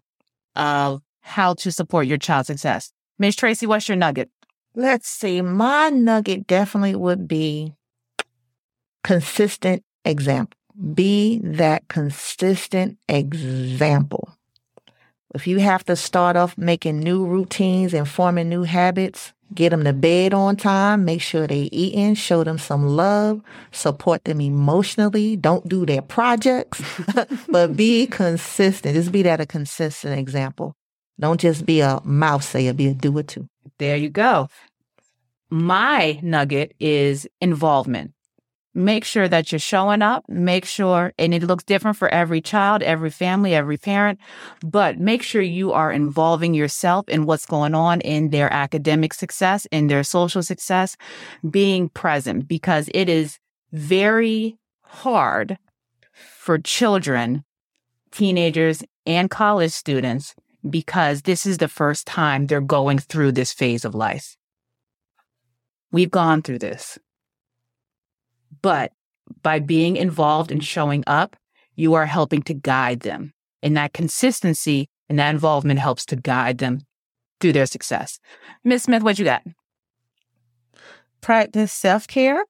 of 0.55 1.01
how 1.21 1.53
to 1.55 1.71
support 1.71 2.07
your 2.07 2.17
child's 2.17 2.47
success. 2.47 2.91
Ms. 3.19 3.36
Tracy, 3.36 3.65
what's 3.65 3.88
your 3.88 3.95
nugget? 3.95 4.29
Let's 4.76 5.07
see. 5.07 5.41
My 5.41 5.89
nugget 5.89 6.47
definitely 6.47 6.95
would 6.95 7.28
be 7.28 7.76
consistent 9.03 9.84
example. 10.03 10.57
Be 10.93 11.39
that 11.43 11.88
consistent 11.88 12.97
example. 13.07 14.36
If 15.36 15.45
you 15.45 15.59
have 15.59 15.84
to 15.86 15.95
start 15.95 16.36
off 16.36 16.57
making 16.57 16.99
new 16.99 17.26
routines 17.26 17.93
and 17.93 18.07
forming 18.07 18.49
new 18.49 18.63
habits, 18.63 19.34
get 19.53 19.69
them 19.69 19.84
to 19.84 19.93
bed 19.93 20.34
on 20.34 20.55
time, 20.55 21.05
make 21.05 21.21
sure 21.21 21.45
they 21.45 21.69
eating, 21.71 22.15
show 22.15 22.43
them 22.43 22.57
some 22.57 22.88
love, 22.88 23.41
support 23.71 24.24
them 24.26 24.41
emotionally. 24.41 25.36
Don't 25.36 25.67
do 25.67 25.86
their 25.86 26.01
projects, 26.01 26.82
but 27.49 27.76
be 27.76 28.07
consistent. 28.07 28.95
Just 28.95 29.11
be 29.11 29.21
that 29.24 29.41
a 29.41 29.45
consistent 29.45 30.19
example. 30.19 30.76
Don't 31.19 31.39
just 31.39 31.65
be 31.65 31.82
a 31.82 32.01
mouth 32.03 32.43
sayer, 32.43 32.74
be 32.74 32.88
a 32.88 32.93
doer 32.95 33.24
too. 33.24 33.47
There 33.84 33.97
you 33.97 34.09
go. 34.09 34.47
My 35.49 36.17
nugget 36.23 36.73
is 36.79 37.27
involvement 37.41 38.13
make 38.73 39.03
sure 39.05 39.27
that 39.27 39.51
you're 39.51 39.59
showing 39.59 40.01
up, 40.01 40.23
make 40.27 40.65
sure, 40.65 41.13
and 41.19 41.34
it 41.34 41.43
looks 41.43 41.63
different 41.63 41.97
for 41.97 42.07
every 42.09 42.41
child, 42.41 42.81
every 42.81 43.11
family, 43.11 43.53
every 43.53 43.77
parent, 43.77 44.17
but 44.65 44.97
make 44.97 45.21
sure 45.21 45.43
you 45.43 45.71
are 45.73 45.91
involving 45.91 46.55
yourself 46.55 47.07
in 47.07 47.25
what's 47.27 47.45
going 47.45 47.75
on 47.75 48.01
in 48.01 48.29
their 48.29 48.51
academic 48.51 49.13
success, 49.13 49.67
in 49.71 49.88
their 49.88 50.03
social 50.03 50.41
success, 50.41 50.97
being 51.47 51.89
present 51.89 52.47
because 52.47 52.89
it 52.95 53.09
is 53.09 53.38
very 53.71 54.57
hard 54.81 55.57
for 56.13 56.57
children, 56.57 57.43
teenagers, 58.11 58.81
and 59.05 59.29
college 59.29 59.71
students 59.71 60.34
because 60.70 61.24
this 61.24 61.45
is 61.45 61.57
the 61.57 61.68
first 61.68 62.07
time 62.07 62.47
they're 62.47 62.61
going 62.61 62.99
through 62.99 63.34
this 63.34 63.53
phase 63.53 63.86
of 63.86 63.95
life. 63.95 64.36
We've 65.91 66.11
gone 66.11 66.41
through 66.41 66.59
this. 66.59 66.97
But 68.61 68.91
by 69.41 69.59
being 69.59 69.95
involved 69.97 70.51
and 70.51 70.64
showing 70.64 71.03
up, 71.07 71.36
you 71.76 71.93
are 71.93 72.05
helping 72.05 72.41
to 72.43 72.53
guide 72.53 73.01
them. 73.01 73.34
And 73.61 73.76
that 73.78 73.93
consistency 73.93 74.88
and 75.09 75.20
that 75.20 75.30
involvement 75.30 75.80
helps 75.80 76.05
to 76.07 76.16
guide 76.16 76.57
them 76.57 76.82
through 77.39 77.53
their 77.53 77.66
success. 77.66 78.20
Ms. 78.64 78.84
Smith, 78.84 79.03
what 79.03 79.20
you 79.20 79.26
got? 79.26 79.43
Practice 81.22 81.72
self 81.72 82.07
care 82.07 82.45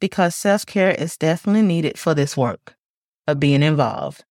because 0.00 0.34
self 0.34 0.66
care 0.66 0.90
is 0.90 1.16
definitely 1.16 1.62
needed 1.62 1.98
for 1.98 2.14
this 2.14 2.36
work 2.36 2.76
of 3.26 3.40
being 3.40 3.62
involved. 3.62 4.24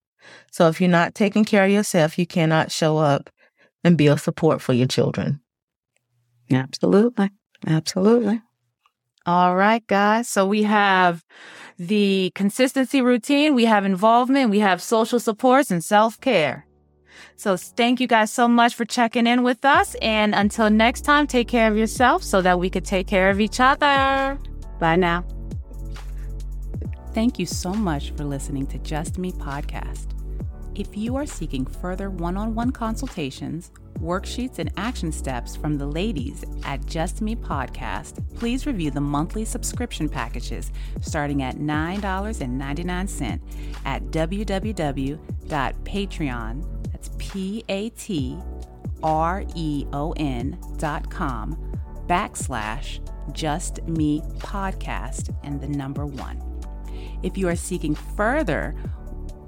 So 0.51 0.67
if 0.67 0.79
you're 0.79 0.89
not 0.89 1.15
taking 1.15 1.45
care 1.45 1.65
of 1.65 1.71
yourself, 1.71 2.17
you 2.17 2.25
cannot 2.25 2.71
show 2.71 2.97
up 2.97 3.29
and 3.83 3.97
be 3.97 4.07
a 4.07 4.17
support 4.17 4.61
for 4.61 4.73
your 4.73 4.87
children. 4.87 5.41
Absolutely. 6.51 7.31
Absolutely. 7.65 8.41
All 9.25 9.55
right, 9.55 9.85
guys. 9.87 10.27
So 10.27 10.45
we 10.45 10.63
have 10.63 11.23
the 11.79 12.31
consistency 12.35 13.01
routine, 13.01 13.55
we 13.55 13.65
have 13.65 13.85
involvement, 13.85 14.51
we 14.51 14.59
have 14.59 14.81
social 14.81 15.19
supports 15.19 15.71
and 15.71 15.83
self 15.83 16.19
care. 16.19 16.67
So 17.35 17.57
thank 17.57 17.99
you 17.99 18.07
guys 18.07 18.31
so 18.31 18.47
much 18.47 18.75
for 18.75 18.85
checking 18.85 19.27
in 19.27 19.43
with 19.43 19.63
us. 19.65 19.95
And 20.01 20.35
until 20.35 20.69
next 20.69 21.01
time, 21.01 21.25
take 21.25 21.47
care 21.47 21.69
of 21.71 21.77
yourself 21.77 22.23
so 22.23 22.41
that 22.41 22.59
we 22.59 22.69
could 22.69 22.85
take 22.85 23.07
care 23.07 23.29
of 23.29 23.39
each 23.39 23.59
other. 23.59 24.37
Bye 24.79 24.97
now. 24.97 25.25
Thank 27.13 27.39
you 27.39 27.45
so 27.45 27.73
much 27.73 28.11
for 28.11 28.23
listening 28.23 28.65
to 28.67 28.79
Just 28.79 29.17
Me 29.17 29.31
Podcast. 29.31 30.12
If 30.75 30.97
you 30.97 31.15
are 31.17 31.27
seeking 31.27 31.67
further 31.67 32.09
one 32.09 32.35
on 32.35 32.55
one 32.55 32.71
consultations, 32.71 33.69
worksheets, 33.99 34.57
and 34.57 34.71
action 34.75 35.11
steps 35.11 35.55
from 35.55 35.77
the 35.77 35.85
ladies 35.85 36.43
at 36.63 36.83
Just 36.87 37.21
Me 37.21 37.35
Podcast, 37.35 38.23
please 38.35 38.65
review 38.65 38.89
the 38.89 38.99
monthly 38.99 39.45
subscription 39.45 40.09
packages 40.09 40.71
starting 40.99 41.43
at 41.43 41.57
$9.99 41.57 43.39
at 43.85 44.03
www.patreon, 44.05 45.21
that's 46.91 47.09
P-A-T-R-E-O-N 47.19 48.37
dot 50.77 51.11
com 51.11 51.79
backslash 52.07 52.99
Just 53.31 53.83
Me 53.87 54.21
Podcast 54.39 55.35
and 55.43 55.61
the 55.61 55.67
number 55.67 56.07
one. 56.07 56.41
If 57.21 57.37
you 57.37 57.47
are 57.47 57.55
seeking 57.55 57.93
further 57.93 58.75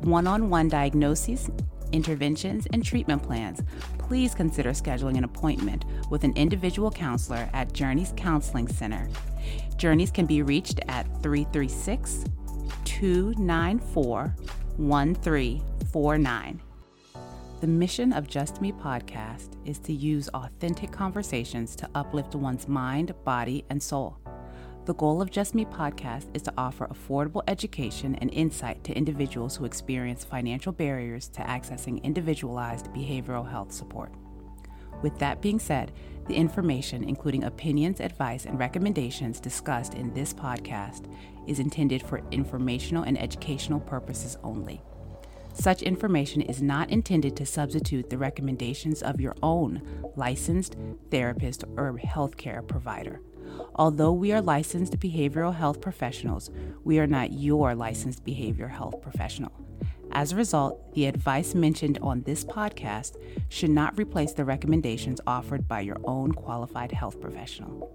one 0.05 0.27
on 0.27 0.49
one 0.51 0.69
diagnoses, 0.69 1.49
interventions, 1.91 2.67
and 2.71 2.85
treatment 2.85 3.23
plans, 3.23 3.63
please 3.97 4.35
consider 4.35 4.69
scheduling 4.69 5.17
an 5.17 5.23
appointment 5.23 5.83
with 6.11 6.23
an 6.23 6.33
individual 6.35 6.91
counselor 6.91 7.49
at 7.53 7.73
Journeys 7.73 8.13
Counseling 8.15 8.67
Center. 8.67 9.09
Journeys 9.77 10.11
can 10.11 10.27
be 10.27 10.43
reached 10.43 10.79
at 10.87 11.05
336 11.23 12.25
294 12.83 14.35
1349. 14.77 16.61
The 17.61 17.67
mission 17.67 18.13
of 18.13 18.27
Just 18.27 18.61
Me 18.61 18.71
podcast 18.71 19.57
is 19.65 19.79
to 19.79 19.93
use 19.93 20.29
authentic 20.29 20.91
conversations 20.91 21.75
to 21.77 21.89
uplift 21.95 22.35
one's 22.35 22.67
mind, 22.67 23.15
body, 23.23 23.65
and 23.71 23.81
soul. 23.81 24.19
The 24.85 24.93
goal 24.93 25.19
of 25.19 25.31
Just 25.31 25.55
Me 25.55 25.65
podcast 25.65 26.27
is 26.35 26.43
to 26.43 26.53
offer 26.59 26.85
affordable 26.85 27.41
education 27.47 28.13
and 28.21 28.31
insight 28.31 28.83
to 28.83 28.95
individuals 28.95 29.55
who 29.55 29.65
experience 29.65 30.23
financial 30.23 30.71
barriers 30.71 31.27
to 31.29 31.41
accessing 31.41 32.03
individualized 32.03 32.93
behavioral 32.93 33.49
health 33.49 33.71
support. 33.71 34.11
With 35.01 35.17
that 35.17 35.41
being 35.41 35.57
said, 35.57 35.91
the 36.27 36.35
information, 36.35 37.03
including 37.03 37.45
opinions, 37.45 37.99
advice, 37.99 38.45
and 38.45 38.59
recommendations 38.59 39.39
discussed 39.39 39.95
in 39.95 40.13
this 40.13 40.35
podcast, 40.35 41.11
is 41.47 41.59
intended 41.59 42.03
for 42.03 42.21
informational 42.29 43.01
and 43.01 43.19
educational 43.19 43.79
purposes 43.79 44.37
only. 44.43 44.83
Such 45.55 45.81
information 45.81 46.41
is 46.41 46.61
not 46.61 46.91
intended 46.91 47.35
to 47.37 47.45
substitute 47.47 48.11
the 48.11 48.19
recommendations 48.19 49.01
of 49.01 49.19
your 49.19 49.35
own 49.41 49.81
licensed 50.15 50.75
therapist 51.09 51.63
or 51.75 51.93
healthcare 51.93 52.67
provider. 52.67 53.19
Although 53.75 54.13
we 54.13 54.31
are 54.31 54.41
licensed 54.41 54.99
behavioral 54.99 55.55
health 55.55 55.81
professionals, 55.81 56.49
we 56.83 56.99
are 56.99 57.07
not 57.07 57.33
your 57.33 57.75
licensed 57.75 58.25
behavioral 58.25 58.69
health 58.69 59.01
professional. 59.01 59.51
As 60.11 60.31
a 60.31 60.35
result, 60.37 60.93
the 60.93 61.07
advice 61.07 61.53
mentioned 61.53 61.99
on 62.01 62.21
this 62.21 62.45
podcast 62.45 63.17
should 63.49 63.69
not 63.69 63.97
replace 63.97 64.33
the 64.33 64.45
recommendations 64.45 65.19
offered 65.27 65.67
by 65.67 65.81
your 65.81 65.97
own 66.05 66.31
qualified 66.31 66.91
health 66.91 67.19
professional. 67.19 67.91